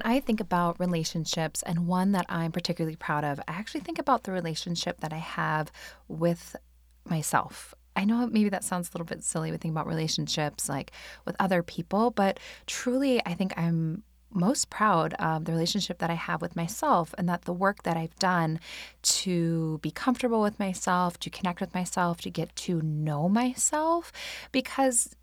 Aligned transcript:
When 0.00 0.12
I 0.16 0.20
think 0.20 0.40
about 0.40 0.80
relationships 0.80 1.62
and 1.62 1.86
one 1.86 2.12
that 2.12 2.24
I'm 2.30 2.52
particularly 2.52 2.96
proud 2.96 3.22
of, 3.22 3.38
I 3.40 3.52
actually 3.52 3.82
think 3.82 3.98
about 3.98 4.22
the 4.22 4.32
relationship 4.32 5.00
that 5.00 5.12
I 5.12 5.18
have 5.18 5.70
with 6.08 6.56
myself. 7.04 7.74
I 7.94 8.06
know 8.06 8.26
maybe 8.26 8.48
that 8.48 8.64
sounds 8.64 8.88
a 8.88 8.92
little 8.92 9.04
bit 9.04 9.22
silly 9.22 9.50
to 9.50 9.58
think 9.58 9.72
about 9.72 9.86
relationships 9.86 10.70
like 10.70 10.92
with 11.26 11.36
other 11.38 11.62
people, 11.62 12.10
but 12.12 12.40
truly, 12.66 13.20
I 13.26 13.34
think 13.34 13.52
I'm 13.58 14.02
most 14.32 14.70
proud 14.70 15.12
of 15.14 15.44
the 15.44 15.52
relationship 15.52 15.98
that 15.98 16.08
I 16.08 16.14
have 16.14 16.40
with 16.40 16.56
myself 16.56 17.14
and 17.18 17.28
that 17.28 17.42
the 17.42 17.52
work 17.52 17.82
that 17.82 17.98
I've 17.98 18.16
done 18.16 18.58
to 19.02 19.80
be 19.82 19.90
comfortable 19.90 20.40
with 20.40 20.58
myself, 20.58 21.18
to 21.20 21.28
connect 21.28 21.60
with 21.60 21.74
myself, 21.74 22.22
to 22.22 22.30
get 22.30 22.56
to 22.56 22.80
know 22.80 23.28
myself, 23.28 24.12
because 24.50 25.14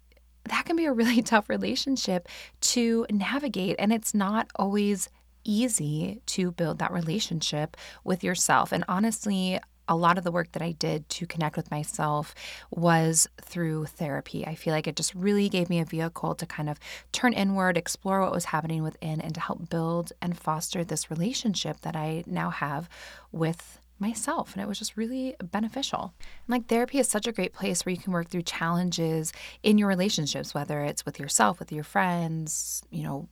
that 0.48 0.66
can 0.66 0.76
be 0.76 0.86
a 0.86 0.94
really 0.94 1.22
tough 1.24 1.50
relationship 1.50 2.28
to 2.62 3.06
navigate. 3.12 3.76
And 3.80 3.92
it's 3.92 4.14
not 4.14 4.50
always 4.56 5.10
easy 5.44 6.22
to 6.26 6.52
build 6.52 6.80
that 6.80 6.92
relationship 6.92 7.78
with 8.04 8.24
yourself. 8.24 8.72
And 8.72 8.84
honestly, 8.88 9.60
a 9.88 9.96
lot 9.96 10.18
of 10.18 10.24
the 10.24 10.32
work 10.32 10.52
that 10.52 10.62
I 10.62 10.72
did 10.74 11.08
to 11.10 11.26
connect 11.26 11.56
with 11.56 11.72
myself 11.72 12.36
was 12.70 13.28
through 13.42 13.86
therapy. 13.86 14.46
I 14.46 14.56
feel 14.56 14.74
like 14.74 14.88
it 14.88 14.98
just 14.98 15.16
really 15.16 15.50
gave 15.50 15.70
me 15.70 15.80
a 15.80 15.86
vehicle 15.86 16.36
to 16.36 16.46
kind 16.46 16.70
of 16.70 16.80
turn 17.12 17.34
inward, 17.34 17.78
explore 17.78 18.22
what 18.22 18.34
was 18.34 18.46
happening 18.46 18.84
within, 18.84 19.22
and 19.22 19.34
to 19.36 19.40
help 19.40 19.70
build 19.70 20.12
and 20.22 20.38
foster 20.38 20.84
this 20.84 21.10
relationship 21.10 21.82
that 21.82 21.96
I 21.96 22.24
now 22.28 22.50
have 22.50 22.90
with 23.32 23.80
myself 24.00 24.54
and 24.54 24.62
it 24.62 24.68
was 24.68 24.80
just 24.80 24.98
really 24.98 25.36
beneficial. 25.44 26.14
And 26.20 26.50
like 26.50 26.68
therapy 26.68 27.00
is 27.00 27.08
such 27.08 27.28
a 27.28 27.32
great 27.32 27.54
place 27.54 27.86
where 27.86 27.94
you 27.94 28.02
can 28.02 28.14
work 28.14 28.30
through 28.30 28.44
challenges 28.44 29.34
in 29.64 29.78
your 29.78 29.88
relationships 29.88 30.54
whether 30.54 30.84
it's 30.84 31.06
with 31.06 31.20
yourself, 31.20 31.60
with 31.60 31.72
your 31.72 31.84
friends, 31.84 32.82
you 32.90 33.04
know, 33.04 33.28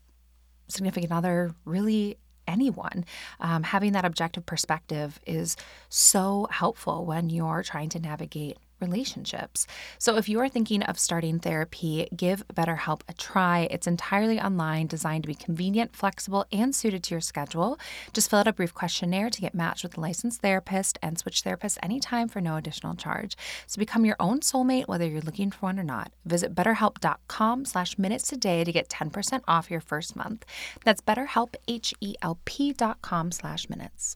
significant 0.68 1.12
other, 1.12 1.54
really 1.66 2.18
anyone. 2.48 3.06
Um, 3.40 3.64
having 3.64 3.94
that 3.94 4.06
objective 4.06 4.46
perspective 4.46 5.20
is 5.26 5.56
so 5.90 6.48
helpful 6.52 7.06
when 7.06 7.30
you're 7.30 7.64
trying 7.64 7.90
to 7.90 8.00
navigate 8.00 8.58
relationships. 8.86 9.68
So 9.98 10.16
if 10.18 10.30
you're 10.30 10.50
thinking 10.50 10.84
of 10.84 11.00
starting 11.00 11.40
therapy, 11.40 12.08
give 12.16 12.48
BetterHelp 12.54 13.02
a 13.08 13.14
try. 13.14 13.68
It's 13.72 13.88
entirely 13.88 14.40
online, 14.40 14.88
designed 14.88 15.24
to 15.24 15.28
be 15.28 15.36
convenient, 15.36 15.96
flexible, 15.96 16.46
and 16.52 16.76
suited 16.76 17.04
to 17.04 17.16
your 17.16 17.22
schedule. 17.22 17.80
Just 18.14 18.30
fill 18.30 18.40
out 18.40 18.48
a 18.48 18.54
brief 18.54 18.74
questionnaire 18.74 19.30
to 19.30 19.42
get 19.42 19.56
matched 19.56 19.84
with 19.84 19.98
a 19.98 20.02
licensed 20.02 20.42
therapist 20.42 20.98
and 21.02 21.18
switch 21.18 21.44
therapists 21.44 21.78
anytime 21.82 22.28
for 22.28 22.42
no 22.42 22.56
additional 22.56 22.96
charge. 22.96 23.36
So 23.68 23.80
become 23.80 24.06
your 24.06 24.18
own 24.20 24.40
soulmate 24.42 24.88
whether 24.88 25.08
you're 25.08 25.22
looking 25.22 25.52
for 25.52 25.66
one 25.66 25.80
or 25.80 25.84
not. 25.84 26.12
Visit 26.26 26.54
betterhelp.com 26.54 27.66
slash 27.66 27.98
minutes 27.98 28.28
today 28.28 28.64
to 28.64 28.72
get 28.72 28.90
10% 28.90 29.42
off 29.48 29.72
your 29.72 29.82
first 29.82 30.16
month. 30.16 30.46
That's 30.84 31.02
betterhelp, 31.02 31.56
H-E-L-P 31.68 32.74
dot 32.74 33.02
com 33.02 33.32
slash 33.32 33.70
minutes. 33.70 34.16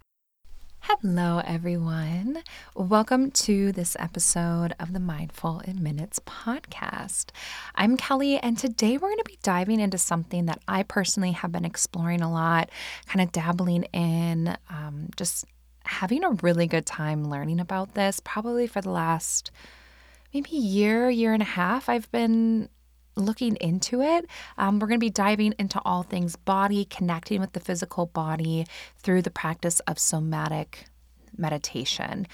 Hello, 0.81 1.41
everyone. 1.45 2.41
Welcome 2.73 3.31
to 3.31 3.71
this 3.71 3.95
episode 3.99 4.73
of 4.79 4.93
the 4.93 4.99
Mindful 4.99 5.59
in 5.59 5.83
Minutes 5.83 6.19
podcast. 6.19 7.31
I'm 7.75 7.97
Kelly, 7.97 8.37
and 8.39 8.57
today 8.57 8.93
we're 8.93 9.09
going 9.09 9.17
to 9.17 9.23
be 9.25 9.37
diving 9.43 9.81
into 9.81 9.97
something 9.97 10.45
that 10.45 10.61
I 10.67 10.83
personally 10.83 11.33
have 11.33 11.51
been 11.51 11.65
exploring 11.65 12.21
a 12.21 12.31
lot, 12.31 12.71
kind 13.07 13.21
of 13.21 13.31
dabbling 13.31 13.83
in, 13.93 14.57
um, 14.69 15.09
just 15.15 15.45
having 15.83 16.23
a 16.23 16.31
really 16.31 16.65
good 16.65 16.85
time 16.85 17.29
learning 17.29 17.59
about 17.59 17.93
this. 17.93 18.21
Probably 18.23 18.65
for 18.65 18.81
the 18.81 18.91
last 18.91 19.51
maybe 20.33 20.51
year, 20.51 21.09
year 21.09 21.33
and 21.33 21.43
a 21.43 21.45
half, 21.45 21.89
I've 21.89 22.09
been 22.11 22.69
looking 23.19 23.55
into 23.57 24.01
it. 24.01 24.25
Um, 24.57 24.79
we're 24.79 24.87
going 24.87 24.99
to 24.99 25.05
be 25.05 25.09
diving 25.09 25.53
into 25.59 25.81
all 25.85 26.03
things 26.03 26.35
body, 26.35 26.85
connecting 26.85 27.41
with 27.41 27.53
the 27.53 27.59
physical 27.59 28.07
body 28.07 28.65
through 28.97 29.21
the 29.21 29.31
practice 29.31 29.79
of 29.81 29.99
somatic 29.99 30.85
meditation. 31.37 32.27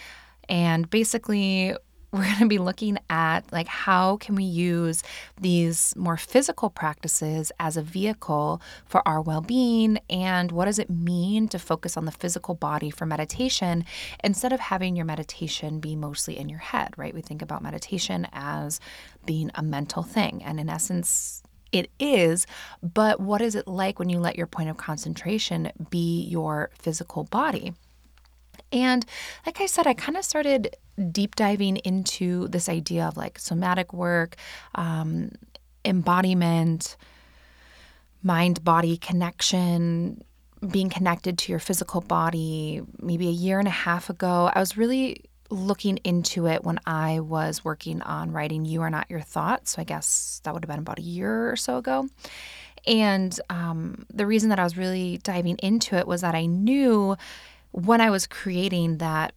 And 0.48 0.90
basically, 0.90 1.76
we're 2.16 2.24
going 2.24 2.40
to 2.40 2.48
be 2.48 2.58
looking 2.58 2.98
at 3.10 3.42
like 3.52 3.68
how 3.68 4.18
can 4.18 4.36
we 4.36 4.44
use 4.44 5.04
these 5.40 5.94
more 5.96 6.18
physical 6.18 6.70
practices 6.70 7.52
as 7.60 7.78
a 7.78 7.82
vehicle 7.82 8.62
for 8.86 9.06
our 9.08 9.22
well-being 9.22 10.00
and 10.10 10.52
what 10.52 10.66
does 10.66 10.80
it 10.80 10.90
mean 10.90 11.48
to 11.48 11.60
focus 11.60 11.98
on 11.98 12.06
the 12.06 12.12
physical 12.12 12.56
body 12.56 12.90
for 12.90 13.06
meditation 13.06 13.84
instead 14.24 14.54
of 14.54 14.60
having 14.60 14.96
your 14.96 15.06
meditation 15.06 15.80
be 15.80 15.96
mostly 15.96 16.38
in 16.38 16.50
your 16.50 16.60
head 16.60 16.94
right 16.98 17.14
we 17.14 17.22
think 17.22 17.42
about 17.42 17.62
meditation 17.62 18.28
as 18.32 18.80
being 19.26 19.52
a 19.56 19.62
mental 19.62 20.04
thing 20.04 20.42
and 20.44 20.60
in 20.60 20.70
essence 20.70 21.44
it 21.72 21.92
is, 22.00 22.48
but 22.82 23.20
what 23.20 23.42
is 23.42 23.54
it 23.54 23.68
like 23.68 24.00
when 24.00 24.08
you 24.08 24.20
let 24.20 24.38
your 24.38 24.48
point 24.48 24.70
of 24.70 24.78
concentration 24.78 25.72
be 25.90 26.22
your 26.22 26.70
physical 26.80 27.26
body? 27.26 27.74
And 28.76 29.06
like 29.46 29.62
I 29.62 29.66
said, 29.68 29.88
I 29.88 29.94
kind 29.94 30.18
of 30.18 30.26
started 30.26 30.76
deep 31.12 31.36
diving 31.36 31.78
into 31.78 32.50
this 32.50 32.68
idea 32.68 33.08
of 33.08 33.16
like 33.16 33.40
somatic 33.40 33.94
work, 33.94 34.36
um, 34.76 35.32
embodiment, 35.86 36.98
mind 38.22 38.64
body 38.64 38.98
connection, 38.98 40.24
being 40.70 40.90
connected 40.90 41.38
to 41.38 41.52
your 41.52 41.60
physical 41.60 42.02
body 42.02 42.82
maybe 43.02 43.28
a 43.28 43.32
year 43.32 43.60
and 43.60 43.68
a 43.68 43.72
half 43.72 44.10
ago. 44.10 44.52
I 44.54 44.60
was 44.60 44.76
really 44.76 45.24
looking 45.50 45.98
into 45.98 46.48
it 46.48 46.64
when 46.64 46.80
I 46.86 47.22
was 47.22 47.64
working 47.64 48.02
on 48.02 48.32
writing 48.32 48.66
You 48.66 48.82
Are 48.82 48.90
Not 48.90 49.10
Your 49.10 49.22
Thoughts. 49.22 49.72
So 49.72 49.82
I 49.82 49.86
guess 49.86 50.42
that 50.44 50.54
would 50.54 50.66
have 50.66 50.70
been 50.70 50.80
about 50.80 51.00
a 51.00 51.04
year 51.04 51.50
or 51.50 51.56
so 51.56 51.78
ago. 51.78 52.10
And 52.88 53.40
um, 53.50 54.06
the 54.14 54.26
reason 54.26 54.50
that 54.50 54.60
I 54.60 54.64
was 54.64 54.76
really 54.76 55.18
diving 55.24 55.58
into 55.58 55.96
it 55.96 56.08
was 56.08 56.22
that 56.22 56.36
I 56.36 56.46
knew 56.46 57.16
when 57.76 58.00
I 58.00 58.10
was 58.10 58.26
creating 58.26 59.00
that 59.00 59.34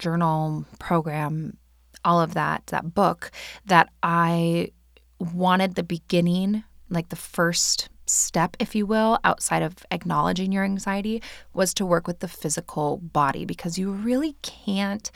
journal 0.00 0.64
program, 0.80 1.56
all 2.04 2.20
of 2.20 2.34
that, 2.34 2.66
that 2.66 2.92
book, 2.92 3.30
that 3.66 3.88
I 4.02 4.72
wanted 5.20 5.76
the 5.76 5.84
beginning, 5.84 6.64
like 6.90 7.10
the 7.10 7.16
first 7.16 7.88
step, 8.06 8.56
if 8.58 8.74
you 8.74 8.84
will, 8.84 9.20
outside 9.22 9.62
of 9.62 9.76
acknowledging 9.92 10.50
your 10.50 10.64
anxiety, 10.64 11.22
was 11.54 11.72
to 11.74 11.86
work 11.86 12.08
with 12.08 12.18
the 12.18 12.26
physical 12.26 12.96
body 12.96 13.44
because 13.44 13.78
you 13.78 13.92
really 13.92 14.34
can't 14.42 15.12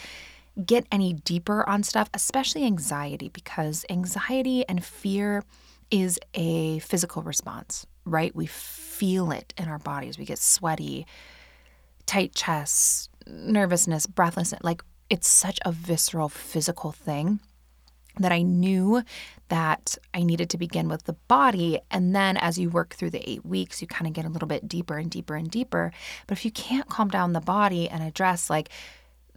get 0.64 0.86
any 0.92 1.14
deeper 1.14 1.68
on 1.68 1.82
stuff, 1.82 2.08
especially 2.14 2.64
anxiety, 2.64 3.28
because 3.28 3.84
anxiety 3.90 4.64
and 4.68 4.84
fear 4.84 5.42
is 5.90 6.18
a 6.34 6.78
physical 6.78 7.22
response, 7.22 7.86
right? 8.04 8.34
We 8.36 8.46
feel 8.46 9.32
it 9.32 9.52
in 9.58 9.66
our 9.66 9.78
bodies. 9.78 10.16
We 10.16 10.24
get 10.24 10.38
sweaty, 10.38 11.06
tight 12.06 12.34
chest, 12.34 13.10
nervousness, 13.26 14.06
breathlessness. 14.06 14.62
Like 14.62 14.82
it's 15.10 15.28
such 15.28 15.58
a 15.64 15.72
visceral 15.72 16.28
physical 16.28 16.92
thing 16.92 17.40
that 18.18 18.32
I 18.32 18.42
knew 18.42 19.02
that 19.48 19.96
I 20.14 20.22
needed 20.22 20.50
to 20.50 20.58
begin 20.58 20.88
with 20.88 21.04
the 21.04 21.12
body. 21.28 21.80
And 21.90 22.14
then 22.14 22.36
as 22.36 22.58
you 22.58 22.70
work 22.70 22.94
through 22.94 23.10
the 23.10 23.28
eight 23.28 23.44
weeks, 23.44 23.80
you 23.80 23.86
kind 23.86 24.06
of 24.06 24.14
get 24.14 24.24
a 24.24 24.28
little 24.28 24.48
bit 24.48 24.68
deeper 24.68 24.96
and 24.96 25.10
deeper 25.10 25.34
and 25.34 25.50
deeper. 25.50 25.92
But 26.26 26.38
if 26.38 26.44
you 26.44 26.50
can't 26.50 26.88
calm 26.88 27.08
down 27.08 27.32
the 27.32 27.40
body 27.40 27.88
and 27.88 28.02
address 28.02 28.48
like 28.48 28.70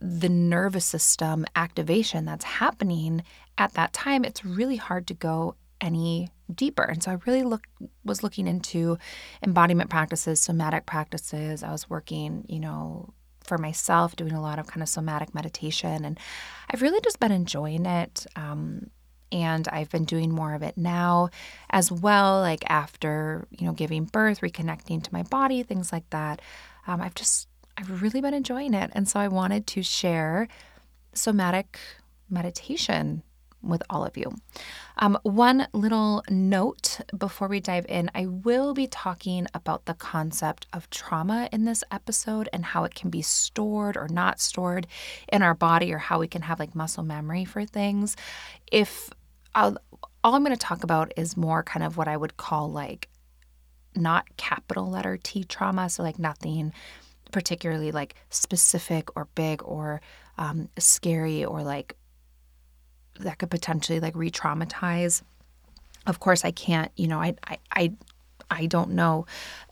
the 0.01 0.29
nervous 0.29 0.85
system 0.85 1.45
activation 1.55 2.25
that's 2.25 2.45
happening 2.45 3.23
at 3.57 3.73
that 3.73 3.93
time, 3.93 4.23
it's 4.23 4.45
really 4.45 4.77
hard 4.77 5.07
to 5.07 5.13
go 5.13 5.55
any 5.81 6.29
deeper. 6.53 6.83
And 6.83 7.01
so 7.01 7.11
I 7.11 7.17
really 7.25 7.43
look 7.43 7.67
was 8.03 8.23
looking 8.23 8.47
into 8.47 8.97
embodiment 9.43 9.89
practices, 9.89 10.39
somatic 10.39 10.85
practices. 10.85 11.63
I 11.63 11.71
was 11.71 11.89
working, 11.89 12.45
you 12.47 12.59
know, 12.59 13.13
for 13.43 13.57
myself, 13.57 14.15
doing 14.15 14.33
a 14.33 14.41
lot 14.41 14.59
of 14.59 14.67
kind 14.67 14.83
of 14.83 14.89
somatic 14.89 15.33
meditation, 15.33 16.05
and 16.05 16.19
I've 16.69 16.81
really 16.81 17.01
just 17.01 17.19
been 17.19 17.31
enjoying 17.31 17.85
it. 17.85 18.25
Um, 18.35 18.89
and 19.31 19.67
I've 19.67 19.91
been 19.91 20.05
doing 20.05 20.31
more 20.31 20.55
of 20.55 20.63
it 20.63 20.75
now 20.75 21.29
as 21.69 21.91
well, 21.91 22.39
like 22.39 22.63
after 22.67 23.47
you 23.51 23.67
know 23.67 23.73
giving 23.73 24.05
birth, 24.05 24.41
reconnecting 24.41 25.03
to 25.03 25.13
my 25.13 25.23
body, 25.23 25.63
things 25.63 25.91
like 25.91 26.09
that. 26.09 26.41
Um, 26.87 27.01
I've 27.01 27.15
just 27.15 27.47
I've 27.77 28.01
really 28.01 28.21
been 28.21 28.33
enjoying 28.33 28.73
it, 28.73 28.91
and 28.93 29.07
so 29.07 29.19
I 29.19 29.27
wanted 29.27 29.67
to 29.67 29.83
share 29.83 30.47
somatic 31.13 31.79
meditation 32.29 33.23
with 33.61 33.83
all 33.89 34.05
of 34.05 34.17
you. 34.17 34.33
Um, 34.97 35.17
one 35.23 35.67
little 35.73 36.23
note 36.29 36.99
before 37.17 37.47
we 37.47 37.59
dive 37.59 37.85
in 37.87 38.09
I 38.15 38.25
will 38.25 38.73
be 38.73 38.87
talking 38.87 39.47
about 39.53 39.85
the 39.85 39.93
concept 39.93 40.67
of 40.73 40.89
trauma 40.89 41.49
in 41.51 41.65
this 41.65 41.83
episode 41.91 42.49
and 42.53 42.65
how 42.65 42.83
it 42.83 42.95
can 42.95 43.09
be 43.09 43.21
stored 43.21 43.97
or 43.97 44.07
not 44.07 44.39
stored 44.39 44.87
in 45.31 45.41
our 45.41 45.53
body 45.53 45.93
or 45.93 45.97
how 45.97 46.19
we 46.19 46.27
can 46.27 46.43
have 46.43 46.59
like 46.59 46.75
muscle 46.75 47.03
memory 47.03 47.45
for 47.45 47.65
things. 47.65 48.15
If 48.71 49.09
I'll, 49.55 49.77
all 50.23 50.35
I'm 50.35 50.43
going 50.43 50.55
to 50.55 50.57
talk 50.57 50.83
about 50.83 51.13
is 51.17 51.37
more 51.37 51.63
kind 51.63 51.83
of 51.83 51.97
what 51.97 52.07
I 52.07 52.17
would 52.17 52.37
call 52.37 52.69
like 52.69 53.09
not 53.95 54.25
capital 54.37 54.89
letter 54.89 55.17
T 55.17 55.43
trauma, 55.43 55.89
so 55.89 56.03
like 56.03 56.19
nothing 56.19 56.73
particularly 57.31 57.91
like 57.91 58.15
specific 58.29 59.15
or 59.15 59.27
big 59.35 59.61
or 59.63 60.01
um, 60.37 60.69
scary 60.77 61.45
or 61.45 61.63
like 61.63 61.95
that 63.19 63.37
could 63.37 63.49
potentially 63.51 63.99
like 63.99 64.15
re-traumatize. 64.15 65.21
Of 66.07 66.19
course, 66.19 66.45
I 66.45 66.51
can't, 66.51 66.91
you 66.95 67.07
know, 67.07 67.19
I, 67.19 67.35
I, 67.47 67.57
I 67.71 67.93
I 68.51 68.65
don't 68.65 68.91
know, 68.91 69.27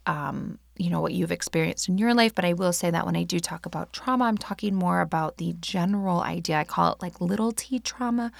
um, 0.05 0.59
you 0.77 0.91
know, 0.91 1.01
what 1.01 1.11
you've 1.11 1.31
experienced 1.31 1.89
in 1.89 1.97
your 1.97 2.13
life, 2.13 2.35
but 2.35 2.45
I 2.45 2.53
will 2.53 2.71
say 2.71 2.91
that 2.91 3.05
when 3.07 3.15
I 3.15 3.23
do 3.23 3.39
talk 3.39 3.65
about 3.65 3.91
trauma, 3.91 4.25
I'm 4.25 4.37
talking 4.37 4.75
more 4.75 5.01
about 5.01 5.37
the 5.37 5.55
general 5.59 6.21
idea. 6.21 6.59
I 6.59 6.63
call 6.63 6.93
it 6.93 7.01
like 7.01 7.19
little 7.19 7.51
t 7.51 7.79
trauma, 7.79 8.31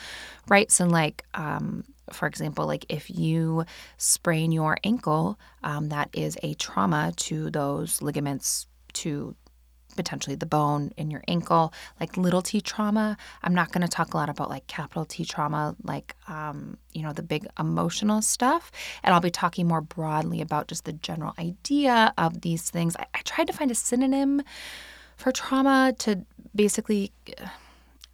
right? 0.47 0.71
So, 0.71 0.85
like, 0.85 1.25
um, 1.33 1.85
for 2.11 2.27
example, 2.27 2.67
like 2.67 2.85
if 2.89 3.09
you 3.09 3.65
sprain 3.97 4.51
your 4.51 4.77
ankle, 4.83 5.39
um, 5.63 5.89
that 5.89 6.09
is 6.13 6.37
a 6.43 6.53
trauma 6.53 7.13
to 7.17 7.49
those 7.49 8.01
ligaments, 8.01 8.67
to 8.93 9.35
potentially 9.97 10.35
the 10.35 10.45
bone 10.45 10.91
in 10.95 11.11
your 11.11 11.23
ankle, 11.27 11.73
like 11.99 12.15
little 12.15 12.41
t 12.41 12.61
trauma. 12.61 13.17
I'm 13.43 13.53
not 13.53 13.71
going 13.71 13.81
to 13.81 13.87
talk 13.87 14.13
a 14.13 14.17
lot 14.17 14.29
about 14.29 14.49
like 14.49 14.67
capital 14.67 15.03
T 15.03 15.25
trauma, 15.25 15.75
like, 15.83 16.15
um, 16.27 16.77
you 16.93 17.01
know, 17.01 17.11
the 17.11 17.23
big 17.23 17.47
emotional 17.59 18.21
stuff. 18.21 18.71
And 19.03 19.13
I'll 19.13 19.19
be 19.21 19.31
talking 19.31 19.67
more 19.67 19.81
broadly 19.81 20.41
about 20.41 20.67
just 20.67 20.85
the 20.85 20.93
general 20.93 21.33
idea 21.37 22.13
of 22.17 22.41
these 22.41 22.69
things. 22.69 22.95
I, 22.95 23.05
I 23.13 23.21
tried 23.23 23.47
to 23.47 23.53
find 23.53 23.71
a 23.71 23.75
synonym 23.75 24.41
for 25.17 25.31
trauma 25.31 25.93
to 25.99 26.25
basically. 26.55 27.11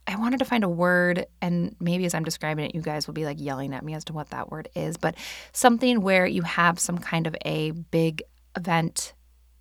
I 0.06 0.18
wanted 0.18 0.40
to 0.40 0.46
find 0.46 0.66
a 0.66 0.70
word, 0.70 1.28
and 1.42 1.78
maybe 1.80 2.04
as 2.04 2.14
I'm 2.14 2.26
describing 2.26 2.66
it, 2.66 2.76
you 2.76 2.82
guys 2.82 3.08
will 3.08 3.14
be 3.14 3.24
like 3.24 3.40
yelling 3.40 3.74
at 3.74 3.86
me 3.86 3.94
as 3.94 4.04
to 4.06 4.14
what 4.14 4.32
that 4.32 4.52
word 4.52 4.68
is, 4.76 4.98
but 4.98 5.16
something 5.54 6.02
where 6.02 6.26
you 6.26 6.42
have 6.42 6.78
some 6.78 6.98
kind 6.98 7.26
of 7.26 7.38
a 7.46 7.72
big 7.72 8.22
event 8.58 9.14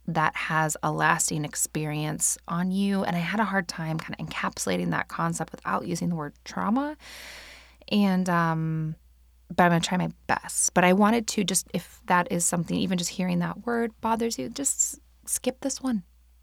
that 0.09 0.35
has 0.35 0.77
a 0.83 0.91
lasting 0.91 1.45
experience 1.45 2.37
on 2.49 2.71
you. 2.71 3.05
And 3.05 3.15
I 3.15 3.21
had 3.21 3.41
a 3.41 3.45
hard 3.45 3.69
time 3.69 3.99
kind 3.99 4.19
of 4.19 4.27
encapsulating 4.27 4.91
that 4.91 5.09
concept 5.09 5.53
without 5.53 5.87
using 5.87 6.09
the 6.09 6.17
word 6.17 6.35
trauma. 6.45 6.97
And, 7.91 8.29
um, 8.29 8.97
but 9.55 9.65
I'm 9.65 9.71
going 9.71 9.83
to 9.83 9.89
try 9.89 9.99
my 9.99 10.11
best. 10.27 10.75
But 10.75 10.85
I 10.85 10.93
wanted 10.93 11.27
to 11.29 11.45
just, 11.45 11.69
if 11.73 12.01
that 12.07 12.31
is 12.31 12.45
something, 12.45 12.77
even 12.77 12.99
just 12.99 13.11
hearing 13.11 13.39
that 13.41 13.67
word 13.67 13.93
bothers 14.01 14.39
you, 14.39 14.49
just 14.49 14.99
skip 15.27 15.61
this 15.61 15.81
one. 15.81 16.03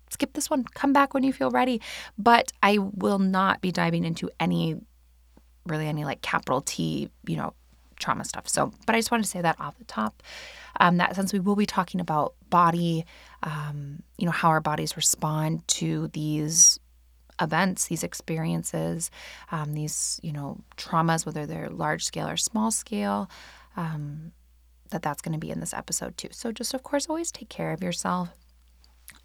Skip 0.10 0.34
this 0.34 0.50
one. 0.50 0.64
Come 0.74 0.94
back 0.94 1.14
when 1.14 1.24
you 1.24 1.34
feel 1.34 1.52
ready. 1.52 1.82
But 2.18 2.52
I 2.64 2.78
will 2.78 3.20
not 3.20 3.62
be 3.62 3.72
diving 3.72 4.06
into 4.06 4.30
any, 4.40 4.78
really 5.66 5.88
any 5.88 6.06
like 6.06 6.22
capital 6.22 6.62
T, 6.62 7.10
you 7.28 7.36
know, 7.36 7.54
trauma 8.00 8.26
stuff. 8.26 8.48
So, 8.48 8.72
but 8.86 8.96
I 8.96 9.00
just 9.00 9.12
wanted 9.12 9.24
to 9.24 9.30
say 9.30 9.42
that 9.42 9.60
off 9.60 9.78
the 9.78 9.84
top. 9.86 10.24
Um, 10.80 10.98
that 10.98 11.16
since 11.16 11.34
we 11.34 11.40
will 11.40 11.56
be 11.56 11.66
talking 11.66 12.00
about 12.00 12.34
body, 12.50 13.06
um, 13.44 14.04
you 14.18 14.26
know, 14.26 14.32
how 14.32 14.50
our 14.50 14.62
bodies 14.62 14.98
respond 14.98 15.68
to 15.68 16.08
these 16.10 16.80
events, 17.42 17.88
these 17.88 18.04
experiences, 18.04 19.12
um, 19.52 19.74
these, 19.74 20.20
you 20.22 20.32
know, 20.32 20.58
traumas, 20.78 21.26
whether 21.26 21.46
they're 21.46 21.70
large 21.70 22.04
scale 22.04 22.28
or 22.28 22.38
small 22.38 22.70
scale, 22.72 23.30
um, 23.78 24.34
that 24.90 25.02
that's 25.02 25.22
going 25.22 25.34
to 25.34 25.40
be 25.40 25.52
in 25.52 25.60
this 25.60 25.74
episode 25.74 26.18
too. 26.18 26.30
So 26.32 26.52
just, 26.52 26.74
of 26.74 26.84
course, 26.84 27.08
always 27.08 27.32
take 27.32 27.50
care 27.50 27.72
of 27.72 27.82
yourself. 27.82 28.30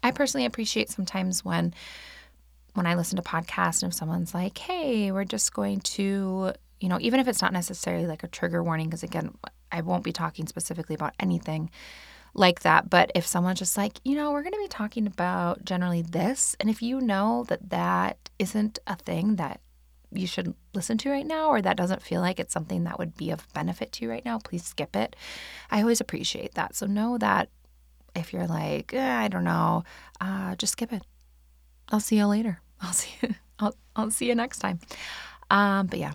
I 0.01 0.11
personally 0.11 0.45
appreciate 0.45 0.89
sometimes 0.89 1.43
when 1.43 1.73
when 2.73 2.85
I 2.85 2.95
listen 2.95 3.15
to 3.15 3.21
podcasts 3.21 3.81
and 3.81 3.91
if 3.91 3.97
someone's 3.97 4.33
like, 4.33 4.57
"Hey, 4.57 5.11
we're 5.11 5.23
just 5.23 5.53
going 5.53 5.79
to 5.81 6.53
you 6.79 6.89
know, 6.89 6.99
even 6.99 7.19
if 7.19 7.27
it's 7.27 7.41
not 7.41 7.53
necessarily 7.53 8.05
like 8.05 8.23
a 8.23 8.27
trigger 8.27 8.63
warning, 8.63 8.87
because 8.87 9.03
again, 9.03 9.33
I 9.71 9.81
won't 9.81 10.03
be 10.03 10.11
talking 10.11 10.45
specifically 10.47 10.95
about 10.95 11.13
anything 11.19 11.71
like 12.35 12.61
that. 12.61 12.89
But 12.89 13.11
if 13.15 13.25
someone's 13.25 13.59
just 13.59 13.77
like, 13.77 13.99
you 14.03 14.15
know, 14.15 14.31
we're 14.31 14.43
going 14.43 14.53
to 14.53 14.59
be 14.59 14.67
talking 14.67 15.07
about 15.07 15.65
generally 15.65 16.01
this, 16.01 16.55
and 16.59 16.69
if 16.69 16.81
you 16.81 17.01
know 17.01 17.45
that 17.47 17.69
that 17.69 18.29
isn't 18.37 18.77
a 18.85 18.95
thing 18.95 19.37
that 19.37 19.61
you 20.11 20.27
should 20.27 20.53
listen 20.73 20.97
to 20.99 21.09
right 21.09 21.25
now, 21.25 21.49
or 21.49 21.61
that 21.61 21.77
doesn't 21.77 22.01
feel 22.01 22.21
like 22.21 22.39
it's 22.39 22.53
something 22.53 22.83
that 22.83 22.99
would 22.99 23.17
be 23.17 23.31
of 23.31 23.51
benefit 23.53 23.91
to 23.93 24.05
you 24.05 24.11
right 24.11 24.25
now, 24.25 24.37
please 24.37 24.63
skip 24.63 24.95
it. 24.95 25.15
I 25.71 25.81
always 25.81 26.01
appreciate 26.01 26.53
that. 26.55 26.75
So 26.75 26.85
know 26.85 27.17
that 27.17 27.49
if 28.15 28.31
you're 28.31 28.47
like, 28.47 28.93
eh, 28.93 29.17
I 29.17 29.27
don't 29.27 29.43
know, 29.43 29.83
uh, 30.21 30.55
just 30.55 30.73
skip 30.73 30.93
it. 30.93 31.03
I'll 31.89 31.99
see 31.99 32.17
you 32.17 32.27
later. 32.27 32.59
I'll 32.81 32.93
see 32.93 33.11
you. 33.21 33.35
I'll, 33.59 33.75
I'll 33.95 34.11
see 34.11 34.27
you 34.27 34.35
next 34.35 34.59
time. 34.59 34.79
Um, 35.49 35.87
but 35.87 35.99
yeah, 35.99 36.13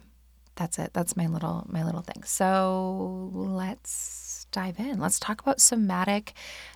that's 0.56 0.78
it. 0.78 0.92
That's 0.92 1.16
my 1.16 1.26
little 1.26 1.66
my 1.68 1.84
little 1.84 2.02
thing. 2.02 2.22
So 2.24 3.30
let's 3.32 4.29
dive 4.50 4.78
in. 4.78 4.98
Let's 4.98 5.18
talk 5.18 5.40
about 5.40 5.60
somatic 5.60 6.32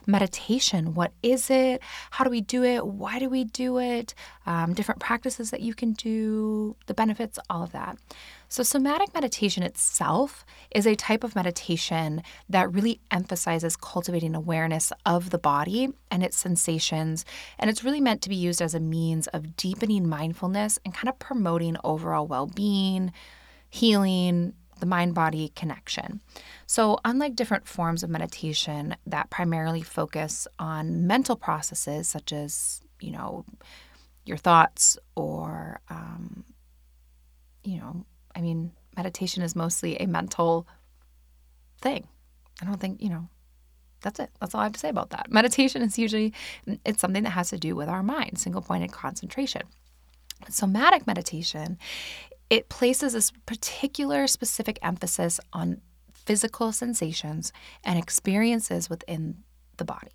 meditation. 0.06 0.94
What 0.94 1.12
is 1.22 1.50
it? 1.50 1.80
How 2.10 2.24
do 2.24 2.30
we 2.30 2.40
do 2.40 2.62
it? 2.62 2.86
Why 2.86 3.18
do 3.18 3.28
we 3.28 3.44
do 3.44 3.78
it? 3.78 4.14
Um, 4.46 4.74
different 4.74 5.00
practices 5.00 5.50
that 5.50 5.60
you 5.60 5.74
can 5.74 5.92
do, 5.92 6.76
the 6.86 6.94
benefits, 6.94 7.38
all 7.48 7.62
of 7.62 7.72
that. 7.72 7.98
So, 8.48 8.62
somatic 8.62 9.12
meditation 9.14 9.62
itself 9.62 10.44
is 10.70 10.86
a 10.86 10.94
type 10.94 11.24
of 11.24 11.34
meditation 11.34 12.22
that 12.48 12.72
really 12.72 13.00
emphasizes 13.10 13.76
cultivating 13.76 14.34
awareness 14.34 14.92
of 15.04 15.30
the 15.30 15.38
body 15.38 15.88
and 16.10 16.22
its 16.22 16.36
sensations. 16.36 17.24
And 17.58 17.68
it's 17.68 17.82
really 17.82 18.00
meant 18.00 18.22
to 18.22 18.28
be 18.28 18.36
used 18.36 18.62
as 18.62 18.74
a 18.74 18.80
means 18.80 19.26
of 19.28 19.56
deepening 19.56 20.08
mindfulness 20.08 20.78
and 20.84 20.94
kind 20.94 21.08
of 21.08 21.18
promoting 21.18 21.76
overall 21.82 22.26
well 22.26 22.46
being 22.46 23.12
healing, 23.74 24.52
the 24.80 24.86
mind 24.86 25.14
body 25.14 25.52
connection. 25.54 26.20
So, 26.66 26.98
unlike 27.04 27.36
different 27.36 27.66
forms 27.66 28.02
of 28.02 28.10
meditation 28.10 28.96
that 29.06 29.30
primarily 29.30 29.82
focus 29.82 30.46
on 30.58 31.06
mental 31.06 31.36
processes, 31.36 32.08
such 32.08 32.32
as, 32.32 32.82
you 33.00 33.10
know, 33.10 33.44
your 34.24 34.36
thoughts 34.36 34.98
or, 35.14 35.80
um, 35.90 36.44
you 37.62 37.78
know, 37.78 38.04
I 38.34 38.40
mean, 38.40 38.72
meditation 38.96 39.42
is 39.42 39.54
mostly 39.54 39.96
a 39.96 40.06
mental 40.06 40.66
thing. 41.80 42.06
I 42.62 42.64
don't 42.64 42.80
think, 42.80 43.02
you 43.02 43.10
know, 43.10 43.28
that's 44.00 44.20
it. 44.20 44.30
That's 44.40 44.54
all 44.54 44.60
I 44.60 44.64
have 44.64 44.72
to 44.72 44.80
say 44.80 44.88
about 44.88 45.10
that. 45.10 45.30
Meditation 45.30 45.82
is 45.82 45.98
usually 45.98 46.32
it's 46.84 47.00
something 47.00 47.24
that 47.24 47.30
has 47.30 47.50
to 47.50 47.58
do 47.58 47.74
with 47.74 47.88
our 47.88 48.02
mind, 48.02 48.38
single 48.38 48.62
pointed 48.62 48.92
concentration. 48.92 49.62
Somatic 50.50 51.06
meditation 51.06 51.78
it 52.50 52.68
places 52.68 53.12
this 53.12 53.30
particular 53.46 54.26
specific 54.26 54.78
emphasis 54.82 55.40
on 55.52 55.80
physical 56.12 56.72
sensations 56.72 57.52
and 57.84 57.98
experiences 57.98 58.88
within 58.88 59.42
the 59.76 59.84
body. 59.84 60.10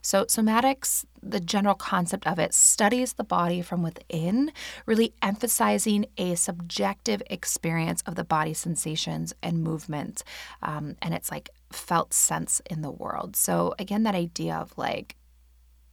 So, 0.00 0.24
somatics, 0.24 1.04
the 1.22 1.40
general 1.40 1.74
concept 1.74 2.26
of 2.26 2.38
it, 2.38 2.54
studies 2.54 3.14
the 3.14 3.24
body 3.24 3.60
from 3.60 3.82
within, 3.82 4.52
really 4.86 5.12
emphasizing 5.22 6.06
a 6.16 6.36
subjective 6.36 7.22
experience 7.28 8.02
of 8.06 8.14
the 8.14 8.24
body 8.24 8.54
sensations 8.54 9.34
and 9.42 9.62
movement. 9.62 10.22
Um, 10.62 10.96
and 11.02 11.12
it's 11.12 11.30
like 11.30 11.50
felt 11.70 12.14
sense 12.14 12.62
in 12.70 12.82
the 12.82 12.90
world. 12.90 13.36
So, 13.36 13.74
again, 13.78 14.04
that 14.04 14.14
idea 14.14 14.54
of 14.54 14.76
like 14.78 15.16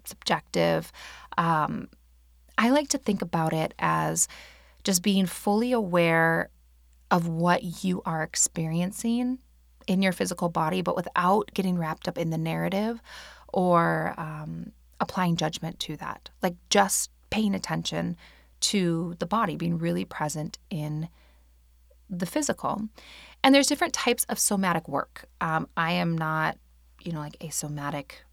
subjective, 0.05 0.91
um, 1.37 1.89
I 2.57 2.69
like 2.69 2.89
to 2.89 2.97
think 2.97 3.21
about 3.21 3.51
it 3.51 3.73
as 3.79 4.27
just 4.85 5.03
being 5.03 5.25
fully 5.25 5.73
aware 5.73 6.49
of 7.11 7.27
what 7.27 7.83
you 7.83 8.01
are 8.05 8.23
experiencing 8.23 9.39
in 9.87 10.01
your 10.01 10.13
physical 10.13 10.47
body, 10.47 10.81
but 10.81 10.95
without 10.95 11.51
getting 11.53 11.77
wrapped 11.77 12.07
up 12.07 12.17
in 12.17 12.29
the 12.29 12.37
narrative 12.37 13.01
or 13.51 14.13
um, 14.17 14.71
applying 14.99 15.35
judgment 15.35 15.79
to 15.79 15.97
that. 15.97 16.29
Like 16.41 16.55
just 16.69 17.11
paying 17.29 17.53
attention 17.53 18.15
to 18.61 19.15
the 19.19 19.25
body, 19.25 19.57
being 19.57 19.77
really 19.77 20.05
present 20.05 20.57
in 20.69 21.09
the 22.09 22.25
physical. 22.25 22.87
And 23.43 23.53
there's 23.53 23.67
different 23.67 23.93
types 23.93 24.23
of 24.25 24.39
somatic 24.39 24.87
work. 24.87 25.25
Um, 25.41 25.67
I 25.75 25.93
am 25.93 26.17
not, 26.17 26.57
you 27.03 27.11
know, 27.11 27.19
like 27.19 27.37
a 27.41 27.49
somatic 27.49 28.23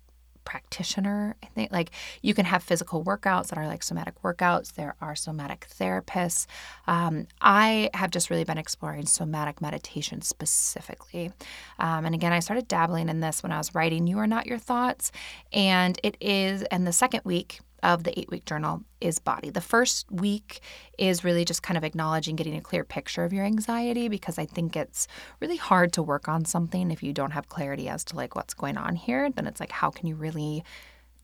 practitioner. 0.44 1.36
I 1.42 1.46
think 1.46 1.72
like 1.72 1.90
you 2.20 2.34
can 2.34 2.44
have 2.44 2.62
physical 2.62 3.04
workouts 3.04 3.48
that 3.48 3.58
are 3.58 3.66
like 3.66 3.82
somatic 3.82 4.20
workouts. 4.22 4.74
There 4.74 4.94
are 5.00 5.14
somatic 5.14 5.66
therapists. 5.68 6.46
Um, 6.86 7.26
I 7.40 7.90
have 7.94 8.10
just 8.10 8.30
really 8.30 8.44
been 8.44 8.58
exploring 8.58 9.06
somatic 9.06 9.60
meditation 9.60 10.22
specifically. 10.22 11.32
Um, 11.78 12.04
and 12.04 12.14
again, 12.14 12.32
I 12.32 12.40
started 12.40 12.68
dabbling 12.68 13.08
in 13.08 13.20
this 13.20 13.42
when 13.42 13.52
I 13.52 13.58
was 13.58 13.74
writing 13.74 14.06
You 14.06 14.18
Are 14.18 14.26
Not 14.26 14.46
Your 14.46 14.58
Thoughts. 14.58 15.12
And 15.52 15.98
it 16.02 16.16
is, 16.20 16.62
and 16.64 16.86
the 16.86 16.92
second 16.92 17.22
week, 17.24 17.60
of 17.82 18.04
the 18.04 18.18
eight 18.18 18.30
week 18.30 18.44
journal 18.44 18.82
is 19.00 19.18
body. 19.18 19.50
The 19.50 19.60
first 19.60 20.10
week 20.10 20.60
is 20.98 21.24
really 21.24 21.44
just 21.44 21.62
kind 21.62 21.76
of 21.76 21.84
acknowledging 21.84 22.36
getting 22.36 22.56
a 22.56 22.60
clear 22.60 22.84
picture 22.84 23.24
of 23.24 23.32
your 23.32 23.44
anxiety 23.44 24.08
because 24.08 24.38
I 24.38 24.46
think 24.46 24.76
it's 24.76 25.08
really 25.40 25.56
hard 25.56 25.92
to 25.94 26.02
work 26.02 26.28
on 26.28 26.44
something 26.44 26.90
if 26.90 27.02
you 27.02 27.12
don't 27.12 27.32
have 27.32 27.48
clarity 27.48 27.88
as 27.88 28.04
to 28.06 28.16
like 28.16 28.36
what's 28.36 28.54
going 28.54 28.76
on 28.76 28.94
here. 28.94 29.30
Then 29.30 29.46
it's 29.46 29.60
like, 29.60 29.72
how 29.72 29.90
can 29.90 30.06
you 30.06 30.14
really 30.14 30.64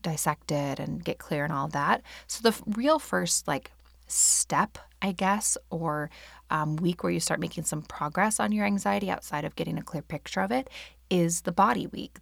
dissect 0.01 0.51
it 0.51 0.79
and 0.79 1.03
get 1.03 1.17
clear 1.17 1.43
and 1.43 1.53
all 1.53 1.69
that? 1.69 2.01
So 2.27 2.49
the 2.49 2.61
real 2.65 2.99
first 2.99 3.47
like 3.47 3.71
step, 4.07 4.77
I 5.01 5.13
guess, 5.13 5.57
or 5.69 6.09
um, 6.49 6.75
week 6.77 7.03
where 7.03 7.11
you 7.11 7.19
start 7.19 7.39
making 7.39 7.63
some 7.63 7.83
progress 7.83 8.39
on 8.39 8.51
your 8.51 8.65
anxiety 8.65 9.09
outside 9.09 9.45
of 9.45 9.55
getting 9.55 9.77
a 9.77 9.83
clear 9.83 10.01
picture 10.01 10.41
of 10.41 10.51
it 10.51 10.69
is 11.09 11.41
the 11.41 11.51
body 11.51 11.87
week. 11.87 12.17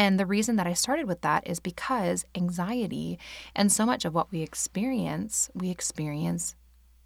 And 0.00 0.18
the 0.18 0.24
reason 0.24 0.56
that 0.56 0.66
I 0.66 0.72
started 0.72 1.06
with 1.06 1.20
that 1.20 1.46
is 1.46 1.60
because 1.60 2.24
anxiety 2.34 3.18
and 3.54 3.70
so 3.70 3.84
much 3.84 4.06
of 4.06 4.14
what 4.14 4.32
we 4.32 4.40
experience, 4.40 5.50
we 5.52 5.68
experience 5.68 6.54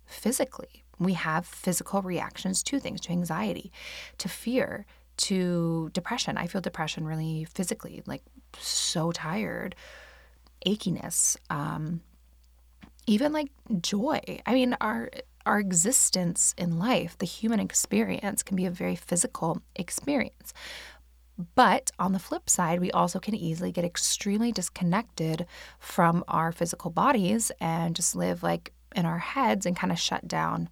physically. 0.06 0.84
We 1.00 1.14
have 1.14 1.44
physical 1.44 2.02
reactions 2.02 2.62
to 2.62 2.78
things, 2.78 3.00
to 3.00 3.10
anxiety, 3.10 3.72
to 4.18 4.28
fear, 4.28 4.86
to 5.16 5.90
depression. 5.92 6.38
I 6.38 6.46
feel 6.46 6.60
depression 6.60 7.04
really 7.04 7.46
physically, 7.52 8.04
like 8.06 8.22
so 8.60 9.10
tired, 9.10 9.74
achiness, 10.64 11.36
um, 11.50 12.00
even 13.08 13.32
like 13.32 13.50
joy. 13.80 14.20
I 14.46 14.54
mean, 14.54 14.76
our 14.80 15.10
our 15.46 15.58
existence 15.58 16.54
in 16.56 16.78
life, 16.78 17.18
the 17.18 17.26
human 17.26 17.60
experience, 17.60 18.42
can 18.42 18.56
be 18.56 18.66
a 18.66 18.70
very 18.70 18.96
physical 18.96 19.60
experience. 19.76 20.54
But 21.55 21.91
on 21.99 22.12
the 22.12 22.19
flip 22.19 22.49
side, 22.49 22.81
we 22.81 22.91
also 22.93 23.19
can 23.19 23.35
easily 23.35 23.73
get 23.73 23.85
extremely 23.85 24.53
disconnected 24.53 25.47
from 25.79 26.25
our 26.29 26.53
physical 26.53 26.91
bodies 26.91 27.50
and 27.61 27.97
just 27.97 28.14
live 28.14 28.43
like 28.43 28.73
in 28.95 29.05
our 29.05 29.19
heads 29.19 29.67
and 29.67 29.76
kind 29.76 29.93
of 29.93 29.99
shut 29.99 30.29
down 30.29 30.69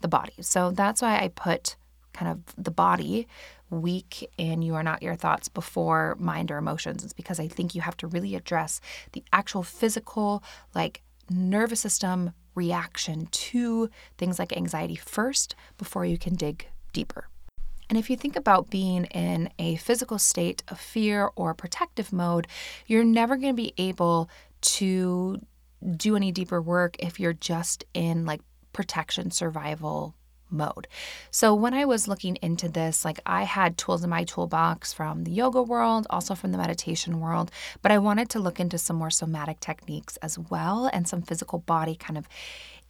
the 0.00 0.08
body. 0.08 0.34
So 0.40 0.70
that's 0.70 1.02
why 1.02 1.18
I 1.18 1.28
put 1.28 1.76
kind 2.12 2.30
of 2.30 2.54
the 2.56 2.70
body 2.70 3.26
week 3.70 4.30
in 4.38 4.62
you 4.62 4.74
are 4.74 4.82
not 4.82 5.02
your 5.02 5.16
thoughts 5.16 5.48
before 5.48 6.16
mind 6.18 6.50
or 6.50 6.58
emotions. 6.58 7.04
It's 7.04 7.12
because 7.12 7.40
I 7.40 7.48
think 7.48 7.74
you 7.74 7.80
have 7.80 7.96
to 7.98 8.06
really 8.06 8.34
address 8.34 8.80
the 9.12 9.24
actual 9.32 9.62
physical, 9.62 10.42
like 10.74 11.02
nervous 11.28 11.80
system 11.80 12.32
reaction 12.54 13.26
to 13.26 13.90
things 14.16 14.38
like 14.38 14.56
anxiety 14.56 14.94
first 14.94 15.56
before 15.76 16.06
you 16.06 16.16
can 16.16 16.34
dig 16.34 16.68
deeper. 16.92 17.28
And 17.94 18.02
if 18.02 18.10
you 18.10 18.16
think 18.16 18.34
about 18.34 18.70
being 18.70 19.04
in 19.04 19.50
a 19.56 19.76
physical 19.76 20.18
state 20.18 20.64
of 20.66 20.80
fear 20.80 21.30
or 21.36 21.54
protective 21.54 22.12
mode, 22.12 22.48
you're 22.88 23.04
never 23.04 23.36
going 23.36 23.52
to 23.52 23.62
be 23.62 23.72
able 23.78 24.28
to 24.62 25.40
do 25.96 26.16
any 26.16 26.32
deeper 26.32 26.60
work 26.60 26.96
if 26.98 27.20
you're 27.20 27.34
just 27.34 27.84
in 27.94 28.26
like 28.26 28.40
protection 28.72 29.30
survival 29.30 30.16
mode. 30.50 30.88
So 31.30 31.54
when 31.54 31.72
I 31.72 31.84
was 31.84 32.08
looking 32.08 32.34
into 32.42 32.68
this, 32.68 33.04
like 33.04 33.20
I 33.26 33.44
had 33.44 33.78
tools 33.78 34.02
in 34.02 34.10
my 34.10 34.24
toolbox 34.24 34.92
from 34.92 35.22
the 35.22 35.30
yoga 35.30 35.62
world, 35.62 36.08
also 36.10 36.34
from 36.34 36.50
the 36.50 36.58
meditation 36.58 37.20
world, 37.20 37.52
but 37.80 37.92
I 37.92 37.98
wanted 37.98 38.28
to 38.30 38.40
look 38.40 38.58
into 38.58 38.76
some 38.76 38.96
more 38.96 39.10
somatic 39.10 39.60
techniques 39.60 40.16
as 40.16 40.36
well 40.36 40.90
and 40.92 41.06
some 41.06 41.22
physical 41.22 41.60
body 41.60 41.94
kind 41.94 42.18
of 42.18 42.26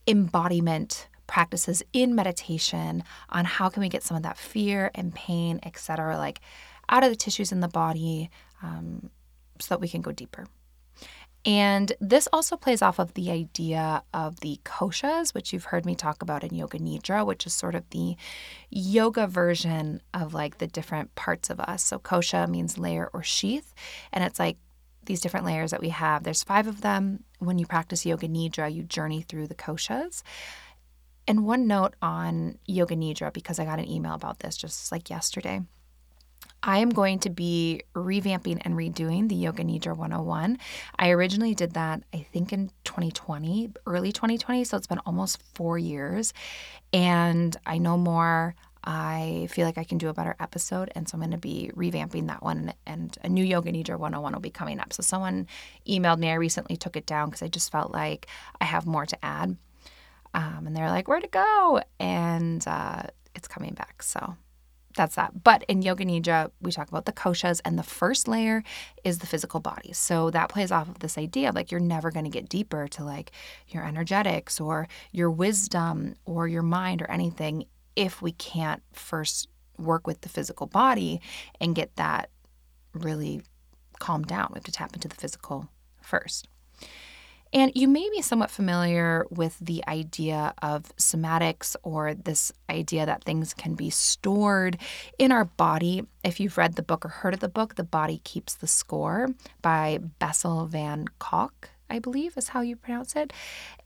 embodiment 0.06 1.08
practices 1.26 1.82
in 1.92 2.14
meditation 2.14 3.04
on 3.30 3.44
how 3.44 3.68
can 3.68 3.80
we 3.80 3.88
get 3.88 4.02
some 4.02 4.16
of 4.16 4.22
that 4.22 4.38
fear 4.38 4.90
and 4.94 5.14
pain, 5.14 5.60
etc., 5.62 6.16
like 6.18 6.40
out 6.88 7.04
of 7.04 7.10
the 7.10 7.16
tissues 7.16 7.52
in 7.52 7.60
the 7.60 7.68
body 7.68 8.30
um, 8.62 9.10
so 9.60 9.74
that 9.74 9.80
we 9.80 9.88
can 9.88 10.02
go 10.02 10.12
deeper. 10.12 10.46
And 11.46 11.92
this 12.00 12.26
also 12.32 12.56
plays 12.56 12.80
off 12.80 12.98
of 12.98 13.12
the 13.14 13.30
idea 13.30 14.02
of 14.14 14.40
the 14.40 14.60
koshas, 14.64 15.34
which 15.34 15.52
you've 15.52 15.66
heard 15.66 15.84
me 15.84 15.94
talk 15.94 16.22
about 16.22 16.42
in 16.42 16.54
Yoga 16.54 16.78
Nidra, 16.78 17.26
which 17.26 17.46
is 17.46 17.52
sort 17.52 17.74
of 17.74 17.88
the 17.90 18.16
yoga 18.70 19.26
version 19.26 20.00
of 20.14 20.32
like 20.32 20.56
the 20.56 20.66
different 20.66 21.14
parts 21.16 21.50
of 21.50 21.60
us. 21.60 21.82
So, 21.82 21.98
kosha 21.98 22.48
means 22.48 22.78
layer 22.78 23.10
or 23.12 23.22
sheath, 23.22 23.74
and 24.10 24.24
it's 24.24 24.38
like 24.38 24.56
these 25.04 25.20
different 25.20 25.44
layers 25.44 25.70
that 25.72 25.82
we 25.82 25.90
have. 25.90 26.22
There's 26.22 26.42
five 26.42 26.66
of 26.66 26.80
them. 26.80 27.24
When 27.40 27.58
you 27.58 27.66
practice 27.66 28.06
Yoga 28.06 28.26
Nidra, 28.26 28.72
you 28.72 28.82
journey 28.82 29.20
through 29.20 29.48
the 29.48 29.54
koshas. 29.54 30.22
And 31.26 31.44
one 31.46 31.66
note 31.66 31.94
on 32.02 32.58
Yoga 32.66 32.96
Nidra, 32.96 33.32
because 33.32 33.58
I 33.58 33.64
got 33.64 33.78
an 33.78 33.88
email 33.88 34.14
about 34.14 34.40
this 34.40 34.56
just 34.56 34.92
like 34.92 35.08
yesterday. 35.08 35.62
I 36.62 36.78
am 36.78 36.90
going 36.90 37.18
to 37.20 37.30
be 37.30 37.82
revamping 37.94 38.60
and 38.62 38.74
redoing 38.74 39.28
the 39.28 39.34
Yoga 39.34 39.62
Nidra 39.62 39.96
101. 39.96 40.58
I 40.98 41.10
originally 41.10 41.54
did 41.54 41.74
that, 41.74 42.02
I 42.12 42.26
think, 42.32 42.52
in 42.54 42.70
2020, 42.84 43.70
early 43.86 44.12
2020. 44.12 44.64
So 44.64 44.76
it's 44.78 44.86
been 44.86 45.00
almost 45.00 45.42
four 45.54 45.78
years. 45.78 46.32
And 46.92 47.54
I 47.66 47.76
know 47.78 47.98
more. 47.98 48.54
I 48.82 49.46
feel 49.50 49.66
like 49.66 49.78
I 49.78 49.84
can 49.84 49.98
do 49.98 50.08
a 50.08 50.14
better 50.14 50.36
episode. 50.40 50.90
And 50.94 51.06
so 51.06 51.16
I'm 51.16 51.20
going 51.20 51.32
to 51.32 51.38
be 51.38 51.70
revamping 51.74 52.28
that 52.28 52.42
one. 52.42 52.72
And 52.86 53.16
a 53.22 53.28
new 53.28 53.44
Yoga 53.44 53.70
Nidra 53.70 53.98
101 53.98 54.32
will 54.32 54.40
be 54.40 54.50
coming 54.50 54.80
up. 54.80 54.92
So 54.92 55.02
someone 55.02 55.46
emailed 55.86 56.18
me. 56.18 56.30
I 56.30 56.34
recently 56.34 56.76
took 56.76 56.96
it 56.96 57.04
down 57.04 57.28
because 57.28 57.42
I 57.42 57.48
just 57.48 57.72
felt 57.72 57.92
like 57.92 58.26
I 58.60 58.64
have 58.64 58.86
more 58.86 59.04
to 59.04 59.24
add. 59.24 59.56
Um, 60.34 60.66
and 60.66 60.76
they're 60.76 60.90
like, 60.90 61.08
where 61.08 61.20
to 61.20 61.28
go? 61.28 61.80
And 61.98 62.66
uh, 62.66 63.04
it's 63.34 63.48
coming 63.48 63.72
back. 63.74 64.02
So 64.02 64.36
that's 64.96 65.16
that. 65.16 65.42
But 65.42 65.64
in 65.64 65.82
Yoga 65.82 66.04
Nidra, 66.04 66.50
we 66.60 66.72
talk 66.72 66.88
about 66.88 67.04
the 67.04 67.12
koshas, 67.12 67.60
and 67.64 67.78
the 67.78 67.82
first 67.82 68.28
layer 68.28 68.62
is 69.02 69.18
the 69.18 69.26
physical 69.26 69.60
body. 69.60 69.92
So 69.92 70.30
that 70.30 70.48
plays 70.48 70.70
off 70.70 70.88
of 70.88 71.00
this 71.00 71.18
idea 71.18 71.52
like 71.52 71.70
you're 71.70 71.80
never 71.80 72.10
going 72.10 72.24
to 72.24 72.30
get 72.30 72.48
deeper 72.48 72.88
to 72.88 73.04
like 73.04 73.32
your 73.68 73.84
energetics 73.84 74.60
or 74.60 74.88
your 75.12 75.30
wisdom 75.30 76.14
or 76.24 76.48
your 76.48 76.62
mind 76.62 77.02
or 77.02 77.10
anything 77.10 77.66
if 77.96 78.22
we 78.22 78.32
can't 78.32 78.82
first 78.92 79.48
work 79.78 80.06
with 80.06 80.20
the 80.20 80.28
physical 80.28 80.66
body 80.66 81.20
and 81.60 81.74
get 81.74 81.96
that 81.96 82.30
really 82.92 83.42
calmed 83.98 84.26
down. 84.26 84.48
We 84.50 84.56
have 84.56 84.64
to 84.64 84.72
tap 84.72 84.94
into 84.94 85.08
the 85.08 85.16
physical 85.16 85.68
first. 86.00 86.48
And 87.54 87.70
you 87.76 87.86
may 87.86 88.10
be 88.10 88.20
somewhat 88.20 88.50
familiar 88.50 89.26
with 89.30 89.56
the 89.60 89.84
idea 89.86 90.52
of 90.60 90.94
somatics 90.96 91.76
or 91.84 92.12
this 92.12 92.52
idea 92.68 93.06
that 93.06 93.22
things 93.22 93.54
can 93.54 93.76
be 93.76 93.90
stored 93.90 94.76
in 95.20 95.30
our 95.30 95.44
body. 95.44 96.02
If 96.24 96.40
you've 96.40 96.58
read 96.58 96.74
the 96.74 96.82
book 96.82 97.04
or 97.04 97.10
heard 97.10 97.32
of 97.32 97.38
the 97.38 97.48
book, 97.48 97.76
The 97.76 97.84
Body 97.84 98.20
Keeps 98.24 98.54
the 98.54 98.66
Score 98.66 99.28
by 99.62 100.00
Bessel 100.18 100.66
van 100.66 101.06
Kolk. 101.20 101.70
I 101.88 102.00
believe 102.00 102.36
is 102.36 102.48
how 102.48 102.60
you 102.60 102.74
pronounce 102.74 103.14
it. 103.14 103.32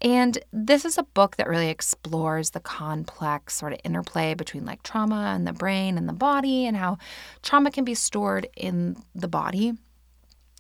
And 0.01 0.39
this 0.51 0.87
is 0.87 0.97
a 0.97 1.03
book 1.03 1.37
that 1.37 1.49
really 1.49 1.69
explores 1.69 2.51
the 2.51 2.61
complex 2.61 3.55
sort 3.55 3.75
of 3.75 3.81
interplay 3.85 4.33
between 4.33 4.65
like 4.65 4.83
trauma 4.83 5.35
and 5.35 5.47
the 5.47 5.53
brain 5.53 5.99
and 5.99 6.09
the 6.09 6.15
body 6.15 6.65
and 6.65 6.75
how 6.75 6.97
trauma 7.43 7.71
can 7.71 7.85
be 7.85 7.95
stored 7.95 8.49
in 8.57 8.97
the 9.15 9.29
body 9.29 9.75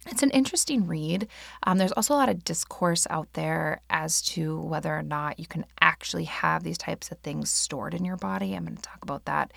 it's 0.08 0.22
an 0.22 0.30
interesting 0.30 0.86
read. 0.86 1.28
Um, 1.64 1.78
there's 1.78 1.92
also 1.92 2.14
a 2.14 2.16
lot 2.16 2.28
of 2.28 2.44
discourse 2.44 3.06
out 3.10 3.32
there 3.34 3.80
as 3.90 4.22
to 4.22 4.60
whether 4.60 4.96
or 4.96 5.02
not 5.02 5.38
you 5.38 5.46
can 5.46 5.64
actually 5.80 6.24
have 6.24 6.62
these 6.62 6.78
types 6.78 7.10
of 7.10 7.18
things 7.18 7.50
stored 7.50 7.94
in 7.94 8.04
your 8.04 8.16
body. 8.16 8.54
I'm 8.54 8.64
going 8.64 8.76
to 8.76 8.82
talk 8.82 9.02
about 9.02 9.24
that 9.26 9.52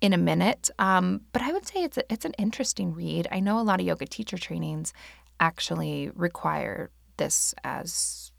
in 0.00 0.12
a 0.12 0.18
minute. 0.18 0.70
Um, 0.78 1.22
but 1.32 1.42
I 1.42 1.52
would 1.52 1.66
say 1.66 1.82
it's 1.82 1.96
a, 1.96 2.12
it's 2.12 2.24
an 2.24 2.34
interesting 2.38 2.94
read. 2.94 3.28
I 3.30 3.40
know 3.40 3.58
a 3.58 3.62
lot 3.62 3.80
of 3.80 3.86
yoga 3.86 4.06
teacher 4.06 4.38
trainings 4.38 4.92
actually 5.40 6.10
require 6.14 6.90
this 7.16 7.54
as 7.64 8.32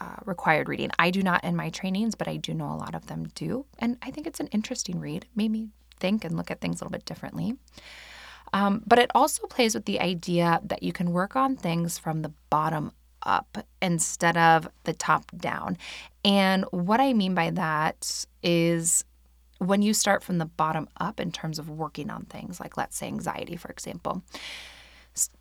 uh, 0.00 0.16
required 0.24 0.68
reading. 0.68 0.90
I 0.98 1.10
do 1.10 1.22
not 1.22 1.44
in 1.44 1.54
my 1.54 1.70
trainings, 1.70 2.14
but 2.14 2.28
I 2.28 2.36
do 2.36 2.52
know 2.52 2.72
a 2.72 2.74
lot 2.74 2.94
of 2.94 3.06
them 3.06 3.28
do, 3.34 3.66
and 3.78 3.96
I 4.02 4.10
think 4.10 4.26
it's 4.26 4.40
an 4.40 4.48
interesting 4.48 4.98
read. 4.98 5.26
Made 5.36 5.52
me 5.52 5.68
think 6.00 6.24
and 6.24 6.36
look 6.36 6.50
at 6.50 6.60
things 6.60 6.80
a 6.80 6.84
little 6.84 6.90
bit 6.90 7.04
differently. 7.04 7.54
Um, 8.54 8.82
but 8.86 9.00
it 9.00 9.10
also 9.16 9.46
plays 9.48 9.74
with 9.74 9.84
the 9.84 10.00
idea 10.00 10.60
that 10.64 10.84
you 10.84 10.92
can 10.92 11.10
work 11.10 11.34
on 11.34 11.56
things 11.56 11.98
from 11.98 12.22
the 12.22 12.32
bottom 12.50 12.92
up 13.24 13.66
instead 13.82 14.36
of 14.36 14.68
the 14.84 14.92
top 14.92 15.24
down. 15.36 15.76
And 16.24 16.64
what 16.70 17.00
I 17.00 17.14
mean 17.14 17.34
by 17.34 17.50
that 17.50 18.24
is 18.44 19.04
when 19.58 19.82
you 19.82 19.92
start 19.92 20.22
from 20.22 20.38
the 20.38 20.46
bottom 20.46 20.88
up 21.00 21.18
in 21.18 21.32
terms 21.32 21.58
of 21.58 21.68
working 21.68 22.10
on 22.10 22.26
things, 22.26 22.60
like 22.60 22.76
let's 22.76 22.96
say 22.96 23.08
anxiety, 23.08 23.56
for 23.56 23.70
example, 23.70 24.22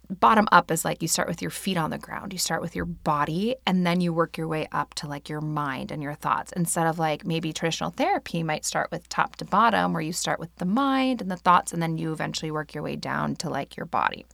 bottom 0.10 0.48
up 0.52 0.72
is 0.72 0.86
like 0.86 1.02
you 1.02 1.08
start 1.08 1.28
with 1.28 1.42
your 1.42 1.52
feet 1.52 1.78
on 1.78 1.90
the 1.90 1.98
ground. 1.98 2.34
You 2.34 2.40
start 2.40 2.62
with 2.62 2.76
your 2.76 2.86
body 2.86 3.56
and 3.66 3.86
then 3.86 4.02
you 4.02 4.14
work 4.14 4.38
your 4.38 4.48
way 4.48 4.68
up 4.72 4.94
to 4.96 5.08
like 5.08 5.30
your 5.30 5.42
mind 5.42 5.92
and 5.92 6.04
your 6.04 6.14
thoughts. 6.14 6.52
Instead 6.54 6.88
of 6.88 7.00
like 7.00 7.26
maybe 7.26 7.54
traditional 7.54 7.90
therapy 7.90 8.44
might 8.44 8.66
start 8.66 8.92
with 8.92 9.10
top 9.10 9.36
to 9.38 9.46
bottom, 9.46 9.94
where 9.94 10.02
you 10.02 10.14
start 10.14 10.40
with 10.40 10.56
the 10.58 10.66
mind 10.66 11.22
and 11.22 11.32
the 11.32 11.38
thoughts 11.38 11.74
and 11.74 11.82
then 11.82 11.98
you 11.98 12.12
eventually 12.12 12.52
work 12.52 12.74
your 12.74 12.84
way 12.84 12.96
down 12.96 13.36
to 13.38 13.50
like 13.50 13.76
your 13.76 13.86
body. 13.86 14.26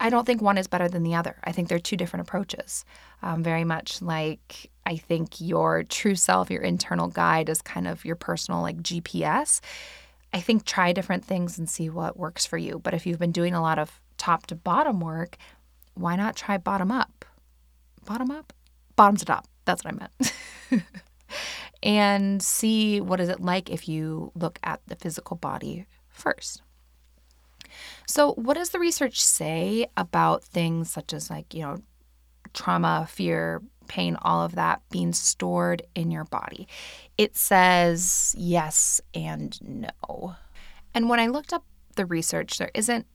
I 0.00 0.10
don't 0.10 0.24
think 0.24 0.42
one 0.42 0.58
is 0.58 0.66
better 0.66 0.88
than 0.88 1.02
the 1.02 1.14
other. 1.14 1.36
I 1.44 1.52
think 1.52 1.68
they're 1.68 1.78
two 1.78 1.96
different 1.96 2.26
approaches. 2.26 2.84
Um, 3.22 3.42
very 3.42 3.64
much 3.64 4.02
like 4.02 4.70
I 4.84 4.96
think 4.96 5.40
your 5.40 5.84
true 5.84 6.14
self, 6.14 6.50
your 6.50 6.62
internal 6.62 7.08
guide, 7.08 7.48
is 7.48 7.62
kind 7.62 7.86
of 7.86 8.04
your 8.04 8.16
personal 8.16 8.62
like 8.62 8.78
GPS 8.78 9.60
I 10.36 10.40
think 10.40 10.66
try 10.66 10.92
different 10.92 11.24
things 11.24 11.58
and 11.58 11.66
see 11.66 11.88
what 11.88 12.18
works 12.18 12.44
for 12.44 12.58
you. 12.58 12.78
But 12.78 12.92
if 12.92 13.06
you've 13.06 13.18
been 13.18 13.32
doing 13.32 13.54
a 13.54 13.62
lot 13.62 13.78
of 13.78 14.02
top 14.18 14.44
to 14.48 14.54
bottom 14.54 15.00
work, 15.00 15.38
why 15.94 16.14
not 16.14 16.36
try 16.36 16.58
bottom 16.58 16.92
up? 16.92 17.24
Bottom 18.04 18.30
up? 18.30 18.52
Bottom 18.96 19.16
to 19.16 19.24
top. 19.24 19.46
That's 19.64 19.82
what 19.82 19.94
I 19.94 19.96
meant. 19.96 20.84
and 21.82 22.42
see 22.42 23.00
what 23.00 23.18
is 23.18 23.30
it 23.30 23.40
like 23.40 23.70
if 23.70 23.88
you 23.88 24.30
look 24.34 24.58
at 24.62 24.82
the 24.86 24.96
physical 24.96 25.38
body 25.38 25.86
first. 26.10 26.60
So, 28.06 28.34
what 28.34 28.58
does 28.58 28.68
the 28.70 28.78
research 28.78 29.24
say 29.24 29.86
about 29.96 30.44
things 30.44 30.90
such 30.90 31.14
as 31.14 31.30
like, 31.30 31.54
you 31.54 31.62
know, 31.62 31.78
trauma, 32.52 33.06
fear, 33.08 33.62
pain, 33.86 34.16
all 34.22 34.42
of 34.42 34.54
that 34.54 34.82
being 34.90 35.12
stored 35.12 35.82
in 35.94 36.10
your 36.10 36.24
body? 36.24 36.68
It 37.16 37.36
says 37.36 38.34
yes 38.36 39.00
and 39.14 39.58
no. 39.62 40.34
And 40.94 41.08
when 41.08 41.20
I 41.20 41.26
looked 41.26 41.52
up 41.52 41.64
the 41.96 42.06
research, 42.06 42.58
there 42.58 42.70
isn't 42.74 43.06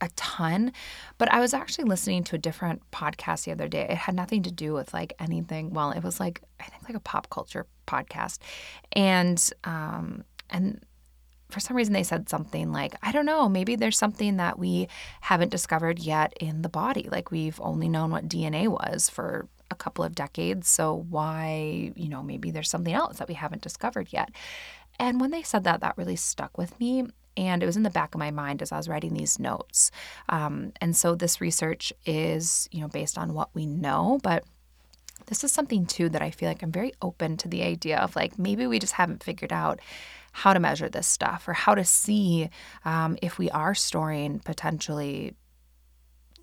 a 0.00 0.08
ton, 0.16 0.72
but 1.18 1.30
I 1.30 1.40
was 1.40 1.52
actually 1.52 1.84
listening 1.84 2.24
to 2.24 2.36
a 2.36 2.38
different 2.38 2.82
podcast 2.90 3.44
the 3.44 3.52
other 3.52 3.68
day. 3.68 3.86
It 3.88 3.96
had 3.96 4.14
nothing 4.14 4.42
to 4.44 4.50
do 4.50 4.72
with 4.72 4.94
like 4.94 5.12
anything. 5.18 5.70
Well, 5.72 5.90
it 5.90 6.02
was 6.02 6.18
like 6.18 6.42
I 6.58 6.64
think 6.64 6.88
like 6.88 6.96
a 6.96 7.00
pop 7.00 7.28
culture 7.30 7.66
podcast, 7.86 8.38
and 8.92 9.50
um, 9.64 10.24
and 10.48 10.84
for 11.50 11.60
some 11.60 11.76
reason 11.76 11.92
they 11.92 12.02
said 12.02 12.28
something 12.28 12.72
like, 12.72 12.94
I 13.02 13.12
don't 13.12 13.26
know, 13.26 13.48
maybe 13.48 13.76
there's 13.76 13.98
something 13.98 14.36
that 14.36 14.58
we 14.58 14.88
haven't 15.20 15.50
discovered 15.50 15.98
yet 15.98 16.32
in 16.40 16.62
the 16.62 16.68
body. 16.68 17.08
Like 17.10 17.30
we've 17.30 17.60
only 17.60 17.88
known 17.88 18.10
what 18.10 18.28
DNA 18.28 18.68
was 18.68 19.10
for 19.10 19.48
a 19.70 19.74
couple 19.74 20.04
of 20.04 20.14
decades. 20.14 20.68
So 20.68 21.06
why, 21.08 21.92
you 21.96 22.08
know, 22.08 22.22
maybe 22.22 22.50
there's 22.50 22.70
something 22.70 22.94
else 22.94 23.18
that 23.18 23.28
we 23.28 23.34
haven't 23.34 23.62
discovered 23.62 24.08
yet. 24.12 24.30
And 24.98 25.20
when 25.20 25.30
they 25.30 25.42
said 25.42 25.64
that, 25.64 25.80
that 25.80 25.96
really 25.96 26.16
stuck 26.16 26.58
with 26.58 26.78
me. 26.78 27.06
And 27.36 27.62
it 27.62 27.66
was 27.66 27.76
in 27.76 27.84
the 27.84 27.90
back 27.90 28.14
of 28.14 28.18
my 28.18 28.30
mind 28.30 28.60
as 28.60 28.72
I 28.72 28.76
was 28.76 28.88
writing 28.88 29.14
these 29.14 29.38
notes. 29.38 29.90
Um, 30.28 30.72
and 30.80 30.94
so 30.94 31.14
this 31.14 31.40
research 31.40 31.92
is, 32.04 32.68
you 32.70 32.80
know, 32.80 32.88
based 32.88 33.16
on 33.16 33.32
what 33.32 33.48
we 33.54 33.66
know, 33.66 34.18
but 34.22 34.44
this 35.26 35.44
is 35.44 35.52
something 35.52 35.86
too 35.86 36.08
that 36.10 36.22
I 36.22 36.30
feel 36.30 36.48
like 36.48 36.62
I'm 36.62 36.72
very 36.72 36.92
open 37.00 37.36
to 37.38 37.48
the 37.48 37.62
idea 37.62 37.98
of 37.98 38.16
like 38.16 38.38
maybe 38.38 38.66
we 38.66 38.78
just 38.78 38.94
haven't 38.94 39.22
figured 39.22 39.52
out 39.52 39.80
how 40.32 40.52
to 40.52 40.60
measure 40.60 40.88
this 40.88 41.06
stuff 41.06 41.48
or 41.48 41.52
how 41.52 41.74
to 41.74 41.84
see 41.84 42.50
um, 42.84 43.16
if 43.22 43.38
we 43.38 43.50
are 43.50 43.74
storing 43.74 44.40
potentially 44.40 45.34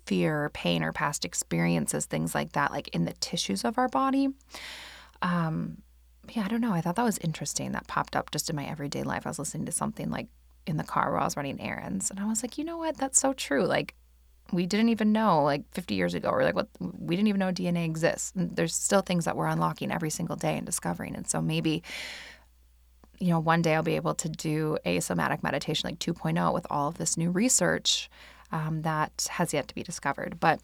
fear 0.08 0.44
or 0.44 0.48
pain 0.48 0.82
or 0.82 0.90
past 0.90 1.26
experiences, 1.26 2.06
things 2.06 2.34
like 2.34 2.52
that, 2.52 2.72
like 2.72 2.88
in 2.88 3.04
the 3.04 3.12
tissues 3.20 3.62
of 3.62 3.76
our 3.76 3.88
body. 3.88 4.30
Um, 5.20 5.82
yeah, 6.30 6.44
I 6.44 6.48
don't 6.48 6.62
know. 6.62 6.72
I 6.72 6.80
thought 6.80 6.96
that 6.96 7.04
was 7.04 7.18
interesting. 7.18 7.72
That 7.72 7.86
popped 7.86 8.16
up 8.16 8.30
just 8.30 8.48
in 8.48 8.56
my 8.56 8.64
everyday 8.66 9.02
life. 9.02 9.26
I 9.26 9.30
was 9.30 9.38
listening 9.38 9.66
to 9.66 9.72
something 9.72 10.10
like 10.10 10.28
in 10.66 10.78
the 10.78 10.84
car 10.84 11.12
while 11.12 11.20
I 11.20 11.24
was 11.24 11.36
running 11.36 11.60
errands, 11.60 12.10
and 12.10 12.18
I 12.18 12.26
was 12.26 12.42
like, 12.42 12.56
you 12.56 12.64
know 12.64 12.78
what? 12.78 12.96
That's 12.96 13.18
so 13.18 13.34
true. 13.34 13.66
Like, 13.66 13.94
we 14.50 14.64
didn't 14.64 14.88
even 14.88 15.12
know 15.12 15.42
like 15.42 15.62
50 15.72 15.94
years 15.94 16.14
ago, 16.14 16.30
or 16.30 16.42
like 16.42 16.54
what 16.54 16.68
we 16.80 17.14
didn't 17.14 17.28
even 17.28 17.38
know 17.38 17.52
DNA 17.52 17.84
exists. 17.84 18.32
And 18.34 18.56
there's 18.56 18.74
still 18.74 19.02
things 19.02 19.26
that 19.26 19.36
we're 19.36 19.46
unlocking 19.46 19.92
every 19.92 20.10
single 20.10 20.36
day 20.36 20.56
and 20.56 20.64
discovering. 20.64 21.14
And 21.14 21.28
so 21.28 21.42
maybe 21.42 21.82
you 23.20 23.30
know, 23.30 23.40
one 23.40 23.62
day 23.62 23.74
I'll 23.74 23.82
be 23.82 23.96
able 23.96 24.14
to 24.14 24.28
do 24.28 24.78
a 24.84 25.00
somatic 25.00 25.42
meditation 25.42 25.88
like 25.88 25.98
2.0 25.98 26.54
with 26.54 26.66
all 26.70 26.88
of 26.88 26.98
this 26.98 27.16
new 27.16 27.30
research 27.30 28.08
um, 28.52 28.82
that 28.82 29.28
has 29.30 29.52
yet 29.52 29.68
to 29.68 29.74
be 29.74 29.82
discovered. 29.82 30.38
But 30.40 30.60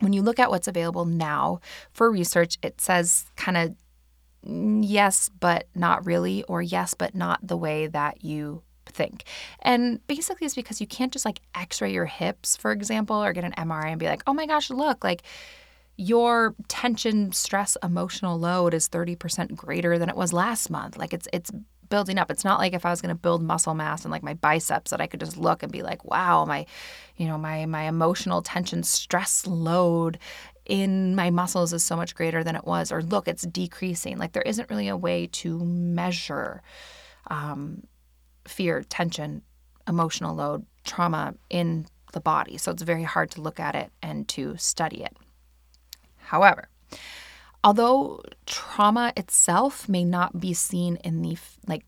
when 0.00 0.12
you 0.12 0.22
look 0.22 0.38
at 0.38 0.50
what's 0.50 0.68
available 0.68 1.04
now 1.04 1.60
for 1.92 2.10
research, 2.10 2.58
it 2.62 2.80
says 2.80 3.26
kind 3.36 3.56
of 3.56 3.74
yes, 4.46 5.30
but 5.40 5.68
not 5.74 6.04
really, 6.04 6.42
or 6.44 6.60
yes, 6.62 6.94
but 6.94 7.14
not 7.14 7.46
the 7.46 7.56
way 7.56 7.86
that 7.86 8.24
you 8.24 8.62
think. 8.86 9.24
And 9.62 10.04
basically, 10.06 10.44
it's 10.44 10.54
because 10.54 10.80
you 10.80 10.86
can't 10.86 11.12
just 11.12 11.24
like 11.24 11.40
x 11.54 11.80
ray 11.80 11.92
your 11.92 12.06
hips, 12.06 12.56
for 12.56 12.72
example, 12.72 13.22
or 13.22 13.32
get 13.32 13.44
an 13.44 13.54
MRI 13.56 13.86
and 13.86 14.00
be 14.00 14.06
like, 14.06 14.22
oh 14.26 14.34
my 14.34 14.46
gosh, 14.46 14.70
look, 14.70 15.04
like 15.04 15.22
your 15.96 16.54
tension, 16.68 17.32
stress, 17.32 17.76
emotional 17.82 18.38
load 18.38 18.74
is 18.74 18.88
30% 18.88 19.54
greater 19.54 19.98
than 19.98 20.08
it 20.08 20.16
was 20.16 20.32
last 20.32 20.68
month. 20.68 20.98
Like 20.98 21.12
it's 21.12 21.28
it's 21.32 21.50
building 21.94 22.18
up. 22.18 22.28
It's 22.28 22.42
not 22.44 22.58
like 22.58 22.72
if 22.72 22.84
I 22.84 22.90
was 22.90 23.00
going 23.00 23.14
to 23.14 23.22
build 23.22 23.40
muscle 23.40 23.72
mass 23.72 24.04
and 24.04 24.10
like 24.10 24.24
my 24.24 24.34
biceps 24.34 24.90
that 24.90 25.00
I 25.00 25.06
could 25.06 25.20
just 25.20 25.36
look 25.36 25.62
and 25.62 25.70
be 25.70 25.84
like, 25.84 26.04
"Wow, 26.04 26.44
my 26.44 26.66
you 27.16 27.28
know, 27.28 27.38
my 27.38 27.66
my 27.66 27.84
emotional 27.84 28.42
tension 28.42 28.82
stress 28.82 29.46
load 29.46 30.18
in 30.66 31.14
my 31.14 31.30
muscles 31.30 31.72
is 31.72 31.84
so 31.84 31.94
much 31.94 32.16
greater 32.16 32.42
than 32.42 32.56
it 32.56 32.64
was 32.64 32.90
or 32.90 33.00
look, 33.00 33.28
it's 33.28 33.46
decreasing." 33.46 34.18
Like 34.18 34.32
there 34.32 34.42
isn't 34.42 34.68
really 34.70 34.88
a 34.88 34.96
way 34.96 35.28
to 35.42 35.60
measure 35.64 36.62
um, 37.28 37.84
fear, 38.44 38.82
tension, 38.82 39.42
emotional 39.86 40.34
load, 40.34 40.66
trauma 40.82 41.34
in 41.48 41.86
the 42.12 42.20
body. 42.20 42.58
So 42.58 42.72
it's 42.72 42.82
very 42.82 43.04
hard 43.04 43.30
to 43.32 43.40
look 43.40 43.60
at 43.60 43.76
it 43.76 43.92
and 44.02 44.26
to 44.30 44.56
study 44.56 45.04
it. 45.04 45.16
However, 46.16 46.68
although 47.64 48.20
trauma 48.44 49.12
itself 49.16 49.88
may 49.88 50.04
not 50.04 50.38
be 50.38 50.52
seen 50.52 50.96
in 50.96 51.22
the 51.22 51.36
like 51.66 51.84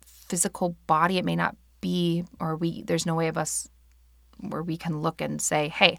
physical 0.00 0.76
body, 0.86 1.18
it 1.18 1.24
may 1.24 1.36
not 1.36 1.56
be, 1.80 2.24
or 2.40 2.56
we 2.56 2.82
there's 2.84 3.04
no 3.04 3.14
way 3.14 3.28
of 3.28 3.36
us 3.36 3.68
where 4.40 4.62
we 4.62 4.76
can 4.76 5.00
look 5.00 5.20
and 5.20 5.40
say, 5.42 5.68
hey, 5.68 5.98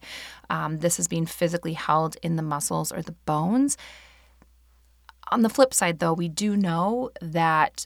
um, 0.50 0.80
this 0.80 1.00
is 1.00 1.08
being 1.08 1.26
physically 1.26 1.74
held 1.74 2.18
in 2.24 2.36
the 2.36 2.44
muscles 2.44 2.92
or 2.92 3.02
the 3.02 3.16
bones. 3.26 3.78
On 5.32 5.42
the 5.42 5.50
flip 5.50 5.74
side, 5.74 6.00
though, 6.00 6.14
we 6.14 6.30
do 6.30 6.56
know 6.56 7.10
that 7.22 7.86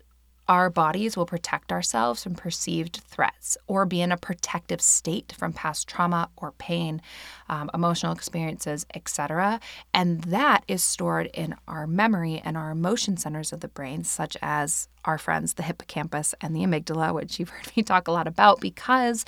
our 0.52 0.70
bodies 0.70 1.16
will 1.16 1.26
protect 1.26 1.72
ourselves 1.72 2.22
from 2.22 2.36
perceived 2.36 2.98
threats 3.08 3.58
or 3.68 3.86
be 3.86 4.02
in 4.02 4.12
a 4.12 4.18
protective 4.18 4.82
state 4.82 5.34
from 5.38 5.54
past 5.54 5.88
trauma 5.88 6.30
or 6.36 6.52
pain, 6.52 7.02
um, 7.48 7.72
emotional 7.74 8.12
experiences, 8.12 8.86
etc. 8.94 9.62
And 9.94 10.22
that 10.26 10.66
is 10.68 10.84
stored 10.84 11.28
in 11.34 11.56
our 11.70 11.88
memory 11.88 12.42
and 12.44 12.58
our 12.58 12.70
emotion 12.70 13.16
centers 13.16 13.54
of 13.54 13.62
the 13.62 13.70
brain, 13.70 14.04
such 14.04 14.36
as 14.42 14.90
our 15.06 15.18
friends, 15.18 15.54
the 15.54 15.64
hippocampus 15.64 16.36
and 16.42 16.54
the 16.54 16.64
amygdala, 16.64 17.14
which 17.14 17.40
you've 17.40 17.50
heard 17.52 17.72
me 17.78 17.82
talk 17.82 18.10
a 18.10 18.12
lot 18.12 18.28
about, 18.28 18.60
because 18.60 19.24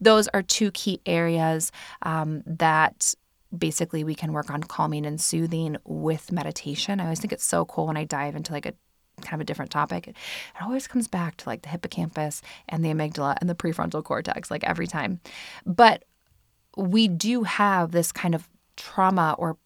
those 0.00 0.28
are 0.28 0.42
two 0.42 0.70
key 0.70 1.00
areas 1.06 1.72
um, 2.02 2.44
that 2.46 3.16
basically 3.56 4.04
we 4.04 4.14
can 4.14 4.32
work 4.32 4.48
on 4.48 4.62
calming 4.62 5.04
and 5.06 5.20
soothing 5.20 5.76
with 5.84 6.30
meditation. 6.30 7.00
I 7.00 7.04
always 7.04 7.18
think 7.18 7.32
it's 7.32 7.44
so 7.44 7.64
cool 7.64 7.88
when 7.88 7.96
I 7.96 8.04
dive 8.04 8.36
into 8.36 8.52
like 8.52 8.66
a 8.66 8.74
kind 9.22 9.34
of 9.34 9.40
a 9.40 9.44
different 9.44 9.70
topic, 9.70 10.08
it 10.08 10.16
always 10.60 10.86
comes 10.86 11.08
back 11.08 11.36
to 11.38 11.48
like 11.48 11.62
the 11.62 11.68
hippocampus 11.68 12.42
and 12.68 12.84
the 12.84 12.88
amygdala 12.88 13.36
and 13.40 13.48
the 13.48 13.54
prefrontal 13.54 14.02
cortex, 14.02 14.50
like 14.50 14.64
every 14.64 14.86
time. 14.86 15.20
But 15.66 16.04
we 16.76 17.08
do 17.08 17.42
have 17.42 17.90
this 17.90 18.12
kind 18.12 18.34
of 18.34 18.48
trauma 18.76 19.34
or 19.38 19.56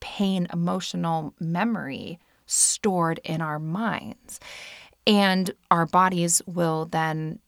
pain 0.00 0.46
emotional 0.52 1.34
memory 1.38 2.18
stored 2.46 3.20
in 3.24 3.40
our 3.40 3.58
minds. 3.58 4.40
And 5.06 5.52
our 5.70 5.86
bodies 5.86 6.42
will 6.46 6.86
then 6.86 7.40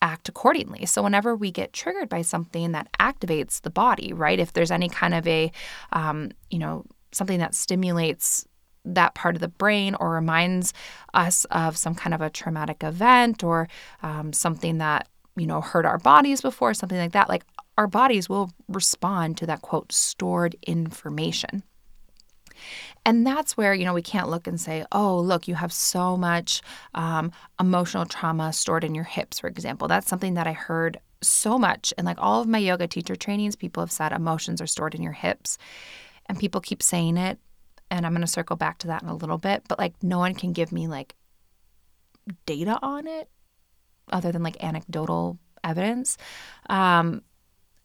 act 0.00 0.28
accordingly. 0.28 0.86
So, 0.86 1.02
whenever 1.02 1.34
we 1.34 1.50
get 1.50 1.72
triggered 1.72 2.08
by 2.08 2.22
something 2.22 2.72
that 2.72 2.88
activates 2.98 3.60
the 3.60 3.70
body, 3.70 4.12
right? 4.12 4.38
If 4.38 4.52
there's 4.52 4.70
any 4.70 4.88
kind 4.88 5.14
of 5.14 5.26
a, 5.26 5.52
um, 5.92 6.30
you 6.50 6.58
know, 6.58 6.84
something 7.12 7.38
that 7.38 7.54
stimulates 7.54 8.46
that 8.94 9.14
part 9.14 9.34
of 9.34 9.40
the 9.40 9.48
brain 9.48 9.94
or 9.96 10.10
reminds 10.10 10.72
us 11.14 11.44
of 11.46 11.76
some 11.76 11.94
kind 11.94 12.14
of 12.14 12.20
a 12.20 12.30
traumatic 12.30 12.82
event 12.82 13.42
or 13.44 13.68
um, 14.02 14.32
something 14.32 14.78
that 14.78 15.08
you 15.36 15.46
know 15.46 15.60
hurt 15.60 15.84
our 15.84 15.98
bodies 15.98 16.40
before 16.40 16.72
something 16.72 16.98
like 16.98 17.12
that 17.12 17.28
like 17.28 17.44
our 17.78 17.86
bodies 17.86 18.28
will 18.28 18.50
respond 18.68 19.36
to 19.36 19.46
that 19.46 19.60
quote 19.60 19.92
stored 19.92 20.56
information. 20.66 21.62
And 23.04 23.26
that's 23.26 23.56
where 23.56 23.74
you 23.74 23.84
know 23.84 23.92
we 23.92 24.02
can't 24.02 24.30
look 24.30 24.46
and 24.46 24.60
say 24.60 24.84
oh 24.92 25.18
look 25.18 25.46
you 25.46 25.54
have 25.54 25.72
so 25.72 26.16
much 26.16 26.62
um, 26.94 27.32
emotional 27.60 28.06
trauma 28.06 28.52
stored 28.52 28.84
in 28.84 28.94
your 28.94 29.04
hips 29.04 29.38
for 29.38 29.48
example. 29.48 29.88
That's 29.88 30.08
something 30.08 30.34
that 30.34 30.46
i 30.46 30.52
heard 30.52 30.98
so 31.22 31.58
much 31.58 31.92
and 31.96 32.06
like 32.06 32.18
all 32.20 32.40
of 32.40 32.48
my 32.48 32.58
yoga 32.58 32.86
teacher 32.86 33.16
trainings 33.16 33.56
people 33.56 33.82
have 33.82 33.90
said 33.90 34.12
emotions 34.12 34.60
are 34.60 34.66
stored 34.66 34.94
in 34.94 35.02
your 35.02 35.12
hips 35.12 35.58
and 36.26 36.38
people 36.38 36.60
keep 36.60 36.82
saying 36.82 37.16
it 37.16 37.38
and 37.90 38.04
I'm 38.04 38.12
going 38.12 38.22
to 38.22 38.26
circle 38.26 38.56
back 38.56 38.78
to 38.78 38.88
that 38.88 39.02
in 39.02 39.08
a 39.08 39.16
little 39.16 39.38
bit, 39.38 39.64
but 39.68 39.78
like 39.78 39.94
no 40.02 40.18
one 40.18 40.34
can 40.34 40.52
give 40.52 40.72
me 40.72 40.88
like 40.88 41.14
data 42.44 42.78
on 42.82 43.06
it 43.06 43.28
other 44.10 44.32
than 44.32 44.42
like 44.42 44.62
anecdotal 44.62 45.38
evidence. 45.62 46.16
Um, 46.68 47.22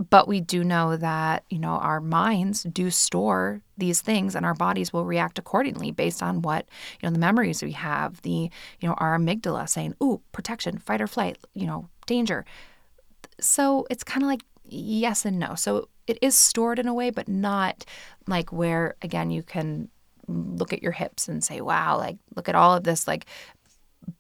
but 0.10 0.28
we 0.28 0.42
do 0.42 0.64
know 0.64 0.98
that, 0.98 1.44
you 1.50 1.60
know, 1.60 1.74
our 1.74 2.02
minds 2.02 2.64
do 2.64 2.90
store 2.90 3.62
these 3.78 4.02
things 4.02 4.36
and 4.36 4.46
our 4.46 4.56
bodies 4.56 4.92
will 4.92 5.06
react 5.06 5.38
accordingly 5.38 5.92
based 5.92 6.24
on 6.24 6.42
what, 6.42 6.68
you 7.00 7.08
know, 7.08 7.14
the 7.14 7.20
memories 7.20 7.62
we 7.62 7.74
have, 7.74 8.22
the, 8.24 8.50
you 8.80 8.90
know, 8.90 8.96
our 8.96 9.18
amygdala 9.18 9.70
saying, 9.70 9.94
ooh, 10.02 10.22
protection, 10.32 10.80
fight 10.80 11.02
or 11.02 11.08
flight, 11.08 11.38
you 11.54 11.68
know, 11.68 11.88
danger. 12.08 12.46
So 13.40 13.86
it's 13.90 14.04
kind 14.04 14.24
of 14.24 14.28
like 14.28 14.42
yes 14.64 15.26
and 15.26 15.38
no. 15.38 15.54
So 15.56 15.88
it 16.08 16.18
is 16.22 16.38
stored 16.38 16.80
in 16.80 16.88
a 16.88 16.94
way, 16.94 17.10
but 17.10 17.28
not 17.28 17.86
like 18.28 18.52
where, 18.52 18.96
again, 19.02 19.30
you 19.30 19.44
can 19.44 19.90
look 20.28 20.74
at 20.74 20.84
your 20.84 20.92
hips 20.92 21.28
and 21.28 21.44
say, 21.44 21.62
wow, 21.62 21.98
like 21.98 22.18
look 22.36 22.48
at 22.50 22.56
all 22.56 22.76
of 22.76 22.84
this 22.84 23.08
like 23.08 23.26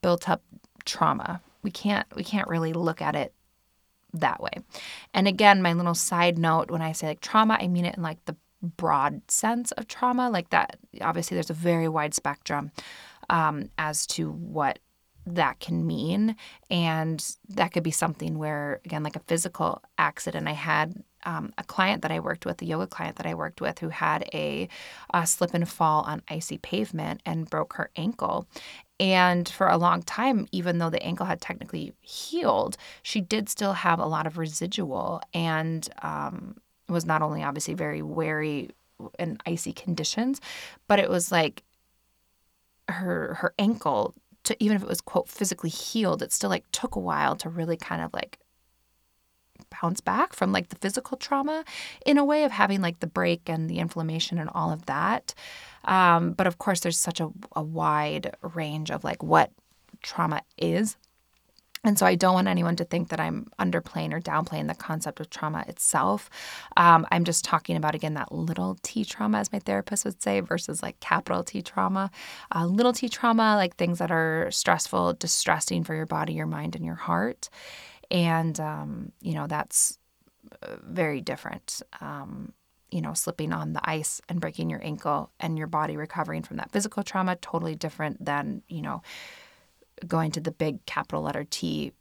built 0.02 0.30
up 0.30 0.42
trauma. 0.86 1.42
We 1.64 1.72
can't 1.72 2.08
we 2.16 2.24
can't 2.24 2.48
really 2.48 2.74
look 2.74 3.02
at 3.02 3.16
it 3.16 3.34
that 4.14 4.42
way. 4.42 4.52
And 5.14 5.28
again, 5.28 5.62
my 5.62 5.74
little 5.74 5.94
side 5.94 6.38
note 6.38 6.72
when 6.72 6.82
I 6.82 6.92
say 6.92 7.08
like 7.08 7.22
trauma, 7.22 7.58
I 7.60 7.68
mean 7.68 7.86
it 7.86 7.96
in 7.96 8.04
like 8.04 8.24
the 8.26 8.36
broad 8.62 9.22
sense 9.30 9.72
of 9.74 9.88
trauma, 9.88 10.30
like 10.30 10.50
that. 10.50 10.78
Obviously, 11.02 11.36
there's 11.36 11.50
a 11.50 11.56
very 11.56 11.88
wide 11.88 12.14
spectrum 12.14 12.72
um, 13.30 13.70
as 13.78 14.06
to 14.08 14.32
what 14.32 14.80
that 15.26 15.60
can 15.60 15.86
mean. 15.86 16.36
And 16.70 17.24
that 17.50 17.72
could 17.74 17.84
be 17.84 17.92
something 17.92 18.38
where, 18.38 18.82
again, 18.86 19.04
like 19.04 19.16
a 19.16 19.22
physical 19.22 19.82
accident. 19.98 20.48
I 20.48 20.54
had 20.54 21.04
um, 21.24 21.54
a 21.58 21.64
client 21.64 22.02
that 22.02 22.12
I 22.12 22.20
worked 22.20 22.46
with, 22.46 22.62
a 22.62 22.66
yoga 22.66 22.88
client 22.88 23.18
that 23.18 23.26
I 23.26 23.34
worked 23.34 23.62
with, 23.62 23.80
who 23.80 23.90
had 23.90 24.28
a, 24.34 24.68
a 25.14 25.26
slip 25.28 25.54
and 25.54 25.68
fall 25.68 26.02
on 26.04 26.22
icy 26.28 26.58
pavement 26.58 27.22
and 27.26 27.50
broke 27.50 27.74
her 27.74 27.90
ankle. 27.96 28.48
And 29.00 29.50
for 29.50 29.68
a 29.68 29.78
long 29.78 30.04
time, 30.04 30.48
even 30.52 30.78
though 30.78 30.90
the 30.90 31.02
ankle 31.04 31.26
had 31.26 31.42
technically 31.42 31.94
healed, 32.02 32.78
she 33.02 33.22
did 33.22 33.50
still 33.50 33.74
have 33.74 34.00
a 34.00 34.06
lot 34.06 34.28
of 34.28 34.38
residual 34.38 35.22
and 35.34 35.88
um, 36.04 36.58
was 36.88 37.06
not 37.06 37.22
only 37.22 37.42
obviously 37.44 37.74
very 37.74 38.02
wary 38.02 38.70
in 39.18 39.38
icy 39.46 39.74
conditions, 39.74 40.40
but 40.88 41.00
it 41.00 41.10
was 41.10 41.32
like 41.32 41.64
her 42.88 43.36
her 43.36 43.54
ankle 43.58 44.14
to 44.44 44.56
even 44.64 44.76
if 44.76 44.84
it 44.84 44.90
was 44.90 45.02
quote 45.02 45.30
physically 45.30 45.70
healed, 45.70 46.22
it 46.22 46.32
still 46.32 46.50
like 46.50 46.66
took 46.72 46.96
a 46.96 47.00
while 47.00 47.36
to 47.38 47.50
really 47.50 47.78
kind 47.78 48.02
of 48.02 48.14
like 48.14 48.40
bounce 49.82 50.02
back 50.02 50.34
from 50.34 50.52
like 50.52 50.70
the 50.70 50.76
physical 50.76 51.18
trauma 51.18 51.64
in 52.06 52.18
a 52.18 52.26
way 52.26 52.44
of 52.44 52.52
having 52.52 52.82
like 52.82 53.00
the 53.00 53.08
break 53.08 53.50
and 53.50 53.70
the 53.70 53.80
inflammation 53.80 54.38
and 54.38 54.50
all 54.54 54.72
of 54.72 54.86
that. 54.86 55.34
Um, 55.86 56.34
but 56.34 56.48
of 56.48 56.58
course, 56.58 56.82
there's 56.82 56.98
such 56.98 57.20
a, 57.20 57.30
a 57.56 57.64
wide 57.64 58.36
range 58.42 58.92
of 58.92 59.04
like 59.04 59.24
what 59.24 59.52
trauma 60.02 60.42
is. 60.58 60.98
And 61.84 61.98
so 61.98 62.06
I 62.06 62.14
don't 62.14 62.36
want 62.36 62.48
anyone 62.48 62.76
to 62.76 62.84
think 62.84 63.10
that 63.10 63.20
I'm 63.20 63.48
underplaying 63.60 64.14
or 64.14 64.20
downplaying 64.20 64.68
the 64.68 64.76
concept 64.76 65.20
of 65.20 65.32
trauma 65.32 65.66
itself. 65.68 66.30
Um, 66.78 67.08
I'm 67.12 67.24
just 67.24 67.44
talking 67.44 67.76
about, 67.76 67.96
again, 67.96 68.14
that 68.14 68.32
little 68.32 68.78
t 68.84 69.04
trauma, 69.04 69.40
as 69.40 69.52
my 69.52 69.58
therapist 69.58 70.06
would 70.06 70.22
say, 70.22 70.42
versus 70.42 70.84
like 70.84 71.00
capital 71.00 71.44
T 71.44 71.64
trauma. 71.64 72.12
Uh, 72.54 72.68
little 72.68 72.94
t 72.94 73.10
trauma, 73.10 73.56
like 73.56 73.78
things 73.78 73.98
that 73.98 74.12
are 74.12 74.52
stressful, 74.52 75.14
distressing 75.14 75.84
for 75.84 75.96
your 75.96 76.06
body, 76.06 76.34
your 76.34 76.46
mind, 76.46 76.76
and 76.76 76.86
your 76.86 76.96
heart. 76.96 77.50
And, 78.12 78.60
um, 78.60 79.14
you 79.22 79.34
know, 79.34 79.48
that's 79.48 79.98
uh, 80.62 80.76
very 80.84 81.22
different. 81.22 81.82
Um, 82.02 82.54
you 82.92 83.02
know, 83.02 83.14
slipping 83.14 83.54
on 83.54 83.72
the 83.72 83.90
ice 83.90 84.22
and 84.28 84.42
breaking 84.42 84.70
your 84.70 84.84
ankle 84.84 85.32
and 85.40 85.58
your 85.58 85.68
body 85.68 85.96
recovering 85.96 86.44
from 86.44 86.58
that 86.58 86.72
physical 86.72 87.04
trauma, 87.04 87.38
totally 87.38 87.74
different 87.74 88.24
than, 88.24 88.62
you 88.68 88.82
know, 88.82 89.02
going 90.06 90.32
to 90.32 90.42
the 90.42 90.52
big 90.52 90.86
capital 90.86 91.22
letter 91.22 91.46
T 91.50 91.94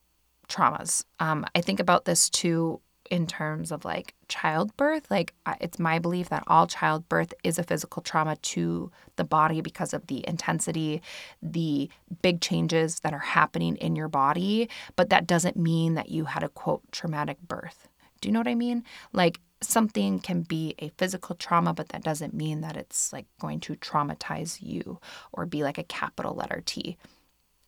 traumas. 0.48 1.04
Um, 1.20 1.46
I 1.54 1.60
think 1.60 1.78
about 1.78 2.06
this 2.06 2.28
too 2.28 2.80
in 3.10 3.26
terms 3.26 3.72
of 3.72 3.84
like 3.84 4.14
childbirth. 4.28 5.10
Like, 5.10 5.34
it's 5.60 5.78
my 5.78 5.98
belief 5.98 6.28
that 6.28 6.44
all 6.46 6.66
childbirth 6.66 7.34
is 7.42 7.58
a 7.58 7.64
physical 7.64 8.00
trauma 8.02 8.36
to 8.36 8.90
the 9.16 9.24
body 9.24 9.60
because 9.60 9.92
of 9.92 10.06
the 10.06 10.26
intensity, 10.26 11.02
the 11.42 11.90
big 12.22 12.40
changes 12.40 13.00
that 13.00 13.12
are 13.12 13.18
happening 13.18 13.76
in 13.76 13.96
your 13.96 14.08
body. 14.08 14.70
But 14.96 15.10
that 15.10 15.26
doesn't 15.26 15.56
mean 15.56 15.94
that 15.94 16.08
you 16.08 16.24
had 16.24 16.44
a 16.44 16.48
quote 16.48 16.82
traumatic 16.92 17.40
birth. 17.42 17.88
Do 18.20 18.28
you 18.28 18.32
know 18.32 18.40
what 18.40 18.48
I 18.48 18.54
mean? 18.54 18.84
Like, 19.12 19.40
something 19.60 20.20
can 20.20 20.42
be 20.42 20.74
a 20.78 20.90
physical 20.96 21.34
trauma, 21.34 21.74
but 21.74 21.90
that 21.90 22.02
doesn't 22.02 22.32
mean 22.32 22.60
that 22.60 22.76
it's 22.76 23.12
like 23.12 23.26
going 23.40 23.60
to 23.60 23.74
traumatize 23.76 24.62
you 24.62 25.00
or 25.32 25.46
be 25.46 25.62
like 25.62 25.78
a 25.78 25.84
capital 25.84 26.34
letter 26.34 26.62
T 26.64 26.96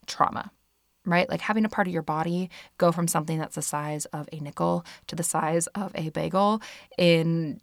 trauma, 0.07 0.51
right? 1.05 1.29
Like 1.29 1.41
having 1.41 1.65
a 1.65 1.69
part 1.69 1.87
of 1.87 1.93
your 1.93 2.03
body 2.03 2.51
go 2.79 2.93
from 2.93 3.09
something 3.09 3.39
that's 3.39 3.55
the 3.55 3.63
size 3.63 4.05
of 4.07 4.29
a 4.33 4.41
nickel 4.41 4.85
to 5.09 5.17
the 5.17 5.23
size 5.23 5.67
of 5.69 5.93
a 5.95 6.11
bagel 6.11 6.63
in 6.99 7.61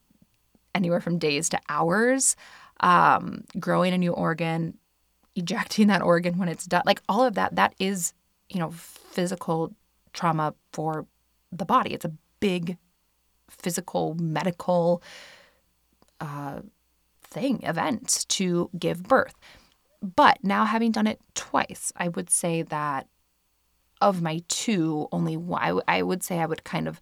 anywhere 0.76 1.02
from 1.02 1.18
days 1.18 1.50
to 1.50 1.60
hours, 1.70 2.36
um, 2.82 3.44
growing 3.60 3.94
a 3.94 3.98
new 3.98 4.12
organ, 4.12 4.78
ejecting 5.36 5.88
that 5.88 6.02
organ 6.02 6.38
when 6.38 6.50
it's 6.50 6.66
done, 6.66 6.84
like 6.86 7.02
all 7.10 7.24
of 7.24 7.36
that, 7.36 7.56
that 7.56 7.74
is, 7.80 8.14
you 8.50 8.60
know, 8.60 8.72
physical 8.72 9.74
trauma 10.14 10.54
for 10.74 11.06
the 11.52 11.66
body. 11.66 11.94
It's 11.94 12.06
a 12.06 12.12
big 12.40 12.78
physical, 13.50 14.16
medical 14.16 15.02
uh, 16.20 16.60
thing, 17.24 17.62
event 17.64 18.26
to 18.30 18.70
give 18.78 19.04
birth. 19.04 19.36
But 20.02 20.40
now, 20.44 20.66
having 20.66 20.92
done 20.92 21.08
it 21.08 21.20
twice, 21.36 21.92
I 21.96 22.08
would 22.08 22.30
say 22.30 22.62
that 22.64 23.08
of 24.02 24.22
my 24.22 24.42
two, 24.48 25.08
only 25.12 25.38
one, 25.38 25.62
I, 25.88 25.98
I 25.98 26.02
would 26.02 26.24
say 26.24 26.40
I 26.40 26.46
would 26.46 26.64
kind 26.64 26.88
of 26.88 27.00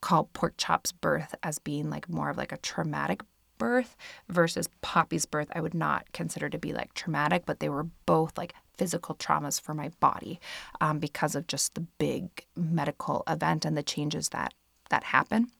call 0.00 0.30
Pork 0.32 0.54
Chop's 0.56 0.92
birth 0.92 1.34
as 1.42 1.58
being 1.58 1.90
like 1.90 2.08
more 2.08 2.30
of 2.30 2.36
like 2.36 2.52
a 2.52 2.58
traumatic 2.58 3.22
birth 3.58 3.96
versus 4.28 4.68
Poppy's 4.80 5.26
birth. 5.26 5.48
I 5.54 5.60
would 5.60 5.74
not 5.74 6.12
consider 6.12 6.48
to 6.48 6.58
be 6.58 6.72
like 6.72 6.94
traumatic, 6.94 7.44
but 7.44 7.60
they 7.60 7.68
were 7.68 7.88
both 8.06 8.38
like 8.38 8.54
physical 8.76 9.16
traumas 9.16 9.60
for 9.60 9.74
my 9.74 9.90
body 10.00 10.40
um, 10.80 11.00
because 11.00 11.34
of 11.34 11.48
just 11.48 11.74
the 11.74 11.80
big 11.80 12.28
medical 12.56 13.24
event 13.28 13.64
and 13.64 13.76
the 13.76 13.82
changes 13.82 14.28
that 14.30 14.54
that 14.90 15.04
happen. 15.04 15.50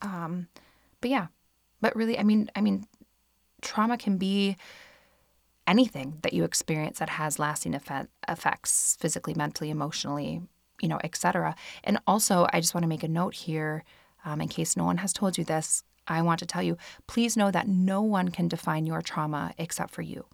Um, 0.00 0.48
but 1.00 1.10
yeah, 1.10 1.26
but 1.80 1.94
really, 1.94 2.18
I 2.18 2.22
mean, 2.22 2.50
I 2.54 2.60
mean, 2.60 2.86
trauma 3.60 3.98
can 3.98 4.16
be 4.16 4.56
anything 5.70 6.18
that 6.22 6.32
you 6.32 6.42
experience 6.42 6.98
that 6.98 7.10
has 7.10 7.38
lasting 7.38 7.74
effect, 7.74 8.08
effects 8.26 8.96
physically, 9.00 9.34
mentally, 9.34 9.70
emotionally, 9.70 10.42
you 10.82 10.88
know, 10.88 10.98
etc. 11.04 11.54
And 11.84 11.98
also, 12.08 12.48
I 12.52 12.60
just 12.60 12.74
want 12.74 12.82
to 12.82 12.88
make 12.88 13.04
a 13.04 13.08
note 13.08 13.34
here, 13.34 13.84
um, 14.24 14.40
in 14.40 14.48
case 14.48 14.76
no 14.76 14.84
one 14.84 14.98
has 14.98 15.12
told 15.12 15.38
you 15.38 15.44
this. 15.44 15.84
I 16.08 16.22
want 16.22 16.40
to 16.40 16.46
tell 16.46 16.62
you, 16.62 16.76
please 17.06 17.36
know 17.36 17.52
that 17.52 17.68
no 17.68 18.02
one 18.02 18.30
can 18.30 18.48
define 18.48 18.84
your 18.84 19.00
trauma 19.00 19.54
except 19.58 19.92
for 19.92 20.02
you. 20.02 20.26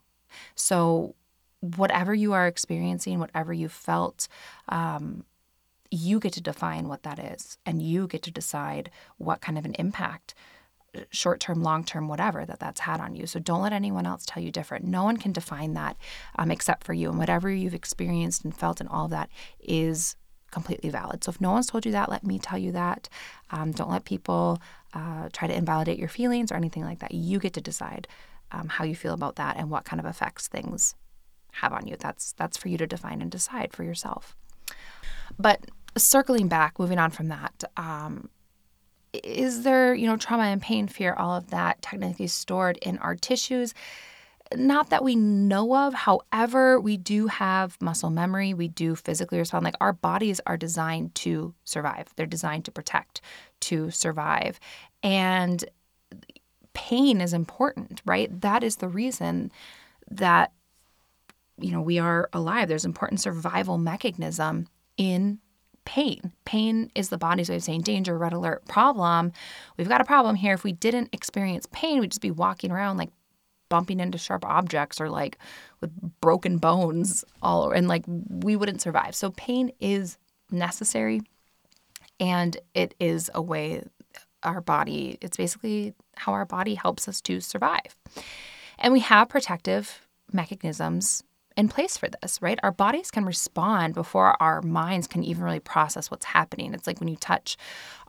So, 0.54 1.14
whatever 1.60 2.14
you 2.14 2.32
are 2.32 2.46
experiencing, 2.46 3.18
whatever 3.18 3.52
you 3.52 3.68
felt, 3.68 4.28
um, 4.70 5.24
you 5.90 6.18
get 6.18 6.32
to 6.32 6.40
define 6.40 6.88
what 6.88 7.02
that 7.02 7.18
is, 7.18 7.58
and 7.66 7.82
you 7.82 8.06
get 8.06 8.22
to 8.22 8.30
decide 8.30 8.90
what 9.18 9.42
kind 9.42 9.58
of 9.58 9.66
an 9.66 9.74
impact 9.74 10.34
short 11.10 11.40
term, 11.40 11.62
long 11.62 11.84
term, 11.84 12.08
whatever 12.08 12.44
that 12.44 12.60
that's 12.60 12.80
had 12.80 13.00
on 13.00 13.14
you. 13.14 13.26
So 13.26 13.38
don't 13.38 13.62
let 13.62 13.72
anyone 13.72 14.06
else 14.06 14.24
tell 14.26 14.42
you 14.42 14.50
different. 14.50 14.84
No 14.84 15.04
one 15.04 15.16
can 15.16 15.32
define 15.32 15.74
that 15.74 15.96
um, 16.36 16.50
except 16.50 16.84
for 16.84 16.92
you. 16.92 17.08
And 17.08 17.18
whatever 17.18 17.50
you've 17.50 17.74
experienced 17.74 18.44
and 18.44 18.56
felt 18.56 18.80
and 18.80 18.88
all 18.88 19.06
of 19.06 19.10
that 19.10 19.30
is 19.60 20.16
completely 20.50 20.90
valid. 20.90 21.24
So 21.24 21.30
if 21.30 21.40
no 21.40 21.52
one's 21.52 21.66
told 21.66 21.84
you 21.84 21.92
that, 21.92 22.10
let 22.10 22.24
me 22.24 22.38
tell 22.38 22.58
you 22.58 22.72
that. 22.72 23.08
Um, 23.50 23.72
don't 23.72 23.90
let 23.90 24.04
people 24.04 24.60
uh, 24.94 25.28
try 25.32 25.48
to 25.48 25.54
invalidate 25.54 25.98
your 25.98 26.08
feelings 26.08 26.50
or 26.50 26.54
anything 26.56 26.84
like 26.84 27.00
that. 27.00 27.12
You 27.12 27.38
get 27.38 27.52
to 27.54 27.60
decide 27.60 28.08
um, 28.52 28.68
how 28.68 28.84
you 28.84 28.94
feel 28.94 29.14
about 29.14 29.36
that 29.36 29.56
and 29.56 29.70
what 29.70 29.84
kind 29.84 30.00
of 30.00 30.06
effects 30.06 30.48
things 30.48 30.94
have 31.52 31.72
on 31.72 31.86
you. 31.86 31.96
That's 31.98 32.32
that's 32.32 32.56
for 32.56 32.68
you 32.68 32.78
to 32.78 32.86
define 32.86 33.20
and 33.20 33.30
decide 33.30 33.72
for 33.72 33.82
yourself. 33.84 34.36
But 35.38 35.66
circling 35.96 36.48
back, 36.48 36.78
moving 36.78 36.98
on 36.98 37.10
from 37.10 37.28
that, 37.28 37.64
um, 37.76 38.28
is 39.24 39.62
there, 39.62 39.94
you 39.94 40.06
know, 40.06 40.16
trauma 40.16 40.44
and 40.44 40.60
pain, 40.60 40.88
fear, 40.88 41.14
all 41.14 41.36
of 41.36 41.50
that 41.50 41.82
technically 41.82 42.26
stored 42.26 42.76
in 42.78 42.98
our 42.98 43.14
tissues? 43.14 43.74
Not 44.54 44.90
that 44.90 45.02
we 45.02 45.16
know 45.16 45.74
of. 45.74 45.92
However, 45.92 46.78
we 46.80 46.96
do 46.96 47.26
have 47.26 47.76
muscle 47.80 48.10
memory. 48.10 48.54
We 48.54 48.68
do 48.68 48.94
physically 48.94 49.38
respond. 49.38 49.64
Like 49.64 49.76
our 49.80 49.92
bodies 49.92 50.40
are 50.46 50.56
designed 50.56 51.14
to 51.16 51.54
survive, 51.64 52.08
they're 52.16 52.26
designed 52.26 52.64
to 52.66 52.70
protect, 52.70 53.20
to 53.62 53.90
survive. 53.90 54.60
And 55.02 55.64
pain 56.74 57.20
is 57.20 57.32
important, 57.32 58.02
right? 58.04 58.40
That 58.40 58.62
is 58.62 58.76
the 58.76 58.88
reason 58.88 59.50
that, 60.10 60.52
you 61.58 61.72
know, 61.72 61.80
we 61.80 61.98
are 61.98 62.28
alive. 62.32 62.68
There's 62.68 62.84
important 62.84 63.20
survival 63.20 63.78
mechanism 63.78 64.68
in 64.96 65.40
pain. 65.86 66.32
Pain 66.44 66.90
is 66.94 67.08
the 67.08 67.16
body's 67.16 67.48
way 67.48 67.56
of 67.56 67.62
saying 67.62 67.80
danger, 67.80 68.18
red 68.18 68.34
alert, 68.34 68.66
problem. 68.66 69.32
We've 69.78 69.88
got 69.88 70.02
a 70.02 70.04
problem 70.04 70.34
here. 70.34 70.52
If 70.52 70.64
we 70.64 70.72
didn't 70.72 71.08
experience 71.12 71.66
pain, 71.72 72.00
we'd 72.00 72.10
just 72.10 72.20
be 72.20 72.30
walking 72.30 72.70
around 72.70 72.98
like 72.98 73.10
bumping 73.68 74.00
into 74.00 74.18
sharp 74.18 74.44
objects 74.44 75.00
or 75.00 75.08
like 75.08 75.38
with 75.80 75.90
broken 76.20 76.58
bones 76.58 77.24
all 77.40 77.62
over, 77.64 77.74
and 77.74 77.88
like 77.88 78.04
we 78.06 78.56
wouldn't 78.56 78.82
survive. 78.82 79.14
So 79.14 79.30
pain 79.30 79.72
is 79.80 80.18
necessary 80.50 81.22
and 82.20 82.56
it 82.74 82.94
is 83.00 83.30
a 83.34 83.40
way 83.40 83.82
our 84.42 84.60
body, 84.60 85.18
it's 85.20 85.36
basically 85.36 85.94
how 86.16 86.32
our 86.32 86.44
body 86.44 86.74
helps 86.74 87.08
us 87.08 87.20
to 87.22 87.40
survive. 87.40 87.96
And 88.78 88.92
we 88.92 89.00
have 89.00 89.28
protective 89.28 90.06
mechanisms 90.32 91.24
in 91.56 91.68
place 91.68 91.96
for 91.96 92.08
this, 92.08 92.40
right? 92.42 92.58
Our 92.62 92.72
bodies 92.72 93.10
can 93.10 93.24
respond 93.24 93.94
before 93.94 94.40
our 94.42 94.60
minds 94.60 95.06
can 95.06 95.24
even 95.24 95.42
really 95.42 95.60
process 95.60 96.10
what's 96.10 96.26
happening. 96.26 96.74
It's 96.74 96.86
like 96.86 97.00
when 97.00 97.08
you 97.08 97.16
touch 97.16 97.56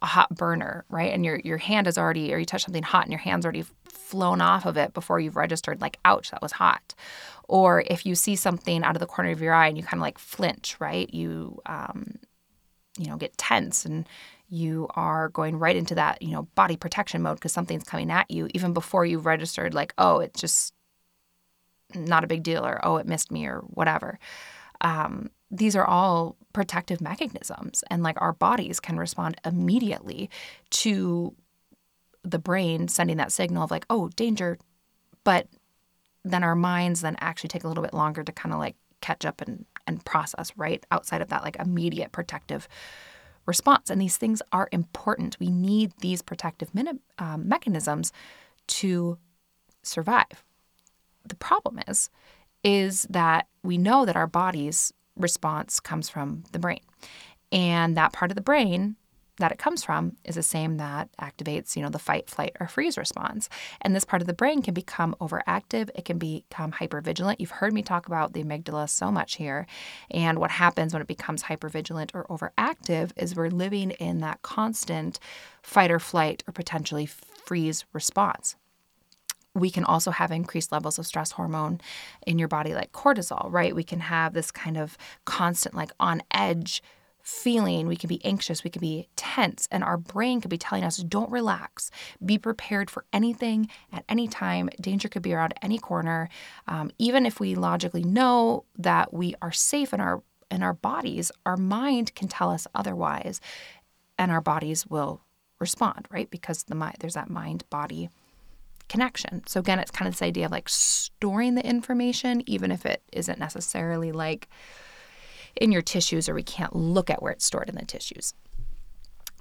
a 0.01 0.05
hot 0.05 0.36
burner, 0.36 0.83
right? 0.89 1.13
And 1.13 1.23
your 1.23 1.39
your 1.43 1.57
hand 1.57 1.88
is 1.88 1.97
already 1.97 2.33
or 2.33 2.38
you 2.38 2.45
touch 2.45 2.65
something 2.65 2.83
hot 2.83 3.03
and 3.03 3.12
your 3.12 3.19
hand's 3.19 3.45
already 3.45 3.65
flown 3.86 4.41
off 4.41 4.65
of 4.65 4.77
it 4.77 4.93
before 4.93 5.19
you've 5.19 5.38
registered 5.38 5.81
like 5.81 5.97
ouch, 6.03 6.31
that 6.31 6.41
was 6.41 6.53
hot. 6.53 6.93
Or 7.47 7.83
if 7.88 8.05
you 8.05 8.15
see 8.15 8.36
something 8.36 8.83
out 8.83 8.95
of 8.95 8.99
the 8.99 9.05
corner 9.07 9.31
of 9.31 9.41
your 9.41 9.53
eye 9.53 9.67
and 9.67 9.77
you 9.77 9.83
kind 9.83 9.99
of 9.99 10.01
like 10.01 10.17
flinch, 10.17 10.75
right? 10.79 11.13
You 11.13 11.60
um 11.65 12.15
you 12.97 13.07
know, 13.07 13.15
get 13.15 13.38
tense 13.38 13.86
and 13.86 14.07
you 14.49 14.88
are 14.95 15.29
going 15.29 15.60
right 15.60 15.75
into 15.75 15.93
that, 15.95 16.21
you 16.21 16.31
know, 16.31 16.43
body 16.55 16.75
protection 16.75 17.21
mode 17.21 17.38
because 17.38 17.51
something's 17.51 17.83
coming 17.83 18.10
at 18.12 18.29
you 18.31 18.49
even 18.53 18.73
before 18.73 19.05
you've 19.05 19.25
registered 19.25 19.73
like, 19.73 19.93
oh, 19.97 20.19
it 20.19 20.33
just 20.33 20.73
not 21.95 22.23
a 22.23 22.28
big 22.28 22.43
deal 22.43 22.65
or 22.65 22.80
oh 22.86 22.97
it 22.97 23.08
missed 23.08 23.32
me 23.32 23.45
or 23.45 23.60
whatever. 23.60 24.19
Um, 24.82 25.30
these 25.50 25.76
are 25.76 25.86
all 25.86 26.36
protective 26.54 27.02
mechanisms 27.02 27.84
and 27.89 28.04
like 28.04 28.19
our 28.21 28.34
bodies 28.34 28.80
can 28.80 28.97
respond 28.97 29.38
immediately 29.45 30.30
to 30.69 31.34
the 32.23 32.39
brain 32.39 32.88
sending 32.88 33.17
that 33.17 33.32
signal 33.32 33.63
of 33.63 33.71
like 33.71 33.86
oh 33.89 34.10
danger 34.10 34.58
but 35.23 35.47
then 36.26 36.43
our 36.43 36.56
minds 36.56 37.02
then 37.02 37.15
actually 37.21 37.47
take 37.47 37.63
a 37.63 37.67
little 37.67 37.84
bit 37.84 37.93
longer 37.93 38.23
to 38.23 38.32
kind 38.32 38.54
of 38.54 38.60
like 38.60 38.76
catch 39.00 39.26
up 39.26 39.39
and 39.41 39.65
and 39.86 40.04
process 40.04 40.52
right 40.58 40.86
outside 40.91 41.21
of 41.21 41.30
that 41.30 41.43
like 41.43 41.56
immediate 41.56 42.12
protective 42.12 42.67
response. 43.47 43.89
And 43.89 44.00
these 44.00 44.17
things 44.17 44.41
are 44.52 44.69
important. 44.71 45.38
We 45.39 45.50
need 45.50 45.93
these 46.02 46.21
protective 46.21 46.69
um, 47.17 47.47
mechanisms 47.47 48.12
to 48.67 49.17
survive 49.82 50.43
the 51.30 51.36
problem 51.36 51.80
is, 51.88 52.10
is 52.63 53.08
that 53.10 53.48
we 53.63 53.78
know 53.78 54.06
that 54.06 54.16
our 54.16 54.28
body's 54.28 54.94
response 55.16 55.80
comes 55.80 56.10
from 56.10 56.44
the 56.52 56.60
brain. 56.60 56.82
And 57.52 57.96
that 57.98 58.13
part 58.13 58.32
of 58.32 58.36
the 58.36 58.42
brain 58.42 58.96
that 59.40 59.52
it 59.52 59.60
comes 59.60 59.84
from 59.84 60.16
is 60.24 60.36
the 60.36 60.44
same 60.44 60.78
that 60.78 61.10
activates, 61.22 61.76
you 61.76 61.82
know, 61.82 61.90
the 61.90 62.00
fight, 62.00 62.30
flight, 62.30 62.56
or 62.60 62.68
freeze 62.68 62.98
response. 62.98 63.50
And 63.82 63.96
this 63.96 64.06
part 64.06 64.22
of 64.22 64.28
the 64.28 64.34
brain 64.34 64.62
can 64.62 64.74
become 64.74 65.16
overactive. 65.22 65.90
It 65.96 66.06
can 66.06 66.18
become 66.18 66.72
hypervigilant. 66.72 67.36
You've 67.40 67.52
heard 67.52 67.74
me 67.74 67.84
talk 67.84 68.08
about 68.08 68.34
the 68.34 68.44
amygdala 68.44 68.90
so 68.90 69.12
much 69.12 69.36
here. 69.36 69.68
And 70.10 70.40
what 70.40 70.52
happens 70.52 70.94
when 70.94 71.02
it 71.02 71.08
becomes 71.08 71.44
hypervigilant 71.44 72.12
or 72.13 72.26
overactive 72.26 73.12
is 73.16 73.36
we're 73.36 73.50
living 73.50 73.92
in 73.92 74.22
that 74.22 74.42
constant 74.42 75.20
fight 75.62 75.92
or 75.92 76.00
flight 76.00 76.44
or 76.48 76.52
potentially 76.52 77.06
freeze 77.06 77.86
response 77.94 78.56
we 79.60 79.70
can 79.70 79.84
also 79.84 80.12
have 80.12 80.32
increased 80.32 80.72
levels 80.72 81.00
of 81.00 81.06
stress 81.06 81.32
hormone 81.32 81.80
in 82.26 82.38
your 82.39 82.48
body 82.48 82.74
like 82.74 82.91
cortisol 82.91 83.52
right 83.52 83.76
we 83.76 83.84
can 83.84 84.00
have 84.00 84.34
this 84.34 84.52
kind 84.52 84.78
of 84.78 84.98
constant 85.26 85.76
like 85.76 85.91
on 86.00 86.22
edge 86.32 86.82
feeling. 87.28 87.88
We 87.88 87.98
can 87.98 88.08
be 88.08 88.24
anxious, 88.24 88.63
we 88.63 88.70
can 88.70 88.80
be 88.80 89.10
tense, 89.17 89.67
and 89.70 89.84
our 89.84 89.98
brain 89.98 90.39
could 90.39 90.50
be 90.50 90.58
telling 90.58 90.86
us, 90.86 90.96
don't 90.96 91.30
relax. 91.30 91.91
Be 92.26 92.38
prepared 92.38 92.89
for 92.89 93.04
anything 93.12 93.67
at 93.91 94.06
any 94.08 94.30
time. 94.30 94.70
Danger 94.80 95.10
could 95.10 95.24
be 95.24 95.34
around 95.34 95.54
any 95.62 95.78
corner. 95.78 96.30
Um, 96.70 96.89
even 96.98 97.26
if 97.26 97.41
we 97.41 97.54
logically 97.54 98.04
know 98.04 98.63
that 98.78 99.13
we 99.13 99.36
are 99.41 99.52
safe 99.52 99.93
in 99.93 100.00
our 100.00 100.24
in 100.50 100.63
our 100.63 100.74
bodies, 100.74 101.30
our 101.46 101.58
mind 101.58 102.15
can 102.15 102.30
tell 102.30 102.50
us 102.50 102.65
otherwise, 102.74 103.41
and 104.17 104.32
our 104.32 104.39
bodies 104.39 104.88
will 104.88 105.20
respond, 105.60 106.08
right? 106.10 106.30
Because 106.30 106.63
the 106.63 106.76
mind 106.76 106.96
there's 107.02 107.15
that 107.15 107.30
mind 107.30 107.65
body 107.70 108.10
connection. 108.89 109.43
So 109.47 109.60
again, 109.60 109.80
it's 109.80 109.91
kind 109.91 110.08
of 110.08 110.13
this 110.13 110.21
idea 110.21 110.45
of 110.45 110.52
like 110.52 110.69
storing 110.69 111.56
the 111.56 111.65
information, 111.65 112.43
even 112.45 112.71
if 112.71 112.86
it 112.86 113.04
isn't 113.13 113.39
necessarily 113.39 114.12
like 114.12 114.47
in 115.56 115.71
your 115.71 115.82
tissues 115.82 116.30
or 116.30 116.34
we 116.34 116.43
can't 116.43 116.76
look 116.76 117.10
at 117.10 117.21
where 117.21 117.32
it's 117.32 117.45
stored 117.45 117.69
in 117.69 117.76
the 117.76 117.86
tissues. 117.86 118.34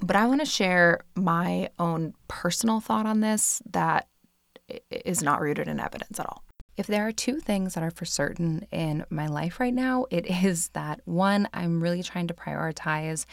But 0.00 0.16
I 0.16 0.26
want 0.26 0.40
to 0.40 0.46
share 0.46 1.00
my 1.14 1.70
own 1.78 2.14
personal 2.28 2.80
thought 2.80 3.06
on 3.06 3.20
this 3.20 3.62
that 3.70 4.09
is 4.90 5.22
not 5.22 5.40
rooted 5.40 5.68
in 5.68 5.80
evidence 5.80 6.20
at 6.20 6.26
all. 6.26 6.42
If 6.76 6.86
there 6.86 7.06
are 7.06 7.12
two 7.12 7.40
things 7.40 7.74
that 7.74 7.82
are 7.82 7.90
for 7.90 8.04
certain 8.04 8.66
in 8.70 9.06
my 9.08 9.26
life 9.26 9.58
right 9.60 9.72
now, 9.72 10.06
it 10.10 10.26
is 10.44 10.68
that 10.68 11.00
one, 11.04 11.48
I'm 11.54 11.82
really 11.82 12.02
trying 12.02 12.26
to 12.28 12.34
prioritize 12.34 13.24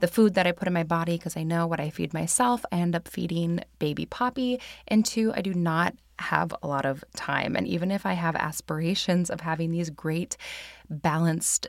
the 0.00 0.08
food 0.08 0.34
that 0.34 0.46
I 0.46 0.52
put 0.52 0.68
in 0.68 0.74
my 0.74 0.84
body 0.84 1.16
because 1.16 1.36
I 1.36 1.42
know 1.42 1.66
what 1.66 1.80
I 1.80 1.90
feed 1.90 2.12
myself, 2.12 2.64
I 2.72 2.76
end 2.76 2.94
up 2.94 3.08
feeding 3.08 3.60
baby 3.78 4.06
Poppy. 4.06 4.60
And 4.86 5.04
two, 5.04 5.32
I 5.34 5.42
do 5.42 5.54
not 5.54 5.94
have 6.18 6.52
a 6.62 6.66
lot 6.66 6.84
of 6.84 7.04
time. 7.14 7.54
And 7.54 7.66
even 7.66 7.90
if 7.90 8.04
I 8.04 8.14
have 8.14 8.34
aspirations 8.34 9.30
of 9.30 9.40
having 9.40 9.70
these 9.70 9.90
great, 9.90 10.36
balanced 10.90 11.68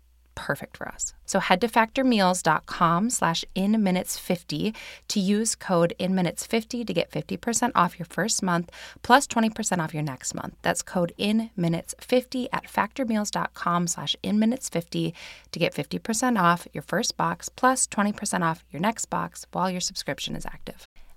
perfect 0.35 0.77
for 0.77 0.87
us. 0.87 1.13
So 1.25 1.39
head 1.39 1.61
to 1.61 1.67
factormeals.com 1.67 3.09
slash 3.09 3.45
inminutes50 3.55 4.75
to 5.07 5.19
use 5.19 5.55
code 5.55 5.93
inminutes50 5.99 6.85
to 6.85 6.93
get 6.93 7.11
50% 7.11 7.71
off 7.75 7.97
your 7.97 8.05
first 8.05 8.43
month 8.43 8.69
plus 9.01 9.27
20% 9.27 9.79
off 9.79 9.93
your 9.93 10.03
next 10.03 10.33
month. 10.33 10.55
That's 10.61 10.81
code 10.81 11.13
inminutes50 11.17 12.47
at 12.51 12.65
factormeals.com 12.65 13.87
slash 13.87 14.15
inminutes50 14.23 15.13
to 15.51 15.59
get 15.59 15.73
50% 15.73 16.37
off 16.39 16.67
your 16.73 16.83
first 16.83 17.15
box 17.17 17.49
plus 17.49 17.87
20% 17.87 18.41
off 18.41 18.63
your 18.71 18.81
next 18.81 19.05
box 19.05 19.45
while 19.51 19.69
your 19.69 19.81
subscription 19.81 20.35
is 20.35 20.45
active. 20.45 20.85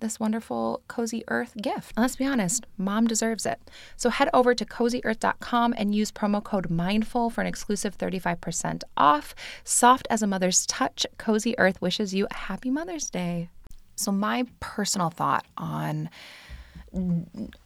this 0.00 0.20
wonderful 0.20 0.82
Cozy 0.88 1.24
Earth 1.28 1.54
gift. 1.60 1.92
And 1.96 2.02
let's 2.02 2.16
be 2.16 2.26
honest, 2.26 2.66
mom 2.76 3.06
deserves 3.06 3.46
it. 3.46 3.60
So 3.96 4.10
head 4.10 4.28
over 4.32 4.54
to 4.54 4.64
cozyearth.com 4.64 5.74
and 5.76 5.94
use 5.94 6.12
promo 6.12 6.42
code 6.42 6.68
MINDFUL 6.68 7.32
for 7.32 7.40
an 7.40 7.46
exclusive 7.46 7.96
35% 7.96 8.82
off. 8.96 9.34
Soft 9.64 10.06
as 10.10 10.22
a 10.22 10.26
mother's 10.26 10.66
touch, 10.66 11.06
Cozy 11.18 11.58
Earth 11.58 11.80
wishes 11.80 12.14
you 12.14 12.26
a 12.30 12.34
happy 12.34 12.70
Mother's 12.70 13.10
Day. 13.10 13.50
So, 13.94 14.12
my 14.12 14.44
personal 14.60 15.08
thought 15.08 15.46
on 15.56 16.10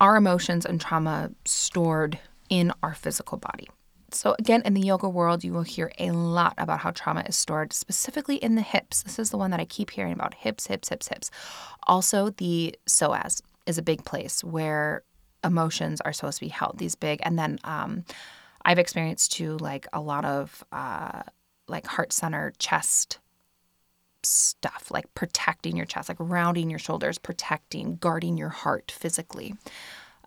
our 0.01 0.17
emotions 0.17 0.65
and 0.65 0.81
trauma 0.81 1.31
stored 1.45 2.19
in 2.49 2.73
our 2.83 2.95
physical 2.95 3.39
body. 3.39 3.69
So, 4.15 4.35
again, 4.39 4.63
in 4.65 4.75
the 4.75 4.81
yoga 4.81 5.09
world, 5.09 5.45
you 5.45 5.53
will 5.53 5.63
hear 5.63 5.93
a 5.99 6.11
lot 6.11 6.55
about 6.59 6.81
how 6.81 6.91
trauma 6.91 7.25
is 7.27 7.37
stored, 7.37 7.73
specifically 7.73 8.37
in 8.37 8.55
the 8.55 8.63
hips. 8.63 9.03
This 9.03 9.19
is 9.19 9.31
the 9.31 9.39
one 9.39 9.51
that 9.51 9.61
I 9.61 9.65
keep 9.65 9.91
hearing 9.91 10.13
about 10.13 10.35
hips, 10.35 10.67
hips, 10.67 10.89
hips, 10.89 11.09
hips. 11.09 11.31
Also, 11.87 12.31
the 12.31 12.75
psoas 12.87 13.43
is 13.67 13.79
a 13.79 13.83
big 13.83 14.05
place 14.05 14.43
where 14.43 15.03
emotions 15.45 16.01
are 16.03 16.13
supposed 16.13 16.39
to 16.39 16.45
be 16.45 16.51
held, 16.51 16.79
these 16.79 16.95
big. 16.95 17.21
And 17.23 17.39
then 17.39 17.59
um, 17.65 18.05
I've 18.65 18.79
experienced 18.79 19.33
too, 19.33 19.57
like 19.59 19.87
a 19.93 20.01
lot 20.01 20.25
of 20.25 20.65
uh, 20.73 21.23
like 21.69 21.87
heart 21.87 22.13
center 22.13 22.53
chest 22.59 23.19
stuff, 24.23 24.89
like 24.91 25.13
protecting 25.15 25.77
your 25.77 25.87
chest, 25.87 26.09
like 26.09 26.19
rounding 26.21 26.69
your 26.69 26.79
shoulders, 26.79 27.19
protecting, 27.19 27.97
guarding 27.97 28.37
your 28.37 28.51
heart 28.51 28.91
physically. 28.91 29.55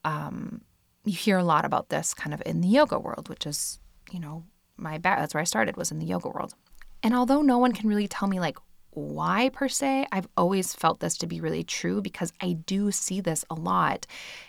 Um, 0.04 0.62
you 1.06 1.14
hear 1.14 1.38
a 1.38 1.44
lot 1.44 1.66
about 1.66 1.90
this 1.90 2.14
kind 2.14 2.34
of 2.34 2.42
in 2.46 2.62
the 2.62 2.68
yoga 2.68 3.00
world, 3.00 3.30
which 3.30 3.46
is, 3.46 3.80
you 4.12 4.20
know, 4.20 4.44
my. 4.78 4.98
That's 4.98 5.34
where 5.34 5.42
I 5.42 5.46
started 5.46 5.78
was 5.78 5.92
in 5.92 6.00
the 6.00 6.06
yoga 6.06 6.30
world. 6.30 6.56
And 7.02 7.14
although 7.14 7.42
no 7.42 7.58
one 7.58 7.74
can 7.74 7.90
really 7.90 8.08
tell 8.08 8.28
me 8.28 8.40
like 8.40 8.58
why 8.96 9.50
per 9.50 9.68
se, 9.68 10.06
I've 10.12 10.28
always 10.38 10.76
felt 10.76 11.00
this 11.00 11.18
to 11.18 11.28
be 11.28 11.42
really 11.42 11.64
true 11.64 12.02
because 12.02 12.32
I 12.40 12.54
do 12.54 12.92
see 12.92 13.22
this 13.22 13.44
a 13.50 13.56
lot, 13.56 14.06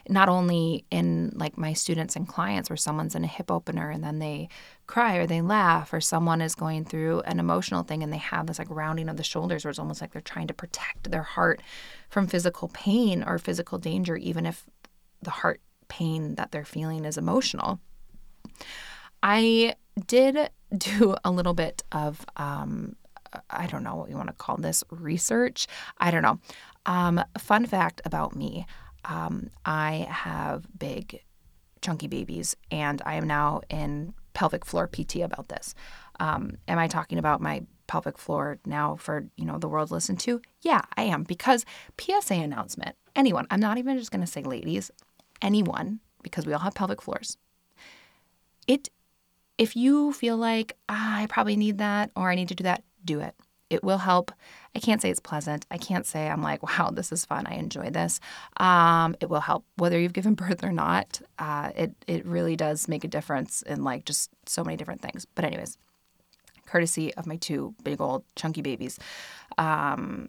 not 0.08 0.28
only 0.28 0.84
in 0.90 1.32
like 1.34 1.56
my 1.56 1.72
students 1.72 2.14
and 2.14 2.28
clients 2.28 2.68
where 2.68 2.76
someone's 2.76 3.14
in 3.14 3.24
a 3.24 3.28
hip 3.28 3.50
opener 3.50 3.90
and 3.90 4.04
then 4.04 4.18
they 4.18 4.48
cry 4.86 5.16
or 5.16 5.26
they 5.26 5.40
laugh, 5.40 5.92
or 5.92 6.00
someone 6.00 6.42
is 6.42 6.54
going 6.54 6.84
through 6.84 7.20
an 7.22 7.40
emotional 7.40 7.82
thing 7.82 8.02
and 8.02 8.12
they 8.12 8.18
have 8.18 8.46
this 8.46 8.58
like 8.58 8.70
rounding 8.70 9.08
of 9.08 9.16
the 9.16 9.22
shoulders 9.22 9.64
where 9.64 9.70
it's 9.70 9.78
almost 9.78 10.00
like 10.00 10.12
they're 10.12 10.20
trying 10.22 10.48
to 10.48 10.54
protect 10.54 11.10
their 11.10 11.22
heart 11.22 11.62
from 12.10 12.26
physical 12.26 12.68
pain 12.68 13.24
or 13.26 13.38
physical 13.38 13.78
danger, 13.78 14.16
even 14.16 14.44
if 14.46 14.66
the 15.22 15.30
heart 15.30 15.60
pain 15.88 16.34
that 16.36 16.52
they're 16.52 16.64
feeling 16.64 17.04
is 17.04 17.18
emotional. 17.18 17.80
I 19.22 19.74
did 20.06 20.50
do 20.76 21.14
a 21.24 21.30
little 21.30 21.54
bit 21.54 21.82
of 21.92 22.24
um, 22.36 22.96
I 23.50 23.66
don't 23.66 23.82
know 23.82 23.96
what 23.96 24.10
you 24.10 24.16
want 24.16 24.28
to 24.28 24.34
call 24.34 24.56
this 24.56 24.84
research. 24.90 25.66
I 25.98 26.10
don't 26.10 26.22
know. 26.22 26.38
Um, 26.86 27.24
fun 27.38 27.66
fact 27.66 28.00
about 28.04 28.36
me 28.36 28.66
um, 29.04 29.50
I 29.64 30.06
have 30.10 30.66
big, 30.78 31.22
chunky 31.82 32.06
babies, 32.06 32.56
and 32.70 33.02
I 33.04 33.14
am 33.14 33.26
now 33.26 33.60
in 33.68 34.14
pelvic 34.32 34.64
floor 34.64 34.88
PT 34.88 35.16
about 35.16 35.48
this. 35.48 35.74
Um, 36.20 36.56
am 36.68 36.78
I 36.78 36.88
talking 36.88 37.18
about 37.18 37.40
my 37.40 37.62
pelvic 37.86 38.16
floor 38.16 38.58
now 38.64 38.96
for 38.96 39.26
you 39.36 39.44
know 39.44 39.58
the 39.58 39.68
world 39.68 39.88
to 39.88 39.94
listen 39.94 40.16
to? 40.16 40.40
Yeah, 40.62 40.82
I 40.96 41.02
am 41.02 41.22
because 41.24 41.64
PSA 42.00 42.34
announcement. 42.34 42.96
Anyone, 43.14 43.46
I'm 43.50 43.60
not 43.60 43.78
even 43.78 43.98
just 43.98 44.10
going 44.10 44.24
to 44.24 44.30
say 44.30 44.42
ladies, 44.42 44.90
anyone, 45.44 46.00
because 46.22 46.46
we 46.46 46.52
all 46.52 46.60
have 46.60 46.74
pelvic 46.74 47.02
floors. 47.02 47.36
It, 48.66 48.88
if 49.58 49.76
you 49.76 50.12
feel 50.12 50.36
like 50.36 50.76
ah, 50.88 51.18
I 51.18 51.26
probably 51.26 51.54
need 51.56 51.78
that 51.78 52.10
or 52.16 52.30
I 52.30 52.34
need 52.34 52.48
to 52.48 52.54
do 52.54 52.64
that, 52.64 52.82
do 53.04 53.20
it. 53.20 53.34
It 53.70 53.82
will 53.82 53.98
help. 53.98 54.30
I 54.74 54.78
can't 54.78 55.00
say 55.00 55.10
it's 55.10 55.20
pleasant. 55.20 55.66
I 55.70 55.78
can't 55.78 56.06
say 56.06 56.28
I'm 56.28 56.42
like, 56.42 56.62
wow, 56.62 56.90
this 56.92 57.12
is 57.12 57.24
fun. 57.24 57.46
I 57.46 57.54
enjoy 57.54 57.90
this. 57.90 58.20
Um, 58.58 59.16
it 59.20 59.28
will 59.28 59.40
help 59.40 59.64
whether 59.76 59.98
you've 59.98 60.12
given 60.12 60.34
birth 60.44 60.64
or 60.64 60.72
not. 60.72 61.20
Uh, 61.38 61.70
it 61.76 61.94
it 62.06 62.26
really 62.26 62.56
does 62.56 62.88
make 62.88 63.04
a 63.04 63.08
difference 63.08 63.62
in 63.62 63.84
like 63.84 64.04
just 64.04 64.30
so 64.46 64.64
many 64.64 64.76
different 64.76 65.02
things. 65.02 65.26
But 65.34 65.44
anyways, 65.44 65.76
courtesy 66.66 67.14
of 67.14 67.26
my 67.26 67.36
two 67.36 67.74
big 67.82 68.00
old 68.00 68.24
chunky 68.36 68.62
babies, 68.62 68.98
um, 69.58 70.28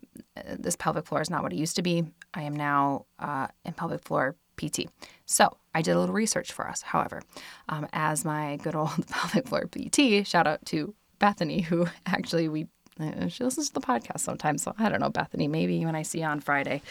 this 0.58 0.76
pelvic 0.76 1.06
floor 1.06 1.22
is 1.22 1.30
not 1.30 1.44
what 1.44 1.54
it 1.54 1.58
used 1.58 1.76
to 1.78 1.82
be. 1.82 2.04
I 2.34 2.44
am 2.44 2.56
now 2.56 3.06
uh, 3.20 3.48
in 3.64 3.74
pelvic 3.74 4.04
floor 4.04 4.36
PT. 4.58 4.88
So 5.26 5.58
I 5.74 5.82
did 5.82 5.96
a 5.96 6.00
little 6.00 6.16
research 6.16 6.52
for 6.52 6.68
us. 6.68 6.82
However, 6.82 7.22
um, 7.70 7.88
as 7.94 8.26
my 8.26 8.58
good 8.58 8.76
old 8.76 9.08
pelvic 9.10 9.48
floor 9.48 9.68
PT, 9.68 10.28
shout 10.28 10.48
out 10.48 10.66
to 10.68 10.94
Bethany, 11.20 11.62
who 11.62 11.88
actually 12.06 12.48
we 12.48 12.68
uh, 13.00 13.28
she 13.28 13.44
listens 13.44 13.68
to 13.68 13.74
the 13.74 13.82
podcast 13.82 14.22
sometimes. 14.22 14.64
So 14.64 14.74
I 14.78 14.90
don't 14.90 15.02
know, 15.02 15.10
Bethany, 15.10 15.48
maybe 15.48 15.84
when 15.86 15.96
I 15.96 16.04
see 16.04 16.20
you 16.20 16.26
on 16.26 16.40
Friday, 16.40 16.82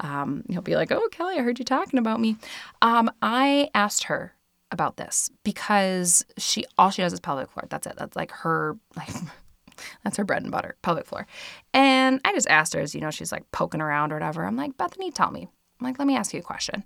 um, 0.00 0.44
you'll 0.48 0.62
be 0.62 0.76
like, 0.76 0.90
oh, 0.90 1.08
Kelly, 1.10 1.38
I 1.38 1.42
heard 1.42 1.58
you 1.58 1.64
talking 1.64 1.98
about 1.98 2.20
me. 2.20 2.36
Um, 2.80 3.10
I 3.20 3.68
asked 3.74 4.04
her 4.04 4.32
about 4.70 4.96
this 4.96 5.30
because 5.44 6.24
she 6.38 6.64
all 6.78 6.90
she 6.90 7.02
does 7.02 7.12
is 7.12 7.20
pelvic 7.20 7.50
floor. 7.50 7.66
That's 7.68 7.86
it. 7.86 7.94
That's 7.96 8.16
like 8.16 8.30
her 8.32 8.78
like 8.96 9.10
that's 10.04 10.16
her 10.16 10.24
bread 10.24 10.42
and 10.42 10.50
butter, 10.50 10.76
pelvic 10.82 11.06
floor. 11.06 11.26
And 11.74 12.20
I 12.24 12.32
just 12.32 12.48
asked 12.48 12.72
her 12.74 12.80
as 12.80 12.94
you 12.94 13.00
know, 13.00 13.10
she's 13.10 13.32
like 13.32 13.50
poking 13.52 13.82
around 13.82 14.12
or 14.12 14.16
whatever. 14.16 14.44
I'm 14.44 14.56
like, 14.56 14.76
Bethany, 14.76 15.10
tell 15.10 15.30
me. 15.30 15.48
Like, 15.82 15.98
let 15.98 16.06
me 16.08 16.16
ask 16.16 16.32
you 16.32 16.40
a 16.40 16.42
question. 16.42 16.84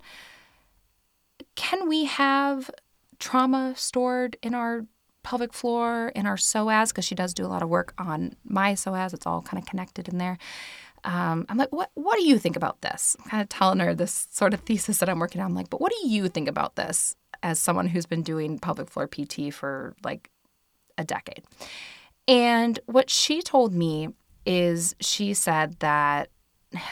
Can 1.55 1.87
we 1.87 2.05
have 2.05 2.69
trauma 3.19 3.73
stored 3.75 4.37
in 4.43 4.53
our 4.53 4.85
pelvic 5.27 5.51
floor 5.51 6.09
in 6.15 6.25
our 6.25 6.37
psoas 6.37 6.87
because 6.87 7.03
she 7.03 7.13
does 7.13 7.33
do 7.33 7.45
a 7.45 7.49
lot 7.49 7.61
of 7.61 7.67
work 7.67 7.93
on 7.97 8.33
my 8.45 8.71
psoas. 8.71 9.13
It's 9.13 9.25
all 9.25 9.41
kind 9.41 9.61
of 9.61 9.67
connected 9.67 10.07
in 10.07 10.19
there. 10.19 10.37
Um, 11.03 11.45
I'm 11.49 11.57
like, 11.57 11.73
what? 11.73 11.91
What 11.95 12.17
do 12.17 12.25
you 12.25 12.39
think 12.39 12.55
about 12.55 12.81
this? 12.81 13.17
I'm 13.19 13.29
kind 13.29 13.41
of 13.41 13.49
telling 13.49 13.79
her 13.79 13.93
this 13.93 14.27
sort 14.31 14.53
of 14.53 14.61
thesis 14.61 14.99
that 14.99 15.09
I'm 15.09 15.19
working 15.19 15.41
on. 15.41 15.47
I'm 15.47 15.53
like, 15.53 15.69
but 15.69 15.81
what 15.81 15.91
do 15.91 16.07
you 16.07 16.29
think 16.29 16.47
about 16.47 16.77
this 16.77 17.17
as 17.43 17.59
someone 17.59 17.87
who's 17.87 18.05
been 18.05 18.23
doing 18.23 18.57
pelvic 18.57 18.89
floor 18.89 19.05
PT 19.05 19.53
for 19.53 19.95
like 20.01 20.29
a 20.97 21.03
decade? 21.03 21.43
And 22.29 22.79
what 22.85 23.09
she 23.09 23.41
told 23.41 23.73
me 23.73 24.09
is 24.45 24.95
she 25.01 25.33
said 25.33 25.77
that 25.79 26.29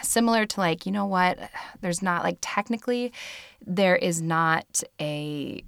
similar 0.02 0.46
to 0.46 0.60
like, 0.60 0.86
you 0.86 0.92
know 0.92 1.06
what? 1.06 1.38
There's 1.82 2.02
not 2.02 2.24
like 2.24 2.38
technically 2.42 3.14
there 3.66 3.96
is 3.96 4.22
not 4.22 4.84
a 5.00 5.64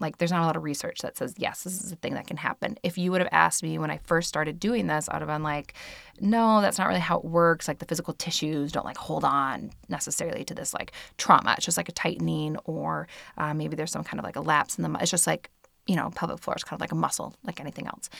like 0.00 0.18
there's 0.18 0.30
not 0.30 0.42
a 0.42 0.46
lot 0.46 0.56
of 0.56 0.62
research 0.62 1.00
that 1.00 1.16
says 1.16 1.34
yes 1.38 1.64
this 1.64 1.82
is 1.82 1.90
a 1.90 1.96
thing 1.96 2.14
that 2.14 2.26
can 2.26 2.36
happen. 2.36 2.76
If 2.82 2.98
you 2.98 3.10
would 3.10 3.20
have 3.20 3.30
asked 3.32 3.62
me 3.62 3.78
when 3.78 3.90
i 3.90 3.98
first 4.04 4.28
started 4.28 4.60
doing 4.60 4.86
this 4.86 5.08
i 5.08 5.14
would 5.14 5.22
have 5.22 5.28
been 5.28 5.42
like 5.42 5.74
no 6.20 6.60
that's 6.60 6.78
not 6.78 6.86
really 6.88 7.00
how 7.00 7.18
it 7.18 7.24
works. 7.24 7.66
Like 7.66 7.78
the 7.78 7.86
physical 7.86 8.14
tissues 8.14 8.72
don't 8.72 8.84
like 8.84 8.96
hold 8.96 9.24
on 9.24 9.70
necessarily 9.88 10.44
to 10.44 10.54
this 10.54 10.74
like 10.74 10.92
trauma. 11.16 11.54
It's 11.56 11.64
just 11.64 11.76
like 11.76 11.88
a 11.88 11.92
tightening 11.92 12.56
or 12.64 13.08
uh, 13.36 13.54
maybe 13.54 13.76
there's 13.76 13.92
some 13.92 14.04
kind 14.04 14.18
of 14.20 14.24
like 14.24 14.36
a 14.36 14.40
lapse 14.40 14.78
in 14.78 14.84
the 14.84 14.98
it's 15.00 15.10
just 15.10 15.26
like 15.26 15.50
you 15.86 15.96
know 15.96 16.10
pelvic 16.10 16.38
floor 16.40 16.54
is 16.56 16.64
kind 16.64 16.76
of 16.76 16.80
like 16.80 16.92
a 16.92 16.96
muscle 16.96 17.34
like 17.44 17.60
anything 17.60 17.86
else 17.86 18.10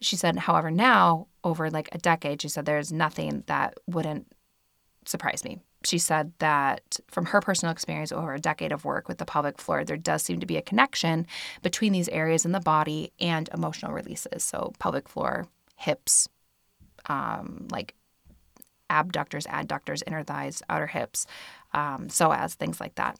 she 0.00 0.16
said 0.16 0.36
however 0.36 0.70
now 0.70 1.26
over 1.44 1.70
like 1.70 1.88
a 1.92 1.98
decade 1.98 2.42
she 2.42 2.48
said 2.48 2.64
there's 2.64 2.92
nothing 2.92 3.44
that 3.46 3.74
wouldn't 3.86 4.26
surprise 5.06 5.44
me 5.44 5.58
she 5.84 5.98
said 5.98 6.32
that 6.38 7.00
from 7.08 7.26
her 7.26 7.40
personal 7.40 7.72
experience 7.72 8.12
over 8.12 8.34
a 8.34 8.40
decade 8.40 8.72
of 8.72 8.84
work 8.84 9.08
with 9.08 9.18
the 9.18 9.24
pelvic 9.24 9.58
floor, 9.58 9.84
there 9.84 9.96
does 9.96 10.22
seem 10.22 10.40
to 10.40 10.46
be 10.46 10.56
a 10.56 10.62
connection 10.62 11.26
between 11.62 11.92
these 11.92 12.08
areas 12.10 12.44
in 12.44 12.52
the 12.52 12.60
body 12.60 13.12
and 13.18 13.48
emotional 13.54 13.92
releases. 13.92 14.44
So, 14.44 14.72
pelvic 14.78 15.08
floor, 15.08 15.46
hips, 15.76 16.28
um, 17.06 17.66
like 17.70 17.94
abductors, 18.90 19.46
adductors, 19.46 20.02
inner 20.06 20.22
thighs, 20.22 20.62
outer 20.68 20.86
hips, 20.86 21.26
um, 21.72 22.08
psoas, 22.08 22.54
things 22.54 22.80
like 22.80 22.96
that. 22.96 23.18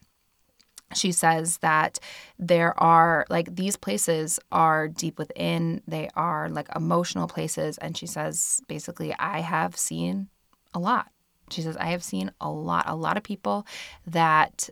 She 0.94 1.12
says 1.12 1.59
that 1.59 2.00
there 2.38 2.79
are 2.81 3.24
like 3.29 3.55
these 3.55 3.76
places 3.76 4.40
are 4.50 4.88
deep 4.88 5.18
within, 5.18 5.83
they 5.87 6.09
are 6.16 6.48
like 6.48 6.68
emotional 6.74 7.29
places. 7.29 7.79
And 7.79 7.96
she 7.96 8.07
says 8.07 8.61
basically, 8.66 9.14
I 9.18 9.40
have 9.40 9.76
seen 9.76 10.29
a 10.74 10.79
lot 10.79 11.11
she 11.53 11.62
says, 11.62 11.76
I 11.76 11.87
have 11.87 12.03
seen 12.03 12.31
a 12.40 12.50
lot, 12.50 12.85
a 12.87 12.96
lot 12.96 13.16
of 13.16 13.22
people 13.22 13.66
that 14.07 14.68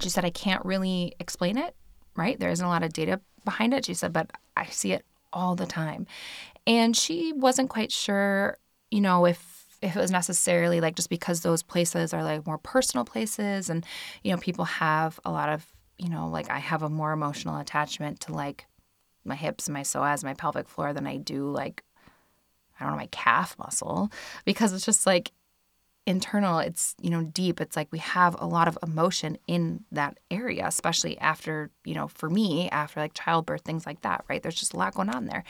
she 0.00 0.08
said, 0.08 0.24
I 0.24 0.30
can't 0.30 0.64
really 0.64 1.14
explain 1.18 1.58
it, 1.58 1.74
right? 2.16 2.38
There 2.38 2.50
isn't 2.50 2.64
a 2.64 2.68
lot 2.68 2.82
of 2.82 2.92
data 2.92 3.20
behind 3.44 3.74
it. 3.74 3.84
She 3.86 3.94
said, 3.94 4.12
but 4.12 4.30
I 4.56 4.66
see 4.66 4.92
it 4.92 5.04
all 5.32 5.56
the 5.56 5.66
time. 5.66 6.06
And 6.66 6.96
she 6.96 7.32
wasn't 7.32 7.70
quite 7.70 7.90
sure, 7.90 8.58
you 8.90 9.00
know, 9.00 9.24
if 9.24 9.57
if 9.80 9.96
it 9.96 10.00
was 10.00 10.10
necessarily 10.10 10.80
like 10.80 10.96
just 10.96 11.10
because 11.10 11.40
those 11.40 11.62
places 11.62 12.12
are 12.12 12.24
like 12.24 12.46
more 12.46 12.58
personal 12.58 13.04
places 13.04 13.70
and 13.70 13.84
you 14.22 14.30
know 14.32 14.38
people 14.38 14.64
have 14.64 15.20
a 15.24 15.30
lot 15.30 15.48
of 15.48 15.66
you 15.98 16.08
know 16.08 16.28
like 16.28 16.50
i 16.50 16.58
have 16.58 16.82
a 16.82 16.88
more 16.88 17.12
emotional 17.12 17.58
attachment 17.58 18.20
to 18.20 18.32
like 18.32 18.66
my 19.24 19.34
hips 19.34 19.68
my 19.68 19.82
psoas 19.82 20.24
my 20.24 20.34
pelvic 20.34 20.68
floor 20.68 20.92
than 20.92 21.06
i 21.06 21.16
do 21.16 21.48
like 21.48 21.82
i 22.78 22.84
don't 22.84 22.92
know 22.92 22.98
my 22.98 23.08
calf 23.10 23.56
muscle 23.58 24.10
because 24.44 24.72
it's 24.72 24.84
just 24.84 25.06
like 25.06 25.32
internal 26.08 26.58
it's 26.58 26.94
you 27.02 27.10
know 27.10 27.22
deep. 27.22 27.60
It's 27.60 27.76
like 27.76 27.88
we 27.92 27.98
have 27.98 28.34
a 28.40 28.46
lot 28.46 28.66
of 28.66 28.78
emotion 28.82 29.36
in 29.46 29.84
that 29.92 30.18
area 30.30 30.66
especially 30.66 31.18
after 31.18 31.70
you 31.84 31.94
know 31.94 32.08
for 32.08 32.30
me 32.30 32.70
after 32.70 32.98
like 32.98 33.12
childbirth 33.12 33.60
things 33.60 33.84
like 33.84 34.00
that 34.00 34.24
right? 34.26 34.42
There's 34.42 34.58
just 34.58 34.72
a 34.72 34.78
lot 34.78 34.94
going 34.94 35.10
on 35.10 35.26
there 35.26 35.44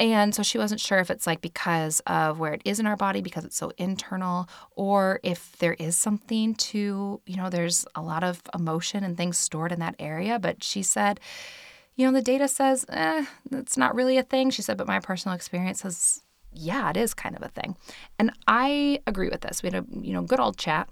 and 0.00 0.34
so 0.34 0.42
she 0.42 0.58
wasn't 0.58 0.80
sure 0.80 0.98
if 0.98 1.10
it's 1.10 1.26
like 1.26 1.40
because 1.40 2.00
of 2.06 2.38
where 2.38 2.52
it 2.52 2.62
is 2.64 2.80
in 2.80 2.86
our 2.86 2.96
body 2.96 3.20
because 3.20 3.44
it's 3.44 3.56
so 3.56 3.72
internal 3.78 4.48
or 4.76 5.20
if 5.22 5.56
there 5.58 5.74
is 5.74 5.96
something 5.96 6.54
to 6.54 7.20
you 7.26 7.36
know 7.36 7.50
there's 7.50 7.86
a 7.94 8.02
lot 8.02 8.24
of 8.24 8.42
emotion 8.54 9.04
and 9.04 9.16
things 9.16 9.38
stored 9.38 9.72
in 9.72 9.80
that 9.80 9.94
area 9.98 10.38
but 10.38 10.62
she 10.64 10.82
said 10.82 11.20
you 11.96 12.06
know 12.06 12.12
the 12.12 12.22
data 12.22 12.48
says 12.48 12.84
eh, 12.88 13.24
it's 13.52 13.76
not 13.76 13.94
really 13.94 14.18
a 14.18 14.22
thing 14.22 14.50
she 14.50 14.62
said 14.62 14.76
but 14.76 14.86
my 14.86 14.98
personal 14.98 15.34
experience 15.34 15.80
says, 15.80 16.24
yeah, 16.54 16.90
it 16.90 16.96
is 16.96 17.14
kind 17.14 17.36
of 17.36 17.42
a 17.42 17.48
thing. 17.48 17.76
And 18.18 18.32
I 18.46 19.00
agree 19.06 19.28
with 19.28 19.42
this. 19.42 19.62
We 19.62 19.68
had 19.68 19.84
a, 19.84 19.86
you 20.00 20.12
know, 20.12 20.22
good 20.22 20.40
old 20.40 20.56
chat 20.56 20.88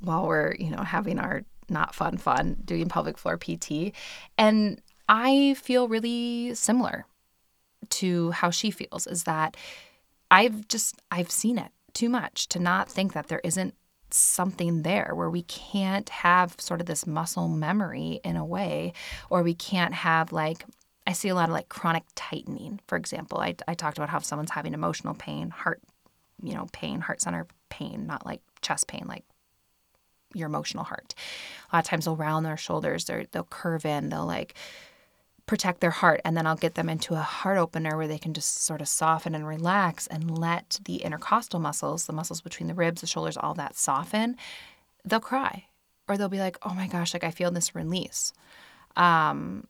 while 0.00 0.26
we're, 0.26 0.54
you 0.54 0.70
know, 0.70 0.82
having 0.82 1.18
our 1.18 1.44
not 1.68 1.94
fun 1.94 2.16
fun 2.16 2.56
doing 2.64 2.88
pelvic 2.88 3.18
floor 3.18 3.38
PT. 3.38 3.92
And 4.36 4.80
I 5.08 5.54
feel 5.54 5.88
really 5.88 6.54
similar 6.54 7.06
to 7.90 8.30
how 8.32 8.50
she 8.50 8.70
feels 8.70 9.06
is 9.06 9.24
that 9.24 9.56
I've 10.30 10.68
just 10.68 10.96
I've 11.10 11.30
seen 11.30 11.58
it 11.58 11.70
too 11.92 12.08
much 12.08 12.48
to 12.48 12.58
not 12.58 12.90
think 12.90 13.12
that 13.12 13.28
there 13.28 13.40
isn't 13.44 13.74
something 14.10 14.82
there 14.82 15.12
where 15.14 15.30
we 15.30 15.42
can't 15.42 16.08
have 16.08 16.54
sort 16.58 16.80
of 16.80 16.86
this 16.86 17.06
muscle 17.06 17.48
memory 17.48 18.20
in 18.24 18.36
a 18.36 18.44
way 18.44 18.92
or 19.28 19.42
we 19.42 19.54
can't 19.54 19.94
have 19.94 20.32
like 20.32 20.64
I 21.06 21.12
see 21.12 21.28
a 21.28 21.34
lot 21.34 21.48
of 21.48 21.52
like 21.52 21.68
chronic 21.68 22.04
tightening. 22.14 22.80
For 22.86 22.96
example, 22.96 23.38
I, 23.38 23.56
I 23.68 23.74
talked 23.74 23.98
about 23.98 24.08
how 24.08 24.18
if 24.18 24.24
someone's 24.24 24.50
having 24.50 24.72
emotional 24.72 25.14
pain, 25.14 25.50
heart, 25.50 25.82
you 26.42 26.54
know, 26.54 26.66
pain, 26.72 27.00
heart 27.00 27.20
center 27.20 27.46
pain, 27.68 28.06
not 28.06 28.24
like 28.24 28.40
chest 28.62 28.88
pain, 28.88 29.04
like 29.06 29.24
your 30.34 30.46
emotional 30.46 30.84
heart. 30.84 31.14
A 31.70 31.76
lot 31.76 31.84
of 31.84 31.88
times 31.88 32.06
they'll 32.06 32.16
round 32.16 32.46
their 32.46 32.56
shoulders, 32.56 33.04
they 33.04 33.26
they'll 33.32 33.44
curve 33.44 33.84
in, 33.84 34.08
they'll 34.08 34.26
like 34.26 34.54
protect 35.46 35.80
their 35.80 35.90
heart, 35.90 36.20
and 36.24 36.36
then 36.36 36.46
I'll 36.46 36.56
get 36.56 36.74
them 36.74 36.88
into 36.88 37.14
a 37.14 37.20
heart 37.20 37.58
opener 37.58 37.96
where 37.96 38.08
they 38.08 38.18
can 38.18 38.32
just 38.32 38.64
sort 38.64 38.80
of 38.80 38.88
soften 38.88 39.34
and 39.34 39.46
relax 39.46 40.06
and 40.06 40.38
let 40.38 40.80
the 40.84 40.96
intercostal 40.96 41.60
muscles, 41.60 42.06
the 42.06 42.12
muscles 42.12 42.40
between 42.40 42.66
the 42.66 42.74
ribs, 42.74 43.02
the 43.02 43.06
shoulders, 43.06 43.36
all 43.36 43.54
that 43.54 43.76
soften. 43.76 44.36
They'll 45.04 45.20
cry, 45.20 45.66
or 46.08 46.16
they'll 46.16 46.28
be 46.28 46.38
like, 46.38 46.56
"Oh 46.62 46.74
my 46.74 46.86
gosh, 46.86 47.12
like 47.12 47.24
I 47.24 47.30
feel 47.30 47.50
this 47.50 47.74
release." 47.74 48.32
Um, 48.96 49.66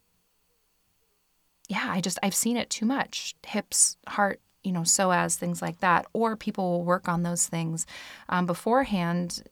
yeah, 1.68 1.87
I 1.89 2.01
just 2.01 2.18
I've 2.22 2.35
seen 2.35 2.57
it 2.57 2.70
too 2.70 2.87
much. 2.87 3.35
Hips, 3.45 3.97
heart, 4.07 4.41
you 4.62 4.70
know, 4.72 4.83
psoas, 4.83 5.37
things 5.37 5.61
like 5.61 5.81
that. 5.81 6.07
Or 6.12 6.37
people 6.37 6.70
will 6.70 6.85
work 6.85 7.09
on 7.09 7.22
those 7.25 7.47
things 7.49 7.87
um, 8.29 8.47
beforehand, 8.47 9.43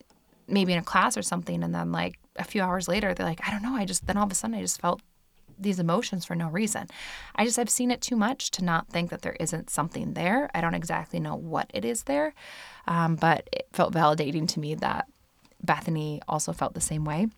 maybe 0.46 0.72
in 0.72 0.78
a 0.78 0.82
class 0.82 1.16
or 1.16 1.22
something, 1.22 1.64
and 1.64 1.74
then 1.74 1.90
like 1.90 2.18
a 2.36 2.44
few 2.44 2.62
hours 2.62 2.86
later, 2.86 3.12
they're 3.12 3.26
like, 3.26 3.46
I 3.46 3.50
don't 3.50 3.62
know, 3.62 3.74
I 3.74 3.84
just 3.84 4.06
then 4.06 4.16
all 4.16 4.26
of 4.26 4.32
a 4.32 4.34
sudden 4.34 4.56
I 4.56 4.60
just 4.60 4.80
felt 4.80 5.00
these 5.58 5.78
emotions 5.78 6.24
for 6.24 6.34
no 6.34 6.48
reason. 6.48 6.86
I 7.34 7.44
just 7.44 7.58
I've 7.58 7.70
seen 7.70 7.90
it 7.90 8.00
too 8.00 8.16
much 8.16 8.50
to 8.52 8.64
not 8.64 8.88
think 8.88 9.10
that 9.10 9.22
there 9.22 9.36
isn't 9.38 9.70
something 9.70 10.14
there. 10.14 10.50
I 10.54 10.60
don't 10.60 10.74
exactly 10.74 11.20
know 11.20 11.36
what 11.36 11.70
it 11.74 11.84
is 11.84 12.04
there, 12.04 12.34
um, 12.86 13.16
but 13.16 13.48
it 13.52 13.68
felt 13.72 13.94
validating 13.94 14.48
to 14.48 14.60
me 14.60 14.74
that 14.76 15.08
Bethany 15.62 16.20
also 16.28 16.52
felt 16.52 16.74
the 16.74 16.80
same 16.80 17.04
way. 17.04 17.28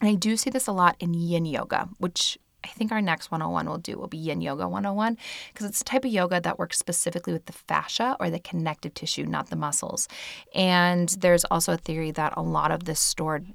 And 0.00 0.08
I 0.08 0.14
do 0.14 0.36
see 0.36 0.50
this 0.50 0.66
a 0.66 0.72
lot 0.72 0.96
in 0.98 1.12
yin 1.12 1.44
yoga, 1.44 1.88
which 1.98 2.38
I 2.64 2.68
think 2.68 2.92
our 2.92 3.00
next 3.00 3.30
101 3.30 3.66
will 3.66 3.78
do 3.78 3.96
will 3.96 4.06
be 4.06 4.18
Yin 4.18 4.40
Yoga 4.40 4.68
101 4.68 5.16
because 5.52 5.66
it's 5.66 5.80
a 5.80 5.84
type 5.84 6.04
of 6.04 6.10
yoga 6.10 6.40
that 6.40 6.58
works 6.58 6.78
specifically 6.78 7.32
with 7.32 7.46
the 7.46 7.52
fascia 7.52 8.16
or 8.20 8.28
the 8.30 8.38
connective 8.38 8.94
tissue, 8.94 9.24
not 9.24 9.48
the 9.48 9.56
muscles. 9.56 10.08
And 10.54 11.08
there's 11.08 11.44
also 11.46 11.72
a 11.72 11.78
theory 11.78 12.10
that 12.12 12.34
a 12.36 12.42
lot 12.42 12.70
of 12.70 12.84
this 12.84 13.00
stored 13.00 13.46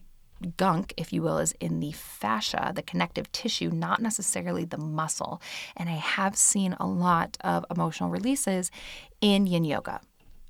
gunk, 0.58 0.94
if 0.98 1.14
you 1.14 1.22
will, 1.22 1.38
is 1.38 1.54
in 1.60 1.80
the 1.80 1.92
fascia, 1.92 2.72
the 2.76 2.82
connective 2.82 3.32
tissue, 3.32 3.70
not 3.70 4.02
necessarily 4.02 4.66
the 4.66 4.78
muscle. 4.78 5.42
And 5.76 5.90
I 5.90 5.94
have 5.94 6.36
seen 6.36 6.74
a 6.80 6.88
lot 6.88 7.38
of 7.42 7.66
emotional 7.70 8.10
releases 8.10 8.72
in 9.22 9.48
yin 9.48 9.64
yoga. 9.64 10.02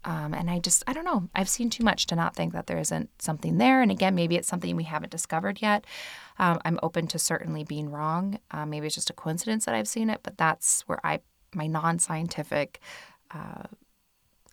Um, 0.03 0.35
and 0.35 0.51
I 0.51 0.59
just, 0.59 0.83
I 0.85 0.93
don't 0.93 1.03
know, 1.03 1.29
I've 1.33 1.49
seen 1.49 1.71
too 1.71 1.83
much 1.83 2.05
to 2.07 2.15
not 2.15 2.35
think 2.35 2.53
that 2.53 2.67
there 2.67 2.77
isn't 2.77 3.09
something 3.19 3.57
there. 3.57 3.81
And 3.81 3.89
again, 3.89 4.13
maybe 4.13 4.35
it's 4.35 4.47
something 4.47 4.75
we 4.75 4.83
haven't 4.83 5.09
discovered 5.09 5.61
yet. 5.63 5.85
Um, 6.37 6.59
I'm 6.63 6.79
open 6.83 7.07
to 7.07 7.19
certainly 7.19 7.63
being 7.63 7.89
wrong. 7.89 8.39
Uh, 8.51 8.67
maybe 8.67 8.85
it's 8.85 8.95
just 8.95 9.09
a 9.09 9.13
coincidence 9.13 9.65
that 9.65 9.73
I've 9.73 9.87
seen 9.87 10.11
it, 10.11 10.19
but 10.21 10.37
that's 10.37 10.81
where 10.81 11.03
I, 11.03 11.21
my 11.55 11.65
non 11.65 11.97
scientific 11.97 12.79
uh, 13.31 13.63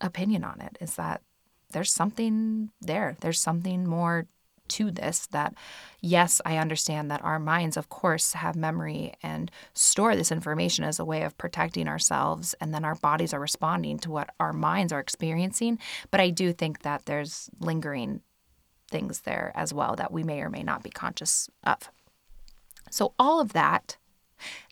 opinion 0.00 0.42
on 0.42 0.60
it 0.62 0.78
is 0.80 0.94
that 0.94 1.20
there's 1.72 1.92
something 1.92 2.70
there. 2.80 3.16
There's 3.20 3.40
something 3.40 3.86
more 3.86 4.26
to 4.72 4.90
this 4.90 5.26
that 5.28 5.54
yes 6.00 6.40
i 6.44 6.56
understand 6.56 7.10
that 7.10 7.22
our 7.22 7.38
minds 7.38 7.76
of 7.76 7.88
course 7.88 8.32
have 8.32 8.56
memory 8.56 9.12
and 9.22 9.50
store 9.74 10.16
this 10.16 10.32
information 10.32 10.84
as 10.84 10.98
a 10.98 11.04
way 11.04 11.22
of 11.22 11.36
protecting 11.36 11.86
ourselves 11.86 12.54
and 12.60 12.72
then 12.72 12.84
our 12.84 12.94
bodies 12.96 13.34
are 13.34 13.40
responding 13.40 13.98
to 13.98 14.10
what 14.10 14.30
our 14.40 14.52
minds 14.52 14.92
are 14.92 15.00
experiencing 15.00 15.78
but 16.10 16.20
i 16.20 16.30
do 16.30 16.52
think 16.52 16.82
that 16.82 17.04
there's 17.04 17.50
lingering 17.60 18.20
things 18.88 19.20
there 19.20 19.52
as 19.54 19.72
well 19.72 19.94
that 19.94 20.12
we 20.12 20.22
may 20.22 20.40
or 20.40 20.50
may 20.50 20.62
not 20.62 20.82
be 20.82 20.90
conscious 20.90 21.50
of 21.64 21.90
so 22.90 23.14
all 23.18 23.40
of 23.40 23.52
that 23.52 23.96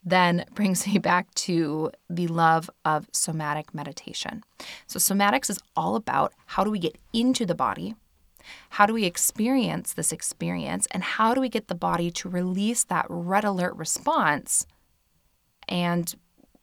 then 0.05 0.45
brings 0.55 0.87
me 0.87 0.99
back 0.99 1.33
to 1.35 1.91
the 2.09 2.27
love 2.27 2.71
of 2.85 3.09
somatic 3.13 3.75
meditation. 3.75 4.43
So, 4.87 4.99
somatics 4.99 5.51
is 5.51 5.61
all 5.77 5.97
about 5.97 6.33
how 6.47 6.65
do 6.65 6.71
we 6.71 6.79
get 6.79 6.99
into 7.13 7.47
the 7.47 7.55
body 7.55 7.95
how 8.71 8.87
do 8.87 8.95
we 8.95 9.05
experience 9.05 9.93
this 9.93 10.13
experience? 10.13 10.87
And 10.91 11.03
how 11.03 11.35
do 11.35 11.41
we 11.41 11.49
get 11.49 11.69
the 11.69 11.75
body 11.75 12.11
to 12.13 12.29
release 12.29 12.85
that 12.85 13.07
red 13.09 13.45
alert 13.45 13.75
response 13.77 14.67
and 15.69 16.15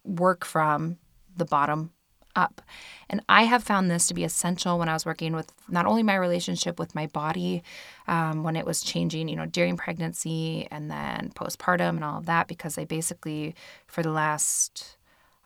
work 0.04 0.46
from 0.46 0.98
the 1.36 1.46
bottom 1.46 1.92
up? 2.36 2.62
And 3.10 3.22
I 3.28 3.44
have 3.44 3.64
found 3.64 3.90
this 3.90 4.08
to 4.08 4.14
be 4.14 4.24
essential 4.24 4.80
when 4.80 4.90
I 4.90 4.94
was 4.94 5.06
working 5.06 5.34
with 5.34 5.52
not 5.68 5.86
only 5.86 6.04
my 6.04 6.16
relationship 6.16 6.80
with 6.80 6.96
my 6.96 7.08
body 7.08 7.64
um, 8.08 8.44
when 8.44 8.56
it 8.56 8.66
was 8.66 8.82
changing, 8.82 9.28
you 9.28 9.36
know, 9.36 9.46
during 9.46 9.78
pregnancy 9.78 10.68
and 10.72 10.90
then 10.90 11.32
postpartum 11.36 11.90
and 11.90 12.04
all 12.04 12.20
of 12.20 12.26
that, 12.28 12.48
because 12.48 12.78
I 12.78 12.86
basically, 12.86 13.56
for 13.88 14.04
the 14.04 14.12
last, 14.12 14.98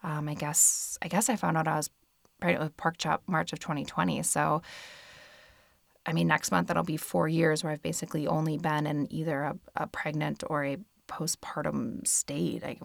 um, 0.04 0.28
I 0.28 0.34
guess, 0.34 0.98
I 1.02 1.08
guess 1.08 1.30
I 1.30 1.36
found 1.36 1.58
out 1.58 1.68
I 1.68 1.78
was 1.78 1.90
pregnant 2.40 2.64
with 2.64 2.78
pork 2.78 2.98
chop 2.98 3.24
March 3.28 3.54
of 3.54 3.60
2020. 3.60 4.22
So, 4.24 4.62
I 6.06 6.14
mean, 6.14 6.28
next 6.28 6.52
month 6.52 6.70
it'll 6.70 6.84
be 6.84 6.98
four 6.98 7.28
years 7.28 7.64
where 7.64 7.74
I've 7.74 7.82
basically 7.82 8.28
only 8.28 8.58
been 8.58 8.88
in 8.88 9.12
either 9.12 9.42
a, 9.44 9.58
a 9.76 9.88
pregnant 9.88 10.44
or 10.50 10.66
a 10.66 10.78
postpartum 11.08 12.08
state. 12.08 12.64
I, 12.64 12.78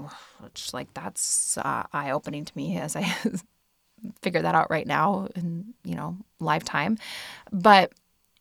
just 0.55 0.75
like 0.75 0.93
that's 0.95 1.57
uh, 1.59 1.85
eye 1.93 2.11
opening 2.11 2.45
to 2.45 2.53
me 2.57 2.79
as 2.79 2.97
I 2.97 3.03
figure 4.23 4.43
that 4.43 4.55
out 4.55 4.71
right 4.71 4.87
now 4.87 5.29
in 5.35 5.75
you 5.85 5.95
know 5.95 6.17
lifetime. 6.41 6.99
But 7.53 7.93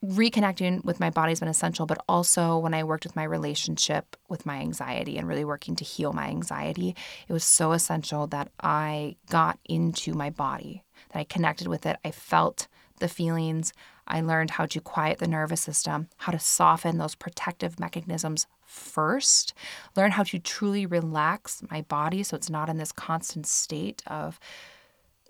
reconnecting 0.03 0.83
with 0.83 0.99
my 0.99 1.09
body 1.09 1.31
has 1.31 1.39
been 1.39 1.49
essential. 1.49 1.85
But 1.85 2.03
also 2.07 2.57
when 2.57 2.73
I 2.73 2.83
worked 2.83 3.05
with 3.05 3.15
my 3.15 3.23
relationship 3.23 4.15
with 4.29 4.45
my 4.45 4.57
anxiety 4.57 5.17
and 5.17 5.27
really 5.27 5.45
working 5.45 5.75
to 5.77 5.83
heal 5.83 6.13
my 6.13 6.27
anxiety, 6.27 6.95
it 7.27 7.33
was 7.33 7.43
so 7.43 7.71
essential 7.71 8.27
that 8.27 8.49
I 8.61 9.15
got 9.29 9.59
into 9.65 10.13
my 10.13 10.29
body, 10.29 10.83
that 11.11 11.19
I 11.19 11.23
connected 11.23 11.67
with 11.67 11.85
it. 11.85 11.97
I 12.03 12.11
felt 12.11 12.67
the 12.99 13.07
feelings. 13.07 13.73
I 14.07 14.21
learned 14.21 14.51
how 14.51 14.65
to 14.67 14.79
quiet 14.79 15.19
the 15.19 15.27
nervous 15.27 15.61
system, 15.61 16.09
how 16.17 16.31
to 16.31 16.39
soften 16.39 16.97
those 16.97 17.15
protective 17.15 17.79
mechanisms 17.79 18.47
first, 18.65 19.53
learn 19.95 20.11
how 20.11 20.23
to 20.23 20.39
truly 20.39 20.85
relax 20.85 21.63
my 21.69 21.81
body 21.81 22.23
so 22.23 22.35
it's 22.35 22.49
not 22.49 22.69
in 22.69 22.77
this 22.77 22.91
constant 22.91 23.47
state 23.47 24.03
of 24.07 24.39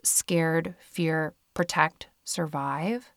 scared, 0.03 0.75
fear, 0.79 1.33
protect, 1.53 2.07
survive. 2.23 3.11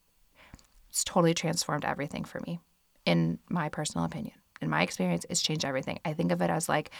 It's 0.88 1.04
totally 1.04 1.34
transformed 1.34 1.84
everything 1.84 2.24
for 2.24 2.40
me, 2.46 2.60
in 3.04 3.38
my 3.48 3.68
personal 3.68 4.04
opinion. 4.04 4.34
In 4.60 4.70
my 4.70 4.82
experience, 4.82 5.24
it's 5.28 5.42
changed 5.42 5.64
everything. 5.64 6.00
I 6.04 6.12
think 6.14 6.32
of 6.32 6.42
it 6.42 6.50
as 6.50 6.68
like, 6.68 6.90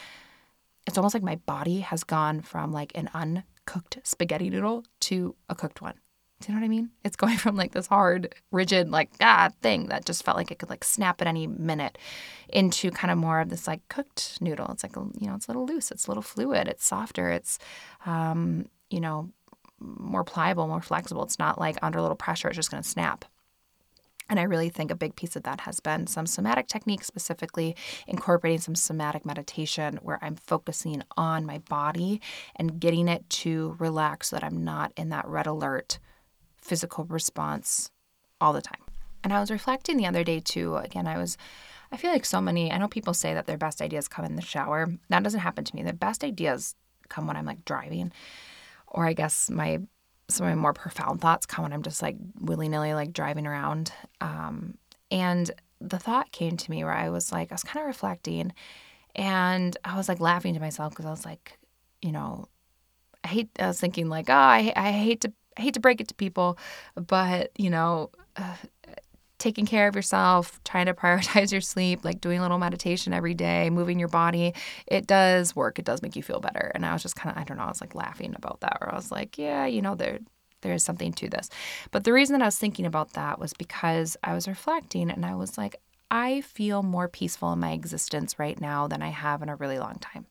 it's 0.87 0.97
almost 0.97 1.13
like 1.13 1.23
my 1.23 1.35
body 1.35 1.81
has 1.81 2.03
gone 2.03 2.41
from 2.41 2.71
like 2.71 2.91
an 2.95 3.09
uncooked 3.13 3.99
spaghetti 4.03 4.49
noodle 4.49 4.85
to 5.01 5.35
a 5.49 5.55
cooked 5.55 5.81
one. 5.81 5.95
Do 6.41 6.47
you 6.47 6.55
know 6.55 6.61
what 6.61 6.65
I 6.65 6.69
mean? 6.69 6.89
It's 7.03 7.17
going 7.17 7.37
from 7.37 7.57
like 7.57 7.73
this 7.73 7.87
hard, 7.87 8.33
rigid, 8.51 8.89
like 8.89 9.09
ah 9.21 9.49
thing 9.61 9.87
that 9.87 10.05
just 10.05 10.23
felt 10.23 10.37
like 10.37 10.51
it 10.51 10.59
could 10.59 10.69
like 10.69 10.83
snap 10.83 11.21
at 11.21 11.27
any 11.27 11.47
minute 11.47 11.97
into 12.47 12.91
kind 12.91 13.11
of 13.11 13.17
more 13.17 13.41
of 13.41 13.49
this 13.49 13.67
like 13.67 13.85
cooked 13.89 14.37
noodle. 14.41 14.67
It's 14.71 14.83
like 14.83 14.95
you 14.95 15.27
know, 15.27 15.35
it's 15.35 15.47
a 15.47 15.49
little 15.49 15.65
loose, 15.65 15.91
it's 15.91 16.07
a 16.07 16.09
little 16.09 16.23
fluid, 16.23 16.67
it's 16.67 16.85
softer, 16.85 17.29
it's 17.29 17.59
um, 18.05 18.67
you 18.89 19.01
know, 19.01 19.29
more 19.79 20.23
pliable, 20.23 20.67
more 20.67 20.81
flexible. 20.81 21.23
It's 21.23 21.39
not 21.39 21.59
like 21.59 21.77
under 21.81 21.99
a 21.99 22.01
little 22.01 22.15
pressure, 22.15 22.47
it's 22.47 22.55
just 22.55 22.71
gonna 22.71 22.83
snap. 22.83 23.25
And 24.29 24.39
I 24.39 24.43
really 24.43 24.69
think 24.69 24.91
a 24.91 24.95
big 24.95 25.15
piece 25.15 25.35
of 25.35 25.43
that 25.43 25.61
has 25.61 25.79
been 25.79 26.05
some 26.05 26.27
somatic 26.27 26.67
techniques, 26.67 27.07
specifically 27.07 27.75
incorporating 28.07 28.59
some 28.59 28.75
somatic 28.75 29.25
meditation 29.25 29.99
where 30.03 30.19
I'm 30.21 30.35
focusing 30.35 31.01
on 31.17 31.45
my 31.47 31.57
body 31.57 32.21
and 32.55 32.79
getting 32.79 33.07
it 33.07 33.27
to 33.29 33.75
relax 33.79 34.29
so 34.29 34.35
that 34.35 34.43
I'm 34.43 34.63
not 34.63 34.93
in 34.95 35.09
that 35.09 35.27
red 35.27 35.47
alert 35.47 35.97
physical 36.69 37.03
response 37.05 37.89
all 38.39 38.53
the 38.53 38.61
time. 38.61 38.81
And 39.23 39.33
I 39.33 39.39
was 39.39 39.51
reflecting 39.51 39.97
the 39.97 40.05
other 40.05 40.23
day 40.23 40.39
too. 40.39 40.77
Again, 40.77 41.07
I 41.07 41.17
was, 41.17 41.35
I 41.91 41.97
feel 41.97 42.11
like 42.11 42.25
so 42.25 42.39
many, 42.39 42.71
I 42.71 42.77
know 42.77 42.87
people 42.87 43.15
say 43.15 43.33
that 43.33 43.47
their 43.47 43.57
best 43.57 43.81
ideas 43.81 44.07
come 44.07 44.23
in 44.23 44.35
the 44.35 44.41
shower. 44.41 44.87
That 45.09 45.23
doesn't 45.23 45.39
happen 45.39 45.65
to 45.65 45.75
me. 45.75 45.81
The 45.81 45.93
best 45.93 46.23
ideas 46.23 46.75
come 47.09 47.25
when 47.25 47.35
I'm 47.35 47.45
like 47.45 47.65
driving, 47.65 48.11
or 48.87 49.07
I 49.07 49.13
guess 49.13 49.49
my, 49.49 49.79
some 50.29 50.45
of 50.45 50.55
my 50.55 50.61
more 50.61 50.73
profound 50.73 51.21
thoughts 51.21 51.47
come 51.47 51.63
when 51.63 51.73
I'm 51.73 51.81
just 51.81 52.03
like 52.03 52.15
willy 52.39 52.69
nilly, 52.69 52.93
like 52.93 53.13
driving 53.13 53.47
around. 53.47 53.91
Um, 54.21 54.77
and 55.09 55.49
the 55.81 55.97
thought 55.97 56.31
came 56.31 56.55
to 56.55 56.71
me 56.71 56.83
where 56.83 56.93
I 56.93 57.09
was 57.09 57.31
like, 57.31 57.51
I 57.51 57.55
was 57.55 57.63
kind 57.63 57.81
of 57.81 57.87
reflecting 57.87 58.53
and 59.15 59.75
I 59.83 59.97
was 59.97 60.07
like 60.07 60.19
laughing 60.19 60.53
to 60.53 60.59
myself 60.59 60.91
because 60.91 61.07
I 61.07 61.09
was 61.09 61.25
like, 61.25 61.57
you 62.01 62.11
know, 62.11 62.47
I 63.23 63.27
hate, 63.27 63.49
I 63.59 63.67
was 63.67 63.79
thinking 63.79 64.07
like, 64.07 64.29
oh, 64.29 64.33
I, 64.33 64.71
I 64.75 64.91
hate 64.91 65.21
to 65.21 65.33
I 65.59 65.61
hate 65.61 65.73
to 65.75 65.79
break 65.79 65.99
it 66.01 66.07
to 66.07 66.15
people, 66.15 66.57
but 66.95 67.51
you 67.57 67.69
know, 67.69 68.11
uh, 68.37 68.55
taking 69.39 69.65
care 69.65 69.87
of 69.87 69.95
yourself, 69.95 70.61
trying 70.63 70.85
to 70.85 70.93
prioritize 70.93 71.51
your 71.51 71.61
sleep, 71.61 72.03
like 72.03 72.21
doing 72.21 72.39
a 72.39 72.41
little 72.41 72.57
meditation 72.57 73.13
every 73.13 73.33
day, 73.33 73.69
moving 73.69 73.99
your 73.99 74.09
body, 74.09 74.53
it 74.87 75.07
does 75.07 75.55
work. 75.55 75.79
It 75.79 75.85
does 75.85 76.01
make 76.01 76.15
you 76.15 76.23
feel 76.23 76.39
better. 76.39 76.71
And 76.75 76.85
I 76.85 76.93
was 76.93 77.01
just 77.01 77.15
kind 77.15 77.35
of, 77.35 77.41
I 77.41 77.45
don't 77.45 77.57
know, 77.57 77.63
I 77.63 77.67
was 77.67 77.81
like 77.81 77.95
laughing 77.95 78.33
about 78.35 78.61
that, 78.61 78.77
where 78.79 78.91
I 78.91 78.95
was 78.95 79.11
like, 79.11 79.37
yeah, 79.37 79.65
you 79.65 79.81
know, 79.81 79.95
there 79.95 80.19
there 80.61 80.73
is 80.73 80.83
something 80.83 81.13
to 81.13 81.29
this. 81.29 81.49
But 81.91 82.03
the 82.03 82.11
reason 82.11 82.33
that 82.33 82.43
I 82.43 82.47
was 82.47 82.57
thinking 82.57 82.85
about 82.85 83.13
that 83.13 83.39
was 83.39 83.53
because 83.53 84.17
I 84.23 84.33
was 84.33 84.45
reflecting 84.45 85.09
and 85.09 85.25
I 85.25 85.35
was 85.35 85.57
like, 85.57 85.77
I 86.11 86.41
feel 86.41 86.83
more 86.83 87.07
peaceful 87.07 87.53
in 87.53 87.59
my 87.59 87.71
existence 87.71 88.39
right 88.39 88.59
now 88.59 88.87
than 88.87 89.01
I 89.01 89.07
have 89.09 89.41
in 89.41 89.47
a 89.47 89.55
really 89.55 89.79
long 89.79 89.99
time. 89.99 90.25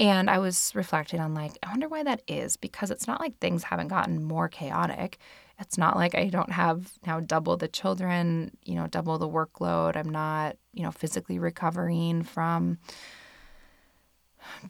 And 0.00 0.30
I 0.30 0.38
was 0.38 0.72
reflecting 0.74 1.20
on, 1.20 1.34
like, 1.34 1.58
I 1.62 1.68
wonder 1.68 1.86
why 1.86 2.02
that 2.02 2.22
is 2.26 2.56
because 2.56 2.90
it's 2.90 3.06
not 3.06 3.20
like 3.20 3.38
things 3.38 3.62
haven't 3.62 3.88
gotten 3.88 4.24
more 4.24 4.48
chaotic. 4.48 5.18
It's 5.60 5.76
not 5.76 5.94
like 5.94 6.14
I 6.14 6.28
don't 6.28 6.52
have 6.52 6.90
now 7.06 7.20
double 7.20 7.58
the 7.58 7.68
children, 7.68 8.56
you 8.64 8.76
know, 8.76 8.86
double 8.86 9.18
the 9.18 9.28
workload. 9.28 9.96
I'm 9.96 10.08
not, 10.08 10.56
you 10.72 10.82
know, 10.82 10.90
physically 10.90 11.38
recovering 11.38 12.22
from 12.22 12.78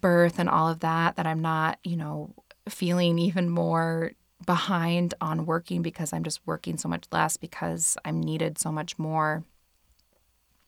birth 0.00 0.40
and 0.40 0.48
all 0.48 0.68
of 0.68 0.80
that, 0.80 1.14
that 1.14 1.28
I'm 1.28 1.40
not, 1.40 1.78
you 1.84 1.96
know, 1.96 2.34
feeling 2.68 3.20
even 3.20 3.48
more 3.48 4.10
behind 4.44 5.14
on 5.20 5.46
working 5.46 5.80
because 5.80 6.12
I'm 6.12 6.24
just 6.24 6.40
working 6.44 6.76
so 6.76 6.88
much 6.88 7.04
less 7.12 7.36
because 7.36 7.96
I'm 8.04 8.20
needed 8.20 8.58
so 8.58 8.72
much 8.72 8.98
more 8.98 9.44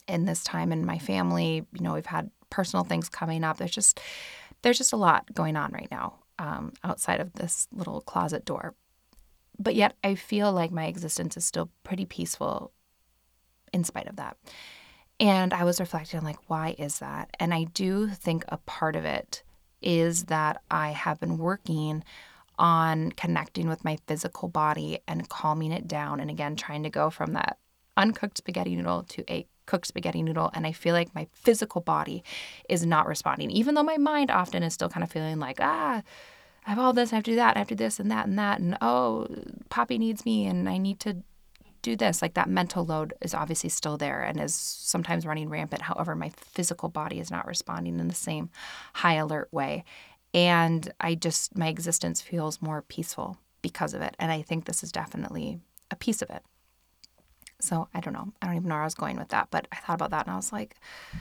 in 0.07 0.25
this 0.25 0.45
time 0.45 0.71
in 0.71 0.87
my 0.87 0.99
family. 1.01 1.67
You 1.73 1.81
know, 1.81 1.95
we've 1.95 2.07
had 2.07 2.31
personal 2.49 2.85
things 2.85 3.09
coming 3.09 3.43
up. 3.43 3.57
There's 3.57 3.73
just 3.73 3.99
there's 4.63 4.79
just 4.79 4.93
a 4.93 4.97
lot 4.97 5.33
going 5.35 5.57
on 5.57 5.73
right 5.73 5.89
now 5.91 6.21
um, 6.39 6.73
outside 6.83 7.21
of 7.21 7.33
this 7.35 7.69
little 7.73 8.01
closet 8.01 8.45
door. 8.45 8.75
But 9.59 9.75
yet, 9.75 9.95
I 10.03 10.15
feel 10.15 10.53
like 10.53 10.73
my 10.73 10.87
existence 10.87 11.37
is 11.37 11.45
still 11.45 11.71
pretty 11.85 12.05
peaceful 12.05 12.73
in 13.73 13.85
spite 13.85 14.09
of 14.09 14.17
that. 14.17 14.37
And 15.21 15.53
I 15.53 15.65
was 15.65 15.79
reflecting 15.79 16.19
on, 16.19 16.25
like, 16.25 16.49
why 16.49 16.75
is 16.79 16.99
that? 16.99 17.31
And 17.39 17.55
I 17.55 17.65
do 17.65 18.09
think 18.09 18.45
a 18.49 18.57
part 18.57 18.97
of 18.97 19.05
it 19.05 19.43
is 19.81 20.25
that 20.25 20.63
I 20.71 20.91
have 20.91 21.21
been 21.21 21.39
working 21.39 22.03
on 22.59 23.13
connecting 23.13 23.69
with 23.69 23.85
my 23.85 23.99
physical 24.07 24.49
body 24.49 25.01
and 25.07 25.29
calming 25.29 25.73
it 25.73 25.87
down. 25.87 26.19
And 26.21 26.31
again, 26.31 26.57
trying 26.57 26.83
to 26.83 26.91
go 26.91 27.11
from 27.11 27.35
that 27.35 27.59
uncooked 27.97 28.39
spaghetti 28.39 28.75
noodle 28.75 29.03
to 29.05 29.33
a 29.33 29.47
cooked 29.73 29.87
spaghetti 29.87 30.23
noodle 30.23 30.51
and 30.53 30.67
I 30.67 30.73
feel 30.73 30.93
like 30.93 31.15
my 31.15 31.27
physical 31.33 31.81
body 31.81 32.23
is 32.69 32.85
not 32.85 33.07
responding, 33.07 33.51
even 33.51 33.75
though 33.75 33.83
my 33.83 33.97
mind 33.97 34.31
often 34.31 34.63
is 34.63 34.75
still 34.75 34.91
kind 34.91 35.03
of 35.03 35.11
feeling 35.11 35.39
like, 35.39 35.61
ah, 35.63 36.03
I 36.67 36.71
have 36.71 36.79
all 36.79 36.93
this, 36.93 37.11
I 37.11 37.17
have 37.17 37.25
to 37.25 37.31
do 37.31 37.37
that, 37.37 37.57
I 37.57 37.61
have 37.61 37.69
to 37.69 37.75
do 37.75 37.83
this 37.83 37.99
and 37.99 38.11
that 38.11 38.27
and 38.27 38.39
that, 38.39 38.61
and 38.61 38.77
oh, 38.83 39.29
Poppy 39.71 39.97
needs 39.97 40.27
me 40.27 40.45
and 40.45 40.69
I 40.69 40.77
need 40.77 41.01
to 41.01 41.17
do 41.81 41.97
this. 41.97 42.21
Like 42.21 42.35
that 42.35 42.51
mental 42.51 42.85
load 42.85 43.15
is 43.23 43.33
obviously 43.33 43.71
still 43.71 43.97
there 43.97 44.21
and 44.23 44.39
is 44.39 44.55
sometimes 44.55 45.25
running 45.25 45.49
rampant. 45.49 45.81
However, 45.81 46.15
my 46.15 46.29
physical 46.37 46.91
body 46.91 47.19
is 47.19 47.31
not 47.31 47.47
responding 47.47 47.99
in 47.99 48.09
the 48.09 48.15
same 48.15 48.51
high 48.93 49.15
alert 49.15 49.49
way. 49.53 49.85
And 50.35 50.93
I 51.01 51.15
just, 51.15 51.57
my 51.57 51.69
existence 51.69 52.21
feels 52.21 52.61
more 52.61 52.83
peaceful 52.83 53.39
because 53.63 53.95
of 53.95 54.03
it. 54.03 54.17
And 54.19 54.31
I 54.31 54.43
think 54.43 54.67
this 54.67 54.83
is 54.83 54.93
definitely 54.93 55.61
a 55.91 55.97
piece 55.97 56.21
of 56.21 56.29
it. 56.29 56.43
So 57.63 57.89
I 57.95 58.01
don't 58.01 58.13
know. 58.13 58.33
I 58.43 58.47
don't 58.47 58.57
even 58.57 58.69
know 58.69 58.75
where 58.75 58.83
I 58.83 58.87
was 58.87 58.95
going 58.95 59.17
with 59.17 59.29
that, 59.29 59.49
but 59.51 59.69
I 59.71 59.77
thought 59.77 59.95
about 59.95 60.11
that 60.11 60.27
and 60.27 60.33
I 60.33 60.37
was 60.37 60.53
like, 60.53 60.77
I 61.13 61.19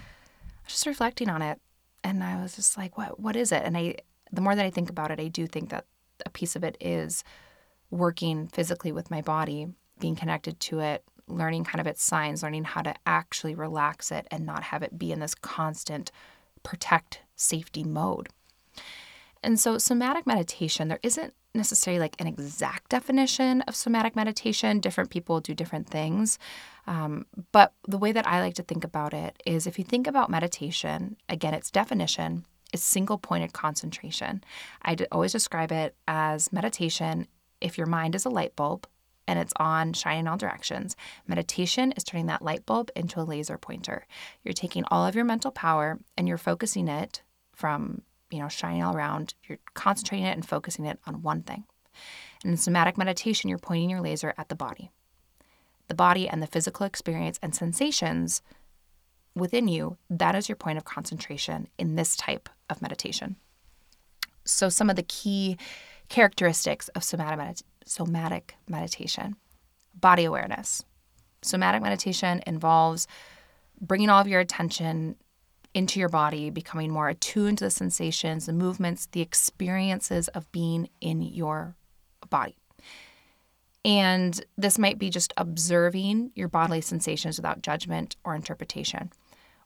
was 0.66 0.74
just 0.74 0.88
reflecting 0.88 1.30
on 1.30 1.42
it. 1.42 1.60
And 2.04 2.24
I 2.24 2.42
was 2.42 2.56
just 2.56 2.78
like, 2.78 2.98
what 2.98 3.20
what 3.20 3.36
is 3.36 3.52
it? 3.52 3.64
And 3.64 3.78
I 3.78 3.98
the 4.32 4.42
more 4.42 4.56
that 4.56 4.66
I 4.66 4.72
think 4.72 4.90
about 4.90 5.12
it, 5.12 5.20
I 5.20 5.28
do 5.28 5.46
think 5.46 5.70
that 5.70 5.86
a 6.26 6.30
piece 6.30 6.56
of 6.56 6.64
it 6.64 6.78
is 6.80 7.24
working 7.90 8.48
physically 8.48 8.92
with 8.92 9.12
my 9.12 9.22
body, 9.22 9.68
being 10.00 10.16
connected 10.16 10.60
to 10.62 10.80
it, 10.80 11.04
learning 11.28 11.64
kind 11.64 11.80
of 11.80 11.88
its 11.88 12.04
signs, 12.04 12.42
learning 12.42 12.64
how 12.64 12.82
to 12.82 12.96
actually 13.06 13.54
relax 13.54 14.12
it 14.12 14.28
and 14.32 14.46
not 14.46 14.64
have 14.64 14.82
it 14.82 14.98
be 14.98 15.12
in 15.12 15.20
this 15.20 15.36
constant 15.36 16.12
protect 16.64 17.22
safety 17.36 17.84
mode. 17.84 18.30
And 19.44 19.60
so, 19.60 19.78
somatic 19.78 20.26
meditation, 20.26 20.88
there 20.88 21.00
isn't 21.04 21.34
necessarily 21.54 22.00
like 22.00 22.16
an 22.20 22.28
exact 22.28 22.90
definition 22.90 23.62
of 23.62 23.76
somatic 23.76 24.16
meditation. 24.16 24.80
Different 24.80 25.10
people 25.10 25.40
do 25.40 25.54
different 25.54 25.90
things. 25.90 26.40
Um, 26.88 27.26
but 27.52 27.74
the 27.88 27.98
way 27.98 28.12
that 28.12 28.28
I 28.28 28.42
like 28.42 28.56
to 28.56 28.64
think 28.64 28.84
about 28.84 29.14
it 29.14 29.42
is 29.46 29.68
if 29.68 29.78
you 29.78 29.86
think 29.86 30.08
about 30.08 30.30
meditation, 30.30 31.18
again, 31.30 31.54
its 31.54 31.72
definition 31.72 32.46
is 32.74 32.82
single 32.82 33.18
pointed 33.18 33.54
concentration. 33.54 34.44
I 34.84 34.96
always 35.12 35.32
describe 35.32 35.72
it 35.72 35.96
as 36.08 36.54
meditation 36.54 37.28
if 37.60 37.78
your 37.78 37.88
mind 37.88 38.16
is 38.16 38.26
a 38.26 38.30
light 38.30 38.56
bulb 38.56 38.88
and 39.28 39.38
it's 39.38 39.54
on 39.58 39.94
shining 39.94 40.28
all 40.28 40.38
directions. 40.38 40.96
Meditation 41.28 41.92
is 41.94 42.04
turning 42.04 42.26
that 42.26 42.42
light 42.42 42.66
bulb 42.66 42.90
into 42.96 43.20
a 43.20 43.24
laser 43.24 43.58
pointer. 43.58 44.06
You're 44.44 44.54
taking 44.54 44.84
all 44.90 45.06
of 45.06 45.16
your 45.16 45.26
mental 45.26 45.52
power 45.52 46.00
and 46.18 46.28
you're 46.28 46.38
focusing 46.38 46.88
it 46.88 47.22
from 47.54 48.02
you 48.32 48.40
know, 48.40 48.48
shining 48.48 48.84
all 48.84 48.96
around. 48.96 49.34
You're 49.48 49.60
concentrating 49.74 50.26
it 50.26 50.36
and 50.36 50.48
focusing 50.48 50.86
it 50.86 51.00
on 51.06 51.22
one 51.22 51.44
thing. 51.44 51.66
And 52.44 52.52
in 52.52 52.58
somatic 52.58 52.98
meditation, 52.98 53.50
you're 53.50 53.60
pointing 53.60 53.90
your 53.90 54.02
laser 54.02 54.34
at 54.38 54.50
the 54.50 54.56
body. 54.56 54.92
The 55.88 55.96
body 55.96 56.28
and 56.28 56.42
the 56.42 56.48
physical 56.48 56.86
experience 56.86 57.38
and 57.44 57.54
sensations 57.54 58.42
within 59.36 59.68
you, 59.68 59.98
that 60.10 60.36
is 60.36 60.50
your 60.50 60.56
point 60.56 60.78
of 60.78 60.86
concentration 60.86 61.68
in 61.78 61.96
this 61.96 62.16
type 62.16 62.50
of 62.70 62.82
meditation. 62.82 63.36
So, 64.46 64.70
some 64.70 64.90
of 64.90 64.96
the 64.96 65.04
key 65.04 65.58
characteristics 66.10 66.88
of 66.90 67.04
somatic, 67.04 67.58
somatic 67.86 68.56
meditation 68.68 69.36
body 69.94 70.26
awareness. 70.26 70.84
Somatic 71.42 71.82
meditation 71.82 72.42
involves 72.48 73.08
bringing 73.80 74.10
all 74.10 74.22
of 74.22 74.28
your 74.28 74.40
attention 74.40 75.16
into 75.74 76.00
your 76.00 76.10
body, 76.10 76.50
becoming 76.50 76.92
more 76.92 77.10
attuned 77.10 77.60
to 77.60 77.66
the 77.66 77.72
sensations, 77.72 78.46
the 78.46 78.54
movements, 78.54 79.08
the 79.08 79.22
experiences 79.22 80.28
of 80.30 80.52
being 80.52 80.90
in 81.00 81.22
your 81.22 81.76
body. 82.30 82.56
And 83.84 84.44
this 84.58 84.78
might 84.78 85.00
be 85.00 85.10
just 85.10 85.34
observing 85.38 86.32
your 86.36 86.48
bodily 86.48 86.82
sensations 86.82 87.38
without 87.38 87.64
judgment 87.64 88.16
or 88.24 88.36
interpretation. 88.36 89.12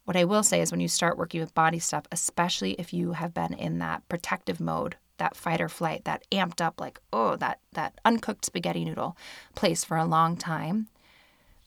What 0.05 0.15
I 0.15 0.23
will 0.23 0.43
say 0.43 0.61
is 0.61 0.71
when 0.71 0.79
you 0.79 0.87
start 0.87 1.17
working 1.17 1.41
with 1.41 1.55
body 1.55 1.79
stuff, 1.79 2.05
especially 2.11 2.73
if 2.73 2.93
you 2.93 3.13
have 3.13 3.33
been 3.33 3.53
in 3.53 3.79
that 3.79 4.07
protective 4.07 4.59
mode, 4.59 4.95
that 5.17 5.35
fight 5.35 5.59
or 5.59 5.69
flight, 5.69 6.05
that 6.05 6.23
amped 6.31 6.61
up 6.61 6.79
like, 6.79 6.99
oh, 7.11 7.35
that 7.37 7.59
that 7.73 7.99
uncooked 8.05 8.45
spaghetti 8.45 8.85
noodle 8.85 9.17
place 9.55 9.83
for 9.83 9.97
a 9.97 10.05
long 10.05 10.37
time, 10.37 10.87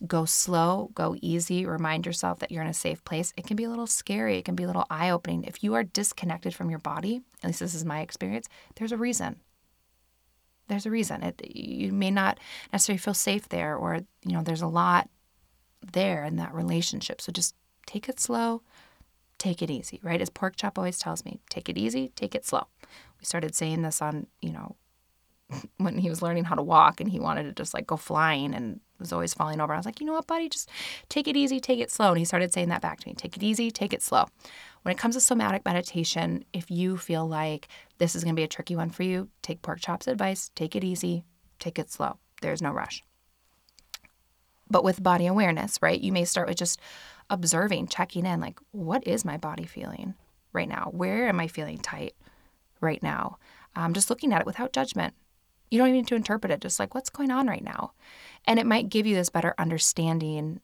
go 0.07 0.25
slow, 0.25 0.91
go 0.95 1.17
easy, 1.21 1.67
remind 1.67 2.07
yourself 2.07 2.39
that 2.39 2.53
you're 2.53 2.63
in 2.63 2.69
a 2.69 2.75
safe 2.75 3.05
place. 3.05 3.33
It 3.37 3.47
can 3.47 3.57
be 3.57 3.65
a 3.65 3.71
little 3.71 3.87
scary, 3.87 4.39
it 4.39 4.45
can 4.45 4.55
be 4.55 4.63
a 4.63 4.67
little 4.67 4.87
eye 4.91 5.11
opening. 5.11 5.45
If 5.45 5.65
you 5.65 5.75
are 5.75 5.83
disconnected 5.83 6.55
from 6.55 6.71
your 6.71 6.79
body, 6.79 7.23
at 7.43 7.49
least 7.49 7.61
this 7.61 7.75
is 7.75 7.85
my 7.85 8.01
experience, 8.01 8.49
there's 8.77 8.93
a 8.93 8.97
reason. 8.97 9.41
There's 10.69 10.87
a 10.87 10.91
reason. 10.91 11.23
It, 11.23 11.57
you 11.57 11.93
may 11.93 12.11
not 12.11 12.39
necessarily 12.73 12.99
feel 12.99 13.15
safe 13.15 13.49
there, 13.49 13.75
or, 13.75 14.01
you 14.25 14.33
know, 14.33 14.43
there's 14.43 14.63
a 14.63 14.67
lot 14.67 15.09
there 15.93 16.25
in 16.25 16.37
that 16.37 16.55
relationship. 16.55 17.21
So 17.21 17.33
just 17.33 17.55
take 17.87 18.09
it 18.09 18.21
slow, 18.21 18.63
take 19.39 19.63
it 19.63 19.71
easy, 19.71 19.99
right? 20.03 20.21
As 20.21 20.31
Pork 20.31 20.57
Chop 20.57 20.79
always 20.79 20.99
tells 20.99 21.25
me, 21.25 21.41
take 21.49 21.69
it 21.69 21.79
easy, 21.79 22.13
take 22.15 22.35
it 22.35 22.45
slow. 22.45 22.67
We 23.19 23.25
started 23.25 23.55
saying 23.55 23.83
this 23.83 24.03
on, 24.03 24.27
you 24.43 24.53
know, 24.53 24.77
when 25.79 25.99
he 25.99 26.11
was 26.11 26.23
learning 26.23 26.45
how 26.45 26.55
to 26.55 26.63
walk 26.63 27.01
and 27.01 27.11
he 27.11 27.19
wanted 27.19 27.45
to 27.45 27.53
just 27.53 27.75
like 27.75 27.87
go 27.87 27.97
flying 27.97 28.55
and 28.55 28.81
was 28.99 29.13
always 29.13 29.35
falling 29.35 29.61
over. 29.61 29.73
I 29.73 29.77
was 29.77 29.87
like, 29.87 30.01
you 30.01 30.07
know 30.07 30.13
what, 30.13 30.27
buddy, 30.27 30.49
just 30.49 30.69
take 31.09 31.29
it 31.29 31.37
easy, 31.37 31.61
take 31.61 31.81
it 31.81 31.91
slow. 31.91 32.09
And 32.09 32.19
he 32.19 32.25
started 32.25 32.53
saying 32.53 32.69
that 32.69 32.83
back 32.83 33.01
to 33.01 33.09
me 33.09 33.15
take 33.15 33.37
it 33.37 33.43
easy, 33.43 33.71
take 33.71 33.93
it 33.93 34.03
slow. 34.03 34.27
When 34.83 34.93
it 34.93 34.99
comes 34.99 35.15
to 35.15 35.21
somatic 35.21 35.65
meditation, 35.65 36.45
if 36.53 36.71
you 36.71 36.97
feel 36.97 37.27
like 37.27 37.69
this 37.99 38.15
is 38.15 38.25
going 38.25 38.35
to 38.35 38.41
be 38.41 38.45
a 38.45 38.49
tricky 38.49 38.77
one 38.77 38.91
for 38.91 39.03
you, 39.03 39.29
take 39.43 39.63
Pork 39.63 39.81
Chop's 39.81 40.07
advice, 40.07 40.51
take 40.55 40.77
it 40.77 40.85
easy, 40.85 41.25
take 41.59 41.79
it 41.79 41.91
slow. 41.91 42.19
There's 42.41 42.63
no 42.63 42.71
rush. 42.71 43.03
But 44.71 44.85
with 44.85 45.03
body 45.03 45.27
awareness, 45.27 45.79
right, 45.83 46.01
you 46.01 46.13
may 46.13 46.25
start 46.25 46.49
with 46.49 46.59
just 46.59 46.81
observing, 47.31 47.89
checking 47.89 48.27
in 48.27 48.41
like, 48.41 48.59
what 48.71 49.07
is 49.07 49.25
my 49.25 49.37
body 49.37 49.65
feeling 49.65 50.15
right 50.53 50.69
now? 50.69 50.91
Where 50.93 51.29
am 51.29 51.41
I 51.41 51.49
feeling 51.49 51.79
tight 51.79 52.15
right 52.81 53.03
now? 53.03 53.39
Um, 53.77 53.95
just 53.95 54.11
looking 54.11 54.33
at 54.33 54.41
it 54.41 54.47
without 54.47 54.73
judgment, 54.73 55.15
you 55.71 55.79
don't 55.79 55.89
even 55.89 55.99
need 55.99 56.09
to 56.09 56.15
interpret 56.15 56.53
it, 56.53 56.61
just 56.61 56.79
like 56.79 56.95
what's 56.95 57.11
going 57.11 57.31
on 57.31 57.47
right 57.47 57.65
now. 57.65 57.93
And 58.47 58.59
it 58.59 58.67
might 58.67 58.89
give 58.89 59.07
you 59.07 59.15
this 59.15 59.29
better 59.29 59.55
understanding 59.59 60.61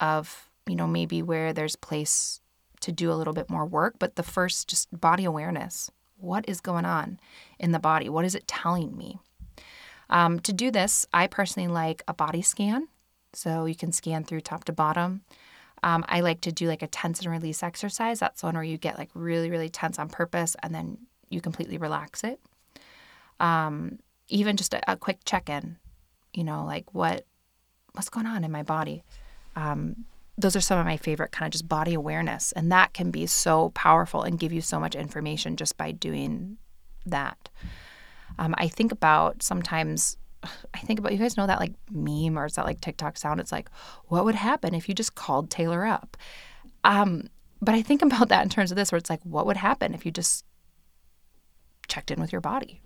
of, 0.00 0.50
you 0.66 0.76
know, 0.76 0.86
maybe 0.86 1.22
where 1.22 1.52
there's 1.52 1.76
place 1.76 2.40
to 2.80 2.92
do 2.92 3.10
a 3.10 3.14
little 3.14 3.32
bit 3.32 3.50
more 3.50 3.66
work. 3.66 3.96
But 3.98 4.16
the 4.16 4.22
first, 4.22 4.68
just 4.68 4.88
body 4.98 5.24
awareness. 5.24 5.90
What 6.18 6.48
is 6.48 6.60
going 6.60 6.84
on 6.84 7.18
in 7.58 7.72
the 7.72 7.78
body? 7.78 8.08
What 8.08 8.24
is 8.24 8.34
it 8.34 8.46
telling 8.46 8.96
me? 8.96 9.18
Um, 10.10 10.38
to 10.40 10.52
do 10.52 10.70
this, 10.70 11.06
I 11.12 11.26
personally 11.26 11.68
like 11.68 12.02
a 12.06 12.14
body 12.14 12.42
scan. 12.42 12.88
So 13.32 13.64
you 13.64 13.74
can 13.74 13.90
scan 13.90 14.24
through 14.24 14.42
top 14.42 14.64
to 14.64 14.72
bottom. 14.72 15.22
Um, 15.82 16.04
I 16.08 16.20
like 16.20 16.40
to 16.42 16.52
do 16.52 16.68
like 16.68 16.82
a 16.82 16.86
tense 16.86 17.20
and 17.20 17.30
release 17.30 17.62
exercise. 17.62 18.20
That's 18.20 18.42
one 18.42 18.54
where 18.54 18.62
you 18.62 18.78
get 18.78 18.96
like 18.96 19.10
really, 19.12 19.50
really 19.50 19.68
tense 19.68 19.98
on 19.98 20.08
purpose 20.08 20.56
and 20.62 20.74
then 20.74 20.98
you 21.28 21.40
completely 21.40 21.78
relax 21.78 22.24
it. 22.24 22.40
Um, 23.40 23.98
even 24.28 24.56
just 24.56 24.74
a, 24.74 24.92
a 24.92 24.96
quick 24.96 25.20
check 25.24 25.48
in, 25.48 25.76
you 26.32 26.44
know, 26.44 26.64
like 26.64 26.94
what 26.94 27.24
what's 27.92 28.08
going 28.08 28.26
on 28.26 28.44
in 28.44 28.50
my 28.50 28.62
body. 28.62 29.04
Um, 29.56 30.04
those 30.36 30.56
are 30.56 30.60
some 30.60 30.78
of 30.78 30.84
my 30.84 30.96
favorite 30.96 31.30
kind 31.30 31.46
of 31.46 31.52
just 31.52 31.68
body 31.68 31.94
awareness, 31.94 32.52
and 32.52 32.72
that 32.72 32.92
can 32.92 33.10
be 33.10 33.26
so 33.26 33.70
powerful 33.70 34.22
and 34.22 34.38
give 34.38 34.52
you 34.52 34.60
so 34.60 34.80
much 34.80 34.94
information 34.94 35.56
just 35.56 35.76
by 35.76 35.92
doing 35.92 36.56
that. 37.06 37.48
Um, 38.38 38.54
I 38.58 38.68
think 38.68 38.92
about 38.92 39.42
sometimes. 39.42 40.16
I 40.74 40.78
think 40.80 40.98
about 40.98 41.12
you 41.12 41.18
guys 41.18 41.38
know 41.38 41.46
that 41.46 41.58
like 41.58 41.72
meme 41.90 42.38
or 42.38 42.44
is 42.44 42.54
that 42.56 42.66
like 42.66 42.82
TikTok 42.82 43.16
sound? 43.16 43.40
It's 43.40 43.52
like, 43.52 43.70
what 44.08 44.26
would 44.26 44.34
happen 44.34 44.74
if 44.74 44.90
you 44.90 44.94
just 44.94 45.14
called 45.14 45.48
Taylor 45.48 45.86
up? 45.86 46.18
Um, 46.82 47.28
but 47.62 47.74
I 47.74 47.80
think 47.80 48.02
about 48.02 48.28
that 48.28 48.42
in 48.42 48.50
terms 48.50 48.70
of 48.70 48.76
this, 48.76 48.92
where 48.92 48.98
it's 48.98 49.08
like, 49.08 49.22
what 49.22 49.46
would 49.46 49.56
happen 49.56 49.94
if 49.94 50.04
you 50.04 50.12
just 50.12 50.44
checked 51.88 52.10
in 52.10 52.20
with 52.20 52.32
your 52.32 52.40
body. 52.40 52.80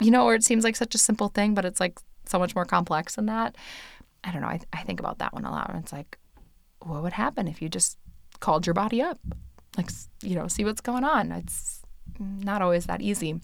You 0.00 0.10
know, 0.10 0.24
or 0.24 0.34
it 0.34 0.44
seems 0.44 0.64
like 0.64 0.76
such 0.76 0.94
a 0.94 0.98
simple 0.98 1.28
thing, 1.28 1.54
but 1.54 1.64
it's 1.64 1.80
like 1.80 1.98
so 2.26 2.38
much 2.38 2.54
more 2.54 2.64
complex 2.64 3.16
than 3.16 3.26
that. 3.26 3.56
I 4.24 4.32
don't 4.32 4.42
know. 4.42 4.48
I, 4.48 4.60
I 4.72 4.82
think 4.82 5.00
about 5.00 5.18
that 5.18 5.32
one 5.32 5.44
a 5.44 5.50
lot. 5.50 5.70
And 5.70 5.82
it's 5.82 5.92
like, 5.92 6.18
what 6.80 7.02
would 7.02 7.12
happen 7.12 7.48
if 7.48 7.60
you 7.62 7.68
just 7.68 7.98
called 8.40 8.66
your 8.66 8.74
body 8.74 9.02
up? 9.02 9.18
Like, 9.76 9.90
you 10.22 10.34
know, 10.34 10.48
see 10.48 10.64
what's 10.64 10.80
going 10.80 11.04
on. 11.04 11.32
It's 11.32 11.82
not 12.18 12.62
always 12.62 12.86
that 12.86 13.00
easy. 13.00 13.40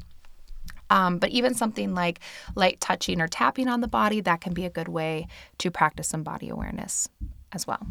Um, 0.91 1.19
but 1.19 1.31
even 1.31 1.55
something 1.55 1.95
like 1.95 2.21
light 2.55 2.81
touching 2.81 3.21
or 3.21 3.29
tapping 3.29 3.69
on 3.69 3.81
the 3.81 3.89
body, 3.89 4.21
that 4.21 4.41
can 4.41 4.53
be 4.53 4.65
a 4.65 4.71
good 4.71 4.89
way 4.89 5.27
to 5.59 5.71
practice 5.71 6.09
some 6.09 6.23
body 6.23 6.49
awareness 6.49 7.09
as 7.53 7.67
well. 7.67 7.87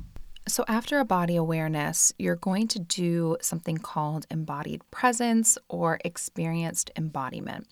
So, 0.46 0.66
after 0.68 1.00
a 1.00 1.06
body 1.06 1.38
awareness, 1.38 2.12
you're 2.20 2.36
going 2.36 2.68
to 2.70 2.80
do 2.80 3.38
something 3.42 3.78
called 3.78 4.28
embodied 4.30 4.82
presence 4.92 5.58
or 5.70 6.00
experienced 6.04 6.92
embodiment. 6.98 7.68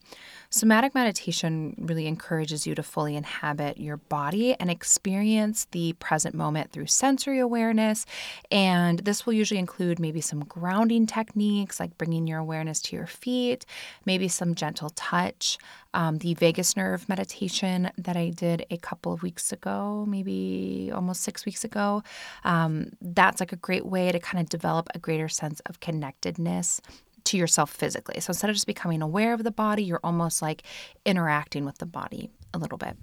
Somatic 0.53 0.93
meditation 0.93 1.73
really 1.79 2.07
encourages 2.07 2.67
you 2.67 2.75
to 2.75 2.83
fully 2.83 3.15
inhabit 3.15 3.77
your 3.77 3.95
body 3.95 4.53
and 4.55 4.69
experience 4.69 5.65
the 5.71 5.93
present 5.93 6.35
moment 6.35 6.73
through 6.73 6.87
sensory 6.87 7.39
awareness. 7.39 8.05
And 8.51 8.99
this 8.99 9.25
will 9.25 9.31
usually 9.31 9.61
include 9.61 9.97
maybe 9.97 10.19
some 10.19 10.43
grounding 10.43 11.07
techniques 11.07 11.79
like 11.79 11.97
bringing 11.97 12.27
your 12.27 12.39
awareness 12.39 12.81
to 12.81 12.97
your 12.97 13.07
feet, 13.07 13.65
maybe 14.05 14.27
some 14.27 14.53
gentle 14.53 14.89
touch. 14.89 15.57
Um, 15.93 16.17
the 16.17 16.33
vagus 16.33 16.75
nerve 16.75 17.07
meditation 17.07 17.89
that 17.97 18.17
I 18.17 18.29
did 18.29 18.65
a 18.69 18.77
couple 18.77 19.13
of 19.13 19.23
weeks 19.23 19.53
ago, 19.53 20.05
maybe 20.05 20.91
almost 20.93 21.21
six 21.21 21.45
weeks 21.45 21.63
ago, 21.63 22.03
um, 22.43 22.91
that's 23.01 23.39
like 23.39 23.53
a 23.53 23.57
great 23.57 23.85
way 23.85 24.11
to 24.11 24.19
kind 24.19 24.41
of 24.41 24.49
develop 24.49 24.89
a 24.93 24.99
greater 24.99 25.29
sense 25.29 25.61
of 25.61 25.79
connectedness 25.79 26.81
to 27.25 27.37
yourself 27.37 27.71
physically. 27.71 28.19
So 28.19 28.31
instead 28.31 28.49
of 28.49 28.55
just 28.55 28.67
becoming 28.67 29.01
aware 29.01 29.33
of 29.33 29.43
the 29.43 29.51
body, 29.51 29.83
you're 29.83 29.99
almost 30.03 30.41
like 30.41 30.63
interacting 31.05 31.65
with 31.65 31.77
the 31.77 31.85
body 31.85 32.29
a 32.53 32.57
little 32.57 32.77
bit. 32.77 32.97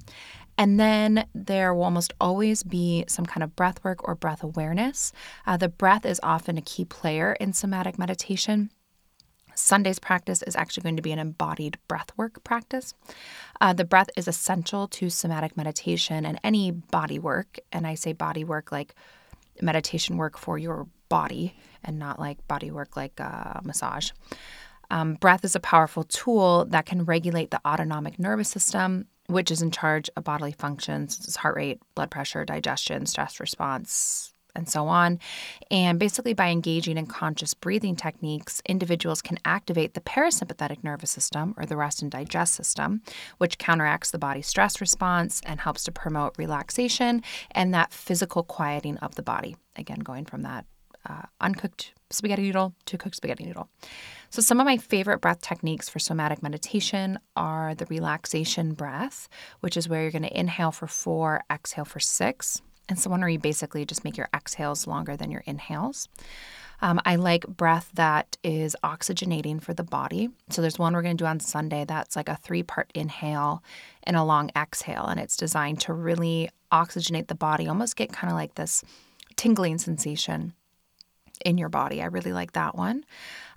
And 0.57 0.79
then 0.79 1.27
there 1.35 1.73
will 1.73 1.85
almost 1.85 2.13
always 2.21 2.65
be 2.65 3.05
some 3.07 3.25
kind 3.25 3.45
of 3.45 3.55
breath 3.55 3.83
work 3.85 4.07
or 4.07 4.17
breath 4.17 4.43
awareness. 4.43 5.13
Uh, 5.47 5.57
the 5.57 5.69
breath 5.69 6.05
is 6.05 6.21
often 6.23 6.59
a 6.59 6.63
key 6.63 6.85
player 6.85 7.35
in 7.35 7.53
somatic 7.53 7.99
meditation. 7.99 8.71
Sunday's 9.55 9.99
practice 9.99 10.43
is 10.43 10.57
actually 10.57 10.83
going 10.83 10.97
to 10.97 11.03
be 11.03 11.13
an 11.13 11.19
embodied 11.19 11.79
breath 11.89 12.11
work 12.17 12.43
practice. 12.45 12.95
Uh, 13.61 13.73
the 13.73 13.85
breath 13.85 14.09
is 14.17 14.29
essential 14.29 14.87
to 14.89 15.11
somatic 15.11 15.57
meditation 15.57 16.25
and 16.25 16.41
any 16.45 16.71
body 16.71 17.19
work. 17.19 17.59
And 17.73 17.87
I 17.87 17.95
say 17.95 18.13
body 18.13 18.45
work 18.45 18.71
like 18.73 18.95
meditation 19.61 20.17
work 20.17 20.39
for 20.39 20.59
your 20.59 20.87
body 21.09 21.57
and 21.85 21.99
not 21.99 22.19
like 22.19 22.47
body 22.49 22.71
work 22.71 22.97
like 22.97 23.21
uh, 23.21 23.61
massage. 23.65 24.11
Um, 24.91 25.15
breath 25.15 25.45
is 25.45 25.55
a 25.55 25.61
powerful 25.61 26.05
tool 26.05 26.65
that 26.71 26.87
can 26.87 27.05
regulate 27.05 27.51
the 27.51 27.61
autonomic 27.67 28.19
nervous 28.19 28.49
system, 28.49 29.07
which 29.27 29.51
is 29.51 29.61
in 29.61 29.71
charge 29.71 30.09
of 30.17 30.25
bodily 30.25 30.53
functions, 30.53 31.37
heart 31.37 31.57
rate, 31.57 31.81
blood 31.95 32.11
pressure, 32.11 32.45
digestion, 32.45 33.05
stress 33.05 33.39
response, 33.39 34.33
and 34.55 34.69
so 34.69 34.89
on. 34.89 35.19
And 35.71 35.99
basically, 35.99 36.33
by 36.33 36.49
engaging 36.49 36.97
in 36.97 37.07
conscious 37.07 37.55
breathing 37.55 37.97
techniques, 37.97 38.63
individuals 38.67 39.23
can 39.23 39.39
activate 39.45 39.95
the 39.95 40.01
parasympathetic 40.01 40.83
nervous 40.83 41.11
system 41.11 41.55
or 41.57 41.67
the 41.67 41.77
rest 41.77 42.03
and 42.03 42.11
digest 42.11 42.55
system, 42.55 43.03
which 43.37 43.59
counteracts 43.59 44.11
the 44.11 44.19
body's 44.19 44.47
stress 44.47 44.81
response 44.81 45.41
and 45.45 45.61
helps 45.61 45.85
to 45.85 45.93
promote 45.93 46.35
relaxation 46.39 47.23
and 47.51 47.75
that 47.75 47.93
physical 47.93 48.43
quieting 48.43 48.97
of 48.99 49.15
the 49.15 49.23
body. 49.23 49.57
Again, 49.77 50.01
going 50.01 50.25
from 50.25 50.43
that 50.43 50.65
uh, 51.09 51.23
uncooked 51.41 51.93
spaghetti 52.11 52.43
noodle 52.43 52.75
to 52.87 52.99
cooked 52.99 53.17
spaghetti 53.17 53.45
noodle. 53.45 53.69
So, 54.31 54.43
some 54.43 54.61
of 54.61 54.67
my 54.67 54.77
favorite 54.77 55.21
breath 55.21 55.41
techniques 55.41 55.89
for 55.89 55.99
somatic 55.99 56.43
meditation 56.43 57.19
are 57.37 57.75
the 57.75 57.87
relaxation 57.87 58.75
breath, 58.75 59.29
which 59.61 59.77
is 59.77 59.89
where 59.89 60.03
you're 60.03 60.11
going 60.11 60.23
to 60.23 60.39
inhale 60.39 60.73
for 60.73 60.87
four, 60.87 61.43
exhale 61.51 61.85
for 61.85 62.01
six. 62.01 62.63
And 62.89 62.99
so 62.99 63.11
where 63.11 63.29
you 63.29 63.39
basically 63.39 63.85
just 63.85 64.05
make 64.05 64.17
your 64.17 64.31
exhales 64.35 64.87
longer 64.87 65.17
than 65.17 65.31
your 65.31 65.43
inhales. 65.45 66.09
Um, 66.81 67.01
I 67.05 67.17
like 67.17 67.47
breath 67.47 67.91
that 67.95 68.39
is 68.43 68.77
oxygenating 68.85 69.61
for 69.61 69.75
the 69.75 69.83
body. 69.83 70.31
So 70.49 70.63
there's 70.63 70.79
one 70.79 70.95
we're 70.95 71.03
going 71.03 71.17
to 71.17 71.23
do 71.23 71.27
on 71.27 71.41
Sunday 71.41 71.85
that's 71.85 72.17
like 72.17 72.29
a 72.29 72.37
three 72.37 72.63
part 72.63 72.91
inhale 72.95 73.63
and 74.05 74.17
a 74.17 74.25
long 74.25 74.51
exhale. 74.57 75.05
And 75.05 75.19
it's 75.19 75.37
designed 75.37 75.81
to 75.83 75.93
really 75.93 76.49
oxygenate 76.73 77.27
the 77.27 77.35
body, 77.35 77.67
almost 77.67 77.97
get 77.97 78.13
kind 78.13 78.31
of 78.31 78.37
like 78.37 78.55
this 78.55 78.85
tingling 79.37 79.79
sensation 79.79 80.55
in 81.45 81.59
your 81.59 81.69
body. 81.69 82.03
I 82.03 82.07
really 82.07 82.33
like 82.33 82.53
that 82.53 82.77
one. 82.77 83.05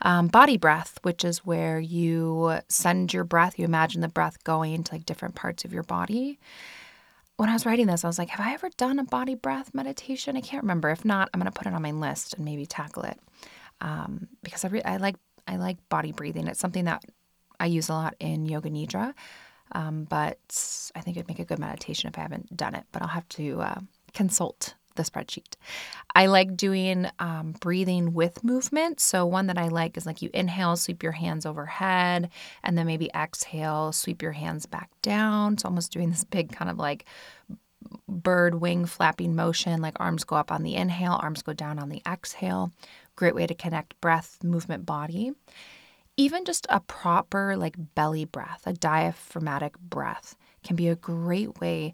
Um, 0.02 0.28
body 0.28 0.58
breath, 0.58 1.00
which 1.04 1.24
is 1.24 1.46
where 1.46 1.80
you 1.80 2.60
send 2.68 3.14
your 3.14 3.24
breath, 3.24 3.60
you 3.60 3.66
imagine 3.66 4.02
the 4.02 4.08
breath 4.08 4.44
going 4.44 4.84
to 4.84 4.94
like 4.94 5.06
different 5.06 5.36
parts 5.36 5.66
of 5.66 5.74
your 5.74 5.84
body 5.84 6.40
when 7.42 7.50
I 7.50 7.54
was 7.54 7.66
writing 7.66 7.88
this, 7.88 8.04
I 8.04 8.08
was 8.08 8.20
like, 8.20 8.30
have 8.30 8.46
I 8.46 8.54
ever 8.54 8.70
done 8.78 9.00
a 9.00 9.04
body 9.04 9.34
breath 9.34 9.74
meditation? 9.74 10.38
I 10.38 10.42
can't 10.42 10.62
remember. 10.62 10.92
If 10.92 11.04
not, 11.04 11.28
I'm 11.34 11.40
going 11.40 11.52
to 11.52 11.58
put 11.58 11.66
it 11.66 11.74
on 11.74 11.82
my 11.82 11.90
list 11.90 12.36
and 12.36 12.46
maybe 12.46 12.68
tackle 12.68 13.02
it 13.02 13.20
um, 13.82 14.28
because 14.44 14.64
I, 14.64 14.68
re- 14.68 14.84
I 14.84 14.98
like 14.98 15.16
I 15.48 15.56
like 15.56 15.78
body 15.90 16.12
breathing. 16.12 16.48
It's 16.48 16.60
something 16.60 16.86
that 16.86 17.04
I 17.60 17.66
use 17.66 17.90
a 17.90 17.94
lot 17.94 18.16
in 18.20 18.46
yoga 18.46 18.70
nidra, 18.70 19.16
um, 19.72 20.06
but 20.06 20.38
I 20.96 21.02
think 21.02 21.18
it'd 21.18 21.28
make 21.28 21.40
a 21.40 21.46
good 21.46 21.58
meditation 21.58 22.10
if 22.10 22.18
I 22.18 22.22
haven't 22.22 22.56
done 22.56 22.76
it. 22.76 22.84
But 22.92 23.02
I'll 23.02 23.08
have 23.08 23.28
to 23.30 23.62
uh, 23.62 23.80
consult 24.14 24.76
the 24.96 25.04
spreadsheet. 25.04 25.56
I 26.16 26.28
like 26.28 26.56
doing 26.56 27.08
um, 27.20 27.56
breathing 27.60 28.14
with 28.14 28.44
movement. 28.44 29.00
So, 29.00 29.26
one 29.26 29.48
that 29.48 29.58
I 29.58 29.68
like 29.68 29.98
is 29.98 30.06
like 30.06 30.22
you 30.22 30.30
inhale, 30.34 30.76
sweep 30.76 31.04
your 31.04 31.14
hands 31.14 31.46
overhead, 31.46 32.30
and 32.64 32.78
then 32.78 32.86
maybe 32.88 33.10
exhale, 33.16 33.92
sweep 33.92 34.22
your 34.22 34.34
hands 34.34 34.66
back 34.66 34.90
down. 35.02 35.58
So, 35.58 35.68
almost 35.68 35.92
doing 35.92 36.10
this 36.12 36.24
big 36.24 36.52
kind 36.52 36.70
of 36.70 36.78
like 36.78 37.06
bird 38.08 38.56
wing 38.56 38.86
flapping 38.86 39.36
motion, 39.36 39.82
like 39.82 40.00
arms 40.00 40.24
go 40.24 40.36
up 40.36 40.52
on 40.52 40.64
the 40.64 40.76
inhale, 40.76 41.20
arms 41.22 41.42
go 41.42 41.54
down 41.54 41.80
on 41.80 41.90
the 41.90 42.02
exhale. 42.08 42.72
Great 43.16 43.36
way 43.36 43.48
to 43.48 43.56
connect 43.56 44.00
breath, 44.02 44.44
movement, 44.44 44.86
body. 44.86 45.32
Even 46.18 46.46
just 46.46 46.68
a 46.70 46.80
proper 46.82 47.56
like 47.56 47.76
belly 47.96 48.26
breath, 48.26 48.64
a 48.66 48.74
diaphragmatic 48.74 49.78
breath 49.80 50.36
can 50.64 50.76
be 50.76 50.88
a 50.88 50.96
great 50.96 51.60
way 51.60 51.94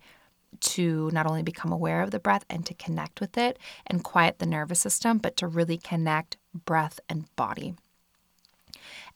to 0.59 1.09
not 1.13 1.27
only 1.27 1.43
become 1.43 1.71
aware 1.71 2.01
of 2.01 2.11
the 2.11 2.19
breath 2.19 2.45
and 2.49 2.65
to 2.65 2.73
connect 2.73 3.21
with 3.21 3.37
it 3.37 3.59
and 3.85 4.03
quiet 4.03 4.39
the 4.39 4.45
nervous 4.45 4.79
system, 4.79 5.17
but 5.17 5.37
to 5.37 5.47
really 5.47 5.77
connect 5.77 6.37
breath 6.53 6.99
and 7.09 7.33
body. 7.35 7.75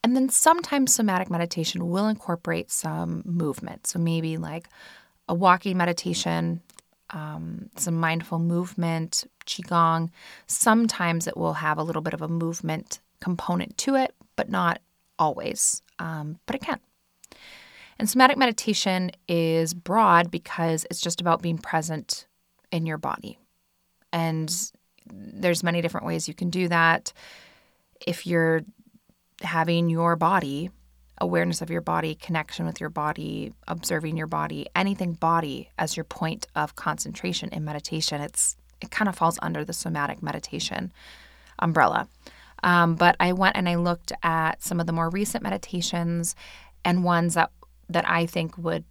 And 0.04 0.16
then 0.16 0.30
sometimes 0.30 0.94
somatic 0.94 1.30
meditation 1.30 1.90
will 1.90 2.08
incorporate 2.08 2.72
some 2.72 3.22
movement. 3.26 3.88
So 3.88 4.00
maybe 4.00 4.38
like 4.38 4.68
a 5.28 5.34
walking 5.34 5.78
meditation, 5.78 6.62
um, 7.12 7.70
some 7.76 7.96
mindful 7.96 8.40
movement, 8.40 9.26
Qigong. 9.46 10.10
Sometimes 10.48 11.28
it 11.28 11.38
will 11.38 11.54
have 11.54 11.78
a 11.78 11.84
little 11.84 12.02
bit 12.02 12.14
of 12.14 12.22
a 12.22 12.28
movement 12.28 13.00
component 13.20 13.78
to 13.80 13.96
it, 13.96 14.14
but 14.36 14.50
not 14.50 14.80
always. 15.20 15.82
Um, 16.00 16.40
but 16.46 16.56
it 16.56 16.62
can. 16.62 16.80
And 18.02 18.10
somatic 18.10 18.36
meditation 18.36 19.12
is 19.28 19.76
broad 19.76 20.32
because 20.32 20.88
it's 20.90 21.02
just 21.02 21.22
about 21.22 21.44
being 21.44 21.60
present 21.60 22.26
in 22.72 22.88
your 22.88 22.98
body. 22.98 23.38
And 24.12 24.52
there's 25.06 25.62
many 25.62 25.82
different 25.82 26.08
ways 26.08 26.28
you 26.28 26.34
can 26.34 26.50
do 26.50 26.68
that. 26.70 27.14
If 28.08 28.26
you're 28.26 28.64
having 29.44 29.88
your 29.88 30.16
body, 30.16 30.72
awareness 31.20 31.62
of 31.62 31.70
your 31.70 31.82
body, 31.82 32.16
connection 32.16 32.66
with 32.66 32.82
your 32.82 32.90
body, 32.90 33.54
observing 33.68 34.18
your 34.18 34.26
body, 34.26 34.66
anything 34.76 35.14
body 35.14 35.70
as 35.78 35.96
your 35.96 36.06
point 36.06 36.48
of 36.56 36.76
concentration 36.76 37.50
in 37.50 37.64
meditation, 37.64 38.20
it's 38.20 38.58
it 38.82 38.90
kind 38.90 39.10
of 39.10 39.16
falls 39.16 39.38
under 39.44 39.64
the 39.64 39.74
somatic 39.74 40.24
meditation 40.24 40.92
umbrella. 41.60 42.08
Um, 42.64 42.96
but 42.96 43.16
I 43.20 43.34
went 43.34 43.58
and 43.58 43.70
I 43.70 43.76
looked 43.76 44.12
at 44.24 44.64
some 44.64 44.80
of 44.80 44.88
the 44.88 44.92
more 44.92 45.12
recent 45.12 45.44
meditations 45.44 46.36
and 46.84 47.04
ones 47.04 47.36
that 47.36 47.52
that 47.94 48.08
I 48.10 48.26
think 48.26 48.58
would 48.58 48.84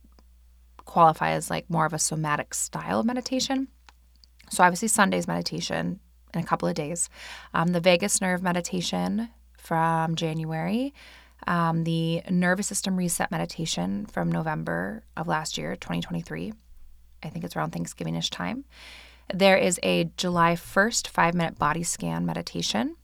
qualify 0.84 1.30
as 1.30 1.50
like 1.50 1.68
more 1.70 1.86
of 1.86 1.92
a 1.92 1.98
somatic 1.98 2.54
style 2.54 3.00
of 3.00 3.06
meditation. 3.06 3.68
So, 4.50 4.64
obviously, 4.64 4.88
Sunday's 4.88 5.28
meditation 5.28 6.00
in 6.34 6.40
a 6.40 6.44
couple 6.44 6.68
of 6.68 6.74
days, 6.74 7.08
um, 7.54 7.68
the 7.68 7.80
vagus 7.80 8.20
nerve 8.20 8.42
meditation 8.42 9.28
from 9.56 10.14
January, 10.16 10.92
um, 11.46 11.84
the 11.84 12.22
nervous 12.30 12.66
system 12.66 12.96
reset 12.96 13.30
meditation 13.30 14.06
from 14.06 14.30
November 14.30 15.04
of 15.16 15.28
last 15.28 15.56
year, 15.56 15.76
2023. 15.76 16.52
I 17.22 17.28
think 17.28 17.44
it's 17.44 17.56
around 17.56 17.70
Thanksgiving 17.70 18.14
ish 18.14 18.30
time. 18.30 18.64
There 19.32 19.56
is 19.56 19.78
a 19.82 20.10
July 20.16 20.54
1st 20.54 21.06
five 21.08 21.34
minute 21.34 21.58
body 21.58 21.82
scan 21.82 22.26
meditation, 22.26 22.96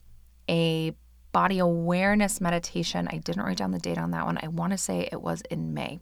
a 0.49 0.93
body 1.37 1.59
awareness 1.59 2.41
meditation. 2.41 3.07
I 3.12 3.18
didn't 3.18 3.43
write 3.43 3.59
down 3.59 3.70
the 3.70 3.78
date 3.78 3.99
on 3.99 4.12
that 4.12 4.24
one. 4.24 4.39
I 4.43 4.49
want 4.49 4.72
to 4.72 4.78
say 4.78 5.07
it 5.12 5.20
was 5.20 5.43
in 5.51 5.74
May. 5.74 6.01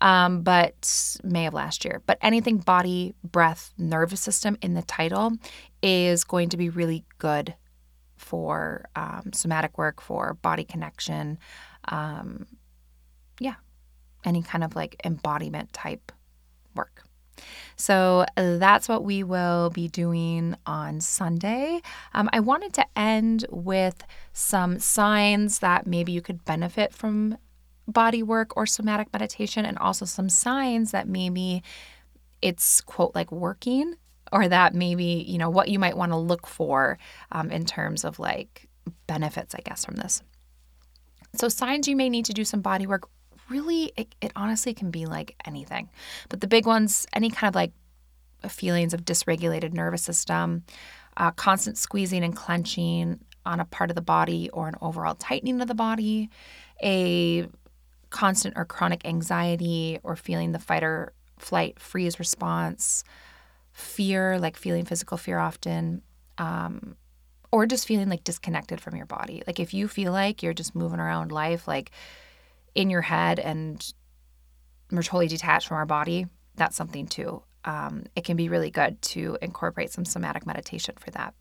Um, 0.00 0.42
but 0.42 1.18
May 1.24 1.46
of 1.46 1.54
last 1.54 1.84
year. 1.84 2.00
But 2.06 2.18
anything 2.22 2.58
body, 2.58 3.16
breath, 3.24 3.74
nervous 3.76 4.20
system 4.20 4.56
in 4.62 4.74
the 4.74 4.82
title 4.82 5.32
is 5.82 6.22
going 6.22 6.48
to 6.50 6.56
be 6.56 6.68
really 6.68 7.04
good 7.18 7.56
for 8.14 8.84
um, 8.94 9.32
somatic 9.32 9.76
work, 9.78 10.00
for 10.00 10.34
body 10.34 10.62
connection, 10.62 11.40
um, 11.88 12.46
yeah, 13.40 13.56
any 14.24 14.44
kind 14.44 14.62
of 14.62 14.76
like 14.76 14.94
embodiment 15.04 15.72
type 15.72 16.12
work. 16.76 17.02
So 17.76 18.24
that's 18.36 18.88
what 18.88 19.04
we 19.04 19.22
will 19.22 19.70
be 19.70 19.88
doing 19.88 20.56
on 20.66 21.00
Sunday. 21.00 21.80
Um, 22.14 22.28
I 22.32 22.40
wanted 22.40 22.72
to 22.74 22.86
end 22.96 23.46
with 23.50 24.04
some 24.32 24.78
signs 24.78 25.60
that 25.60 25.86
maybe 25.86 26.12
you 26.12 26.22
could 26.22 26.44
benefit 26.44 26.92
from 26.92 27.38
body 27.88 28.22
work 28.22 28.56
or 28.56 28.66
somatic 28.66 29.12
meditation, 29.12 29.64
and 29.64 29.78
also 29.78 30.04
some 30.04 30.28
signs 30.28 30.92
that 30.92 31.08
maybe 31.08 31.62
it's 32.40 32.80
quote 32.80 33.14
like 33.14 33.32
working 33.32 33.96
or 34.32 34.48
that 34.48 34.74
maybe 34.74 35.24
you 35.28 35.38
know 35.38 35.50
what 35.50 35.68
you 35.68 35.78
might 35.78 35.96
want 35.96 36.10
to 36.10 36.16
look 36.16 36.46
for 36.46 36.98
um, 37.30 37.50
in 37.50 37.64
terms 37.64 38.04
of 38.04 38.18
like 38.18 38.68
benefits 39.06 39.54
i 39.54 39.60
guess 39.60 39.84
from 39.84 39.94
this 39.96 40.22
so 41.34 41.48
signs 41.48 41.86
you 41.86 41.96
may 41.96 42.08
need 42.08 42.24
to 42.24 42.32
do 42.32 42.44
some 42.44 42.60
body 42.60 42.86
work 42.86 43.08
really 43.52 43.92
it, 43.96 44.14
it 44.20 44.32
honestly 44.34 44.74
can 44.74 44.90
be 44.90 45.06
like 45.06 45.36
anything. 45.44 45.90
But 46.28 46.40
the 46.40 46.48
big 46.48 46.66
ones 46.66 47.06
any 47.12 47.30
kind 47.30 47.48
of 47.50 47.54
like 47.54 47.72
feelings 48.48 48.92
of 48.94 49.04
dysregulated 49.04 49.72
nervous 49.72 50.02
system 50.02 50.64
uh, 51.16 51.30
constant 51.30 51.76
squeezing 51.76 52.24
and 52.24 52.34
clenching 52.34 53.20
on 53.44 53.60
a 53.60 53.64
part 53.66 53.90
of 53.90 53.96
the 53.96 54.02
body 54.02 54.48
or 54.50 54.68
an 54.68 54.74
overall 54.80 55.14
tightening 55.14 55.60
of 55.60 55.68
the 55.68 55.74
body 55.74 56.30
a 56.82 57.46
constant 58.10 58.54
or 58.56 58.64
chronic 58.64 59.06
anxiety 59.06 59.98
or 60.02 60.16
feeling 60.16 60.52
the 60.52 60.58
fight 60.58 60.82
or 60.82 61.12
flight 61.38 61.78
freeze 61.78 62.18
response 62.18 63.04
fear 63.72 64.38
like 64.38 64.56
feeling 64.56 64.84
physical 64.84 65.16
fear 65.16 65.38
often 65.38 66.02
um, 66.38 66.96
or 67.50 67.66
just 67.66 67.86
feeling 67.86 68.08
like 68.08 68.24
disconnected 68.24 68.80
from 68.80 68.96
your 68.96 69.06
body. 69.06 69.42
Like 69.46 69.60
if 69.60 69.74
you 69.74 69.86
feel 69.86 70.12
like 70.12 70.42
you're 70.42 70.54
just 70.54 70.74
moving 70.74 71.00
around 71.00 71.30
life 71.30 71.68
like 71.68 71.90
in 72.74 72.90
your 72.90 73.02
head 73.02 73.38
and 73.38 73.92
we're 74.90 75.02
totally 75.02 75.28
detached 75.28 75.68
from 75.68 75.78
our 75.78 75.86
body, 75.86 76.26
that's 76.54 76.76
something 76.76 77.06
too. 77.06 77.42
Um, 77.64 78.04
it 78.16 78.24
can 78.24 78.36
be 78.36 78.48
really 78.48 78.70
good 78.70 79.00
to 79.02 79.38
incorporate 79.40 79.90
some 79.90 80.04
somatic 80.04 80.46
meditation 80.46 80.94
for 80.98 81.10
that. 81.12 81.34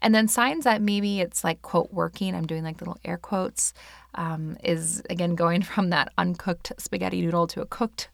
And 0.00 0.14
then 0.14 0.26
signs 0.26 0.64
that 0.64 0.82
maybe 0.82 1.20
it's 1.20 1.44
like, 1.44 1.62
quote, 1.62 1.92
working, 1.92 2.34
I'm 2.34 2.46
doing 2.46 2.64
like 2.64 2.80
little 2.80 2.98
air 3.04 3.16
quotes, 3.16 3.72
um, 4.14 4.56
is 4.64 5.02
again 5.08 5.36
going 5.36 5.62
from 5.62 5.90
that 5.90 6.12
uncooked 6.18 6.72
spaghetti 6.78 7.22
noodle 7.22 7.46
to 7.48 7.60
a 7.60 7.66
cooked 7.66 8.10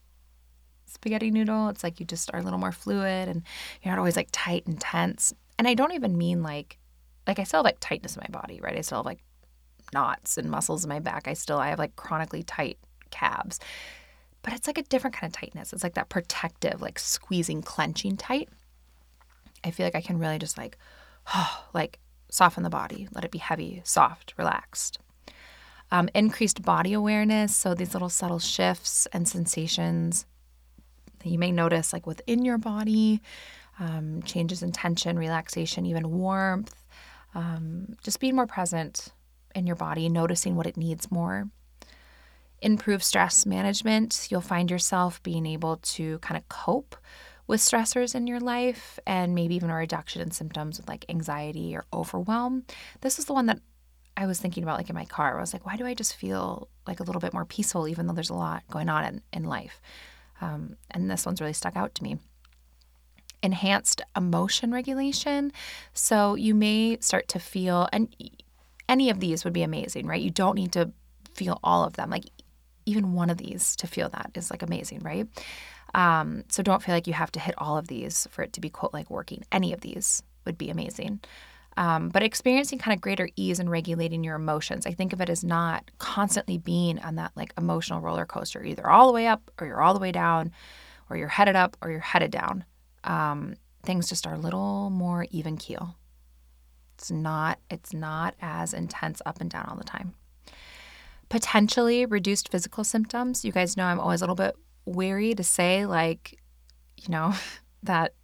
spaghetti 0.87 1.31
noodle. 1.31 1.69
It's 1.69 1.83
like 1.83 2.01
you 2.01 2.07
just 2.07 2.31
are 2.33 2.41
a 2.41 2.43
little 2.43 2.59
more 2.59 2.73
fluid 2.73 3.29
and 3.29 3.43
you're 3.83 3.93
not 3.93 3.99
always 3.99 4.17
like 4.17 4.29
tight 4.33 4.67
and 4.67 4.81
tense. 4.81 5.33
And 5.59 5.67
I 5.67 5.75
don't 5.75 5.93
even 5.93 6.17
mean 6.17 6.43
like, 6.43 6.79
like 7.27 7.39
I 7.39 7.45
still 7.45 7.59
have 7.59 7.65
like 7.65 7.81
tightness 7.81 8.17
in 8.17 8.23
my 8.23 8.41
body, 8.41 8.61
right? 8.61 8.77
I 8.77 8.83
still 8.83 8.99
have 8.99 9.07
like 9.07 9.23
knots 9.93 10.39
and 10.39 10.51
muscles 10.51 10.85
in 10.85 10.89
my 10.89 11.01
back. 11.01 11.29
I 11.29 11.35
still 11.35 11.59
I 11.59 11.71
have 11.71 11.79
like 11.79 11.97
chronically 11.97 12.43
tight 12.43 12.79
calves. 13.11 13.61
But 14.43 14.53
it's 14.53 14.67
like 14.67 14.79
a 14.79 14.83
different 14.83 15.17
kind 15.17 15.33
of 15.33 15.39
tightness. 15.39 15.73
It's 15.73 15.83
like 15.83 15.95
that 15.95 16.09
protective, 16.09 16.81
like 16.81 16.99
squeezing, 16.99 17.63
clenching 17.63 18.17
tight. 18.17 18.49
I 19.65 19.73
feel 19.73 19.85
like 19.85 19.97
I 19.97 20.01
can 20.01 20.19
really 20.19 20.39
just 20.39 20.57
like 20.57 20.79
oh, 21.35 21.65
like 21.75 21.99
soften 22.31 22.63
the 22.63 22.71
body, 22.71 23.09
let 23.13 23.25
it 23.25 23.31
be 23.31 23.39
heavy, 23.39 23.81
soft, 23.85 24.35
relaxed. 24.37 24.99
Um, 25.91 26.11
increased 26.15 26.63
body 26.63 26.93
awareness, 26.93 27.57
so 27.57 27.75
these 27.75 27.95
little 27.95 28.11
subtle 28.11 28.39
shifts 28.39 29.07
and 29.13 29.27
sensations 29.27 30.27
that 31.21 31.31
you 31.31 31.39
may 31.39 31.51
notice 31.51 31.95
like 31.95 32.07
within 32.07 32.45
your 32.45 32.59
body, 32.59 33.23
um, 33.81 34.23
changes 34.23 34.63
in 34.63 34.71
tension, 34.71 35.19
relaxation, 35.19 35.87
even 35.87 36.11
warmth, 36.11 36.75
um, 37.35 37.97
just 38.03 38.21
being 38.21 38.37
more 38.37 38.47
present 38.47 39.09
in 39.55 39.67
your 39.67 39.77
body, 39.77 40.09
noticing 40.09 40.57
what 40.57 40.67
it 40.67 40.77
needs 40.77 41.11
more. 41.11 41.49
Improve 42.61 43.03
stress 43.05 43.47
management. 43.47 44.29
You'll 44.31 44.41
find 44.41 44.71
yourself 44.71 45.23
being 45.23 45.47
able 45.47 45.77
to 45.77 46.19
kind 46.19 46.37
of 46.37 46.49
cope 46.49 46.97
with 47.47 47.61
stressors 47.61 48.15
in 48.15 48.27
your 48.27 48.41
life 48.41 48.99
and 49.07 49.35
maybe 49.35 49.55
even 49.55 49.71
a 49.71 49.75
reduction 49.75 50.21
in 50.21 50.31
symptoms 50.31 50.79
with 50.79 50.89
like 50.89 51.05
anxiety 51.09 51.75
or 51.75 51.85
overwhelm. 51.93 52.65
This 53.01 53.19
is 53.19 53.25
the 53.25 53.33
one 53.33 53.47
that 53.47 53.61
I 54.17 54.27
was 54.27 54.41
thinking 54.41 54.65
about 54.65 54.79
like 54.79 54.91
in 54.91 54.97
my 54.97 55.05
car. 55.05 55.37
I 55.37 55.41
was 55.41 55.53
like, 55.53 55.65
why 55.65 55.77
do 55.77 55.87
I 55.87 55.95
just 55.95 56.17
feel 56.17 56.69
like 56.87 57.01
a 57.01 57.05
little 57.05 57.21
bit 57.21 57.33
more 57.33 57.45
peaceful 57.45 57.89
even 57.89 58.07
though 58.07 58.13
there's 58.13 58.31
a 58.31 58.35
lot 58.35 58.65
going 58.69 58.89
on 58.89 59.05
in, 59.05 59.23
in 59.33 59.45
life? 59.45 59.81
Um, 60.41 60.77
and 60.91 61.11
this 61.11 61.25
one's 61.25 61.41
really 61.41 61.53
stuck 61.53 61.77
out 61.77 61.95
to 61.97 62.03
me 62.03 62.19
enhanced 63.43 64.03
emotion 64.17 64.73
regulation. 64.73 65.53
So 65.93 66.35
you 66.35 66.55
may 66.55 66.99
start 67.01 67.29
to 67.29 67.39
feel, 67.39 67.89
and 67.93 68.15
any 68.89 69.11
of 69.11 69.21
these 69.21 69.45
would 69.45 69.53
be 69.53 69.63
amazing, 69.63 70.07
right? 70.07 70.21
You 70.21 70.31
don't 70.31 70.55
need 70.55 70.73
to 70.73 70.91
feel 71.35 71.61
all 71.63 71.85
of 71.85 71.95
them. 71.95 72.11
Like 72.11 72.25
even 72.87 73.13
one 73.13 73.31
of 73.31 73.37
these 73.37 73.77
to 73.77 73.87
feel 73.87 74.09
that 74.11 74.31
is 74.35 74.51
like 74.51 74.63
amazing, 74.63 75.01
right? 75.01 75.27
Um, 75.95 76.45
so 76.49 76.63
don't 76.63 76.83
feel 76.83 76.95
like 76.95 77.07
you 77.07 77.13
have 77.13 77.33
to 77.33 77.41
hit 77.41 77.55
all 77.59 77.79
of 77.79 77.89
these 77.89 78.27
for 78.31 78.43
it 78.43 78.53
to 78.55 78.61
be 78.61 78.71
quote 78.71 78.93
like 78.93 79.11
working. 79.11 79.45
Any 79.53 79.73
of 79.73 79.81
these 79.81 80.23
would 80.45 80.59
be 80.59 80.71
amazing. 80.71 81.21
Um, 81.77 82.09
but 82.09 82.25
experiencing 82.25 82.79
kind 82.79 82.95
of 82.95 83.01
greater 83.01 83.29
ease 83.37 83.61
in 83.61 83.69
regulating 83.69 84.25
your 84.25 84.35
emotions. 84.35 84.85
I 84.85 84.93
think 84.93 85.13
of 85.13 85.21
it 85.21 85.31
as 85.31 85.45
not 85.45 85.89
constantly 85.99 86.59
being 86.59 86.99
on 86.99 87.15
that 87.17 87.31
like 87.37 87.53
emotional 87.57 88.01
roller 88.01 88.27
coaster, 88.27 88.65
either 88.65 88.89
all 88.91 89.07
the 89.07 89.13
way 89.13 89.29
up 89.29 89.51
or 89.61 89.67
you're 89.67 89.81
all 89.81 89.95
the 89.95 90.01
way 90.01 90.11
down, 90.11 90.51
or 91.09 91.17
you're 91.17 91.29
headed 91.29 91.57
up 91.57 91.77
or 91.81 91.91
you're 91.91 92.01
headed 92.01 92.33
down. 92.33 92.65
Um, 93.05 93.55
things 93.85 94.09
just 94.09 94.27
are 94.27 94.35
a 94.35 94.39
little 94.39 94.91
more 94.91 95.27
even 95.31 95.57
keel. 95.57 95.95
It's 96.99 97.13
not 97.13 97.61
it's 97.71 97.95
not 97.95 98.35
as 98.43 98.75
intense 98.75 99.23
up 99.25 99.41
and 99.41 99.49
down 99.49 99.67
all 99.69 99.77
the 99.77 99.85
time. 99.85 100.15
Potentially 101.29 102.05
reduced 102.07 102.51
physical 102.51 102.83
symptoms. 102.83 103.45
You 103.45 103.53
guys 103.53 103.77
know 103.77 103.85
I'm 103.85 104.01
always 104.01 104.21
a 104.21 104.25
little 104.25 104.35
bit 104.35 104.57
wary 104.85 105.33
to 105.35 105.45
say 105.45 105.87
like, 105.87 106.41
you 106.97 107.11
know, 107.11 107.35
that 107.85 108.15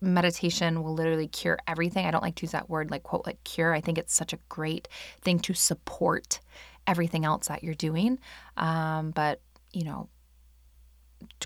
meditation 0.00 0.82
will 0.82 0.94
literally 0.94 1.28
cure 1.28 1.60
everything. 1.68 2.04
I 2.04 2.10
don't 2.10 2.24
like 2.24 2.34
to 2.36 2.42
use 2.42 2.50
that 2.50 2.68
word 2.68 2.90
like 2.90 3.04
quote 3.04 3.24
like 3.24 3.42
cure. 3.44 3.72
I 3.72 3.80
think 3.80 3.98
it's 3.98 4.12
such 4.12 4.32
a 4.32 4.38
great 4.48 4.88
thing 5.20 5.38
to 5.40 5.54
support 5.54 6.40
everything 6.88 7.24
else 7.24 7.46
that 7.46 7.62
you're 7.62 7.74
doing. 7.74 8.18
Um, 8.56 9.12
but 9.12 9.40
you 9.72 9.84
know, 9.84 10.08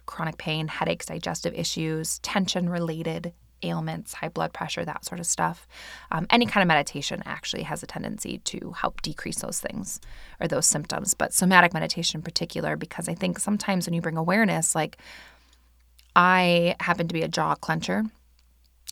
chronic 0.06 0.38
pain, 0.38 0.68
headaches, 0.68 1.04
digestive 1.04 1.52
issues, 1.52 2.18
tension 2.20 2.70
related 2.70 3.34
ailments, 3.68 4.14
high 4.14 4.28
blood 4.28 4.52
pressure, 4.52 4.84
that 4.84 5.04
sort 5.04 5.20
of 5.20 5.26
stuff. 5.26 5.66
Um, 6.10 6.26
any 6.30 6.46
kind 6.46 6.62
of 6.62 6.68
meditation 6.68 7.22
actually 7.26 7.62
has 7.64 7.82
a 7.82 7.86
tendency 7.86 8.38
to 8.38 8.72
help 8.72 9.02
decrease 9.02 9.40
those 9.40 9.60
things 9.60 10.00
or 10.40 10.48
those 10.48 10.66
symptoms, 10.66 11.14
but 11.14 11.32
somatic 11.32 11.74
meditation 11.74 12.18
in 12.18 12.22
particular, 12.22 12.76
because 12.76 13.08
I 13.08 13.14
think 13.14 13.38
sometimes 13.38 13.86
when 13.86 13.94
you 13.94 14.00
bring 14.00 14.16
awareness, 14.16 14.74
like 14.74 14.98
I 16.14 16.76
happen 16.80 17.08
to 17.08 17.14
be 17.14 17.22
a 17.22 17.28
jaw 17.28 17.54
clencher, 17.56 18.10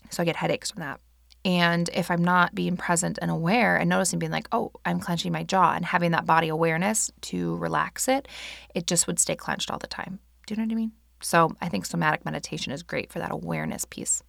so 0.09 0.21
I 0.21 0.25
get 0.25 0.35
headaches 0.35 0.71
from 0.71 0.81
that. 0.81 0.99
And 1.43 1.91
if 1.93 2.09
I'm 2.09 2.23
not 2.23 2.55
being 2.55 2.75
present 2.75 3.19
and 3.21 3.29
aware 3.29 3.77
and 3.77 3.87
noticing 3.87 4.17
being 4.17 4.31
like, 4.31 4.47
oh, 4.51 4.71
I'm 4.83 4.99
clenching 4.99 5.31
my 5.31 5.43
jaw 5.43 5.73
and 5.73 5.85
having 5.85 6.09
that 6.11 6.25
body 6.25 6.47
awareness 6.47 7.11
to 7.21 7.55
relax 7.57 8.07
it, 8.07 8.27
it 8.73 8.87
just 8.87 9.05
would 9.05 9.19
stay 9.19 9.35
clenched 9.35 9.69
all 9.69 9.77
the 9.77 9.85
time. 9.85 10.19
Do 10.47 10.53
you 10.53 10.57
know 10.57 10.65
what 10.65 10.71
I 10.71 10.75
mean? 10.75 10.91
So 11.21 11.55
I 11.61 11.69
think 11.69 11.85
somatic 11.85 12.25
meditation 12.25 12.71
is 12.71 12.83
great 12.83 13.11
for 13.11 13.19
that 13.19 13.31
awareness 13.31 13.85
piece. 13.85 14.23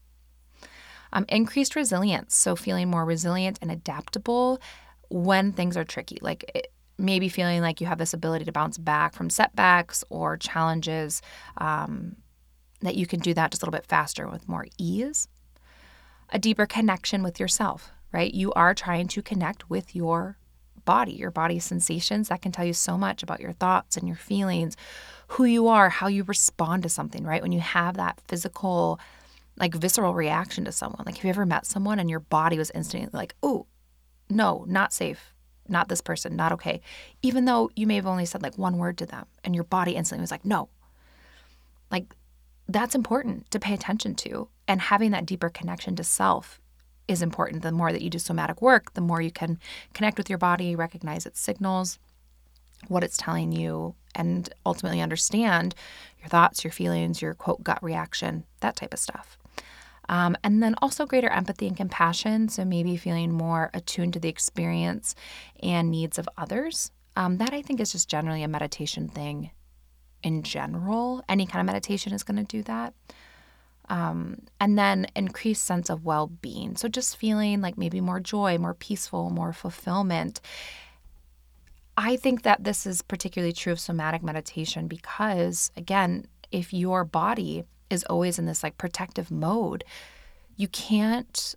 Um, 1.13 1.25
increased 1.29 1.77
resilience, 1.77 2.35
so 2.35 2.57
feeling 2.57 2.91
more 2.91 3.05
resilient 3.05 3.59
and 3.63 3.71
adaptable 3.71 4.61
when 5.09 5.53
things 5.53 5.77
are 5.77 5.85
tricky, 5.85 6.19
like 6.21 6.51
it, 6.55 6.73
maybe 6.99 7.29
feeling 7.29 7.61
like 7.61 7.81
you 7.81 7.87
have 7.87 7.99
this 7.99 8.15
ability 8.15 8.45
to 8.45 8.53
bounce 8.53 8.79
back 8.79 9.15
from 9.15 9.31
setbacks 9.31 10.03
or 10.11 10.37
challenges, 10.37 11.23
um, 11.59 12.17
that 12.81 12.97
you 12.97 13.07
can 13.07 13.21
do 13.21 13.35
that 13.35 13.51
just 13.51 13.63
a 13.63 13.67
little 13.67 13.79
bit 13.79 13.87
faster 13.87 14.29
with 14.29 14.49
more 14.49 14.67
ease. 14.79 15.29
A 16.31 16.39
deeper 16.39 16.67
connection 16.67 17.23
with 17.23 17.39
yourself, 17.39 17.91
right? 18.13 18.33
You 18.33 18.53
are 18.55 18.75
trying 18.75 19.09
to 19.09 19.23
connect 19.23 19.71
with 19.71 19.95
your 19.95 20.39
body, 20.85 21.13
your 21.13 21.31
body's 21.31 21.65
sensations 21.65 22.29
that 22.29 22.43
can 22.43 22.53
tell 22.53 22.65
you 22.65 22.73
so 22.73 22.97
much 22.97 23.23
about 23.23 23.41
your 23.41 23.53
thoughts 23.53 23.97
and 23.97 24.07
your 24.07 24.17
feelings, 24.17 24.77
who 25.29 25.45
you 25.45 25.69
are, 25.69 25.89
how 25.89 26.07
you 26.07 26.23
respond 26.25 26.83
to 26.83 26.89
something, 26.89 27.25
right? 27.25 27.43
When 27.43 27.53
you 27.53 27.61
have 27.61 27.97
that 27.97 28.21
physical 28.27 28.99
like 29.59 29.75
visceral 29.75 30.15
reaction 30.15 30.65
to 30.65 30.73
someone. 30.73 31.03
Like, 31.07 31.17
have 31.17 31.25
you 31.25 31.31
ever 31.31 31.47
met 31.47 31.67
someone 31.67 31.99
and 31.99 32.11
your 32.11 32.21
body 32.21 32.59
was 32.59 32.71
instantly 32.75 33.09
like, 33.13 33.35
oh, 33.43 33.67
no, 34.29 34.65
not 34.69 34.93
safe, 34.93 35.35
not 35.69 35.89
this 35.89 36.01
person, 36.01 36.37
not 36.37 36.53
okay. 36.53 36.81
Even 37.23 37.45
though 37.45 37.71
you 37.75 37.87
may 37.87 37.97
have 37.97 38.07
only 38.07 38.27
said 38.27 38.43
like 38.43 38.59
one 38.59 38.77
word 38.77 38.99
to 38.99 39.07
them 39.07 39.27
and 39.45 39.55
your 39.55 39.65
body 39.65 39.93
instantly 39.93 40.23
was 40.23 40.31
like, 40.31 40.45
no. 40.45 40.69
Like, 41.91 42.15
that's 42.69 42.95
important 42.95 43.51
to 43.53 43.61
pay 43.61 43.75
attention 43.75 44.15
to. 44.17 44.49
And 44.67 44.81
having 44.81 45.13
that 45.13 45.27
deeper 45.27 45.49
connection 45.49 45.95
to 45.97 46.05
self 46.05 46.61
is 47.09 47.23
important. 47.23 47.63
The 47.63 47.73
more 47.73 47.93
that 47.93 48.03
you 48.03 48.11
do 48.11 48.19
somatic 48.19 48.61
work, 48.61 48.95
the 48.95 49.01
more 49.01 49.21
you 49.21 49.31
can 49.31 49.59
connect 49.95 50.19
with 50.19 50.29
your 50.29 50.39
body, 50.39 50.75
recognize 50.75 51.25
its 51.25 51.41
signals, 51.41 51.99
what 52.89 53.05
it's 53.05 53.17
telling 53.17 53.53
you, 53.53 53.95
and 54.15 54.49
ultimately 54.65 55.01
understand 55.01 55.75
your 56.19 56.29
thoughts, 56.29 56.65
your 56.65 56.73
feelings, 56.73 57.23
your 57.23 57.35
quote 57.35 57.63
gut 57.63 57.83
reaction, 57.83 58.45
that 58.61 58.77
type 58.77 58.93
of 58.93 58.99
stuff. 58.99 59.39
Um, 60.09 60.37
and 60.45 60.63
then 60.63 60.75
also 60.81 61.07
greater 61.07 61.29
empathy 61.29 61.67
and 61.67 61.77
compassion. 61.77 62.49
So 62.49 62.65
maybe 62.65 62.97
feeling 62.97 63.33
more 63.33 63.71
attuned 63.75 64.13
to 64.15 64.21
the 64.21 64.29
experience 64.29 65.15
and 65.63 65.91
needs 65.91 66.19
of 66.19 66.29
others. 66.37 66.91
Um, 67.17 67.39
that 67.39 67.53
I 67.53 67.63
think 67.63 67.81
is 67.81 67.93
just 67.93 68.09
generally 68.09 68.43
a 68.43 68.49
meditation 68.49 69.09
thing 69.09 69.51
in 70.23 70.43
general. 70.43 71.25
Any 71.29 71.47
kind 71.47 71.61
of 71.61 71.67
meditation 71.67 72.13
is 72.13 72.23
going 72.23 72.37
to 72.37 72.45
do 72.45 72.63
that. 72.65 72.95
Um, 73.89 74.43
and 74.61 74.77
then 74.77 75.07
increased 75.15 75.65
sense 75.65 75.89
of 75.89 76.05
well 76.05 76.27
being. 76.27 76.77
So 76.77 76.89
just 76.89 77.17
feeling 77.17 77.61
like 77.61 77.79
maybe 77.79 78.01
more 78.01 78.21
joy, 78.21 78.59
more 78.59 78.75
peaceful, 78.75 79.31
more 79.31 79.53
fulfillment. 79.53 80.41
I 81.97 82.17
think 82.17 82.43
that 82.43 82.65
this 82.65 82.85
is 82.85 83.01
particularly 83.01 83.53
true 83.53 83.73
of 83.73 83.81
somatic 83.81 84.23
meditation 84.23 84.89
because, 84.89 85.71
again, 85.77 86.27
if 86.51 86.73
your 86.73 87.05
body 87.05 87.65
is 87.91 88.05
always 88.05 88.39
in 88.39 88.47
this 88.47 88.63
like 88.63 88.79
protective 88.79 89.31
mode, 89.31 89.85
you 90.57 90.69
can't 90.69 91.55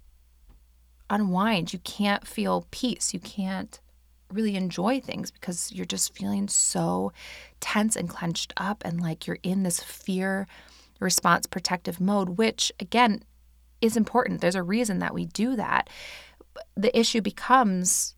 unwind. 1.09 1.73
You 1.73 1.80
can't 1.80 2.27
feel 2.27 2.67
peace. 2.71 3.13
You 3.13 3.19
can't 3.19 3.80
really 4.32 4.55
enjoy 4.55 4.99
things 4.99 5.32
because 5.32 5.71
you're 5.71 5.86
just 5.86 6.15
feeling 6.15 6.47
so 6.47 7.11
tense 7.59 7.95
and 7.95 8.09
clenched 8.09 8.53
up 8.57 8.84
and 8.86 9.01
like 9.01 9.25
you're 9.25 9.39
in 9.41 9.63
this 9.63 9.80
fear 9.80 10.47
response 10.99 11.47
protective 11.47 11.99
mode, 11.99 12.38
which 12.38 12.71
again 12.80 13.23
is 13.82 13.97
important. 13.97 14.41
There's 14.41 14.55
a 14.55 14.63
reason 14.63 14.99
that 14.99 15.13
we 15.13 15.25
do 15.25 15.55
that. 15.55 15.89
The 16.75 16.97
issue 16.97 17.21
becomes 17.21 18.15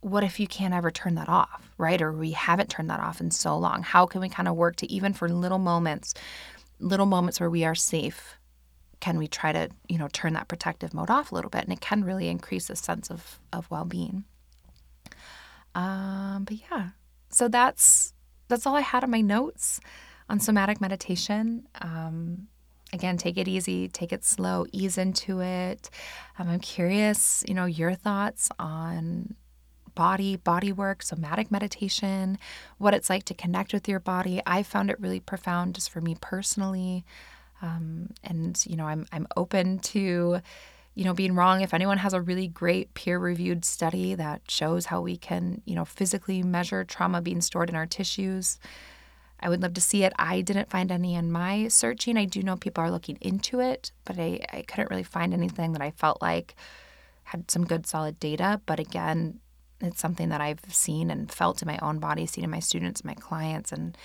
what 0.00 0.22
if 0.22 0.38
you 0.38 0.46
can't 0.46 0.74
ever 0.74 0.90
turn 0.90 1.14
that 1.14 1.30
off, 1.30 1.72
right? 1.78 2.02
Or 2.02 2.12
we 2.12 2.32
haven't 2.32 2.68
turned 2.68 2.90
that 2.90 3.00
off 3.00 3.22
in 3.22 3.30
so 3.30 3.56
long? 3.56 3.82
How 3.82 4.04
can 4.04 4.20
we 4.20 4.28
kind 4.28 4.48
of 4.48 4.54
work 4.54 4.76
to 4.76 4.92
even 4.92 5.14
for 5.14 5.30
little 5.30 5.58
moments, 5.58 6.12
little 6.84 7.06
moments 7.06 7.40
where 7.40 7.50
we 7.50 7.64
are 7.64 7.74
safe, 7.74 8.36
can 9.00 9.18
we 9.18 9.26
try 9.26 9.52
to, 9.52 9.70
you 9.88 9.98
know, 9.98 10.08
turn 10.12 10.34
that 10.34 10.48
protective 10.48 10.94
mode 10.94 11.10
off 11.10 11.32
a 11.32 11.34
little 11.34 11.50
bit? 11.50 11.64
And 11.64 11.72
it 11.72 11.80
can 11.80 12.04
really 12.04 12.28
increase 12.28 12.70
a 12.70 12.76
sense 12.76 13.10
of, 13.10 13.40
of 13.52 13.70
well-being. 13.70 14.24
Um, 15.74 16.44
but 16.44 16.58
yeah, 16.70 16.90
so 17.30 17.48
that's 17.48 18.14
that's 18.48 18.66
all 18.66 18.76
I 18.76 18.82
had 18.82 19.02
on 19.02 19.10
my 19.10 19.22
notes 19.22 19.80
on 20.28 20.38
somatic 20.38 20.80
meditation. 20.80 21.66
Um, 21.80 22.48
again, 22.92 23.16
take 23.16 23.38
it 23.38 23.48
easy, 23.48 23.88
take 23.88 24.12
it 24.12 24.24
slow, 24.24 24.66
ease 24.70 24.98
into 24.98 25.40
it. 25.40 25.90
Um, 26.38 26.48
I'm 26.48 26.60
curious, 26.60 27.42
you 27.48 27.54
know, 27.54 27.64
your 27.64 27.94
thoughts 27.94 28.50
on 28.58 29.34
body, 29.94 30.36
body 30.36 30.72
work, 30.72 31.02
somatic 31.02 31.50
meditation, 31.50 32.38
what 32.78 32.94
it's 32.94 33.10
like 33.10 33.24
to 33.24 33.34
connect 33.34 33.72
with 33.72 33.88
your 33.88 34.00
body. 34.00 34.40
I 34.46 34.62
found 34.62 34.90
it 34.90 35.00
really 35.00 35.20
profound 35.20 35.74
just 35.74 35.90
for 35.90 36.00
me 36.00 36.16
personally. 36.20 37.04
Um, 37.62 38.10
and, 38.22 38.62
you 38.66 38.76
know, 38.76 38.86
I'm, 38.86 39.06
I'm 39.12 39.26
open 39.36 39.78
to, 39.78 40.40
you 40.94 41.04
know, 41.04 41.14
being 41.14 41.34
wrong. 41.34 41.60
If 41.60 41.72
anyone 41.72 41.98
has 41.98 42.12
a 42.12 42.20
really 42.20 42.48
great 42.48 42.94
peer 42.94 43.18
reviewed 43.18 43.64
study 43.64 44.14
that 44.14 44.42
shows 44.48 44.86
how 44.86 45.00
we 45.00 45.16
can, 45.16 45.62
you 45.64 45.74
know, 45.74 45.84
physically 45.84 46.42
measure 46.42 46.84
trauma 46.84 47.22
being 47.22 47.40
stored 47.40 47.70
in 47.70 47.76
our 47.76 47.86
tissues, 47.86 48.58
I 49.40 49.48
would 49.48 49.62
love 49.62 49.74
to 49.74 49.80
see 49.80 50.04
it. 50.04 50.12
I 50.18 50.40
didn't 50.40 50.70
find 50.70 50.90
any 50.90 51.14
in 51.14 51.30
my 51.30 51.68
searching. 51.68 52.16
I 52.16 52.24
do 52.24 52.42
know 52.42 52.56
people 52.56 52.82
are 52.84 52.90
looking 52.90 53.18
into 53.20 53.60
it, 53.60 53.92
but 54.04 54.18
I, 54.18 54.40
I 54.52 54.62
couldn't 54.62 54.90
really 54.90 55.02
find 55.02 55.34
anything 55.34 55.72
that 55.72 55.82
I 55.82 55.90
felt 55.90 56.22
like 56.22 56.54
had 57.24 57.50
some 57.50 57.64
good 57.64 57.86
solid 57.86 58.20
data. 58.20 58.60
But 58.64 58.78
again, 58.78 59.40
it's 59.86 60.00
something 60.00 60.28
that 60.30 60.40
I've 60.40 60.60
seen 60.68 61.10
and 61.10 61.30
felt 61.30 61.62
in 61.62 61.66
my 61.66 61.78
own 61.78 61.98
body, 61.98 62.26
seen 62.26 62.44
in 62.44 62.50
my 62.50 62.60
students, 62.60 63.04
my 63.04 63.14
clients, 63.14 63.72
and 63.72 63.96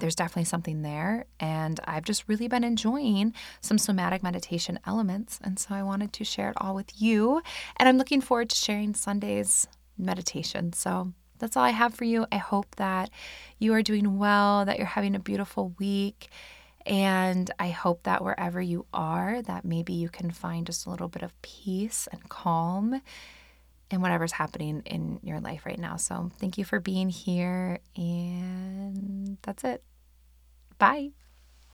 there's 0.00 0.14
definitely 0.14 0.44
something 0.44 0.82
there. 0.82 1.26
And 1.38 1.78
I've 1.84 2.04
just 2.04 2.24
really 2.26 2.48
been 2.48 2.64
enjoying 2.64 3.34
some 3.60 3.78
somatic 3.78 4.22
meditation 4.22 4.78
elements. 4.86 5.38
And 5.42 5.58
so 5.58 5.74
I 5.74 5.82
wanted 5.82 6.12
to 6.14 6.24
share 6.24 6.50
it 6.50 6.56
all 6.58 6.74
with 6.74 7.00
you. 7.00 7.42
And 7.76 7.88
I'm 7.88 7.98
looking 7.98 8.20
forward 8.20 8.50
to 8.50 8.56
sharing 8.56 8.94
Sunday's 8.94 9.68
meditation. 9.96 10.72
So 10.72 11.12
that's 11.38 11.56
all 11.56 11.64
I 11.64 11.70
have 11.70 11.94
for 11.94 12.04
you. 12.04 12.26
I 12.32 12.38
hope 12.38 12.74
that 12.76 13.10
you 13.58 13.72
are 13.74 13.82
doing 13.82 14.18
well, 14.18 14.64
that 14.64 14.78
you're 14.78 14.86
having 14.86 15.14
a 15.14 15.20
beautiful 15.20 15.74
week. 15.78 16.28
And 16.86 17.50
I 17.58 17.68
hope 17.68 18.04
that 18.04 18.24
wherever 18.24 18.60
you 18.60 18.86
are, 18.92 19.42
that 19.42 19.64
maybe 19.64 19.92
you 19.92 20.08
can 20.08 20.30
find 20.30 20.66
just 20.66 20.86
a 20.86 20.90
little 20.90 21.08
bit 21.08 21.22
of 21.22 21.40
peace 21.42 22.08
and 22.10 22.28
calm 22.28 23.02
in 23.90 24.00
whatever's 24.00 24.32
happening 24.32 24.82
in 24.86 25.20
your 25.22 25.40
life 25.40 25.66
right 25.66 25.78
now. 25.78 25.96
So 25.96 26.30
thank 26.38 26.58
you 26.58 26.64
for 26.64 26.80
being 26.80 27.08
here. 27.08 27.80
And 27.96 29.38
that's 29.42 29.64
it. 29.64 29.82
Bye. 30.78 31.10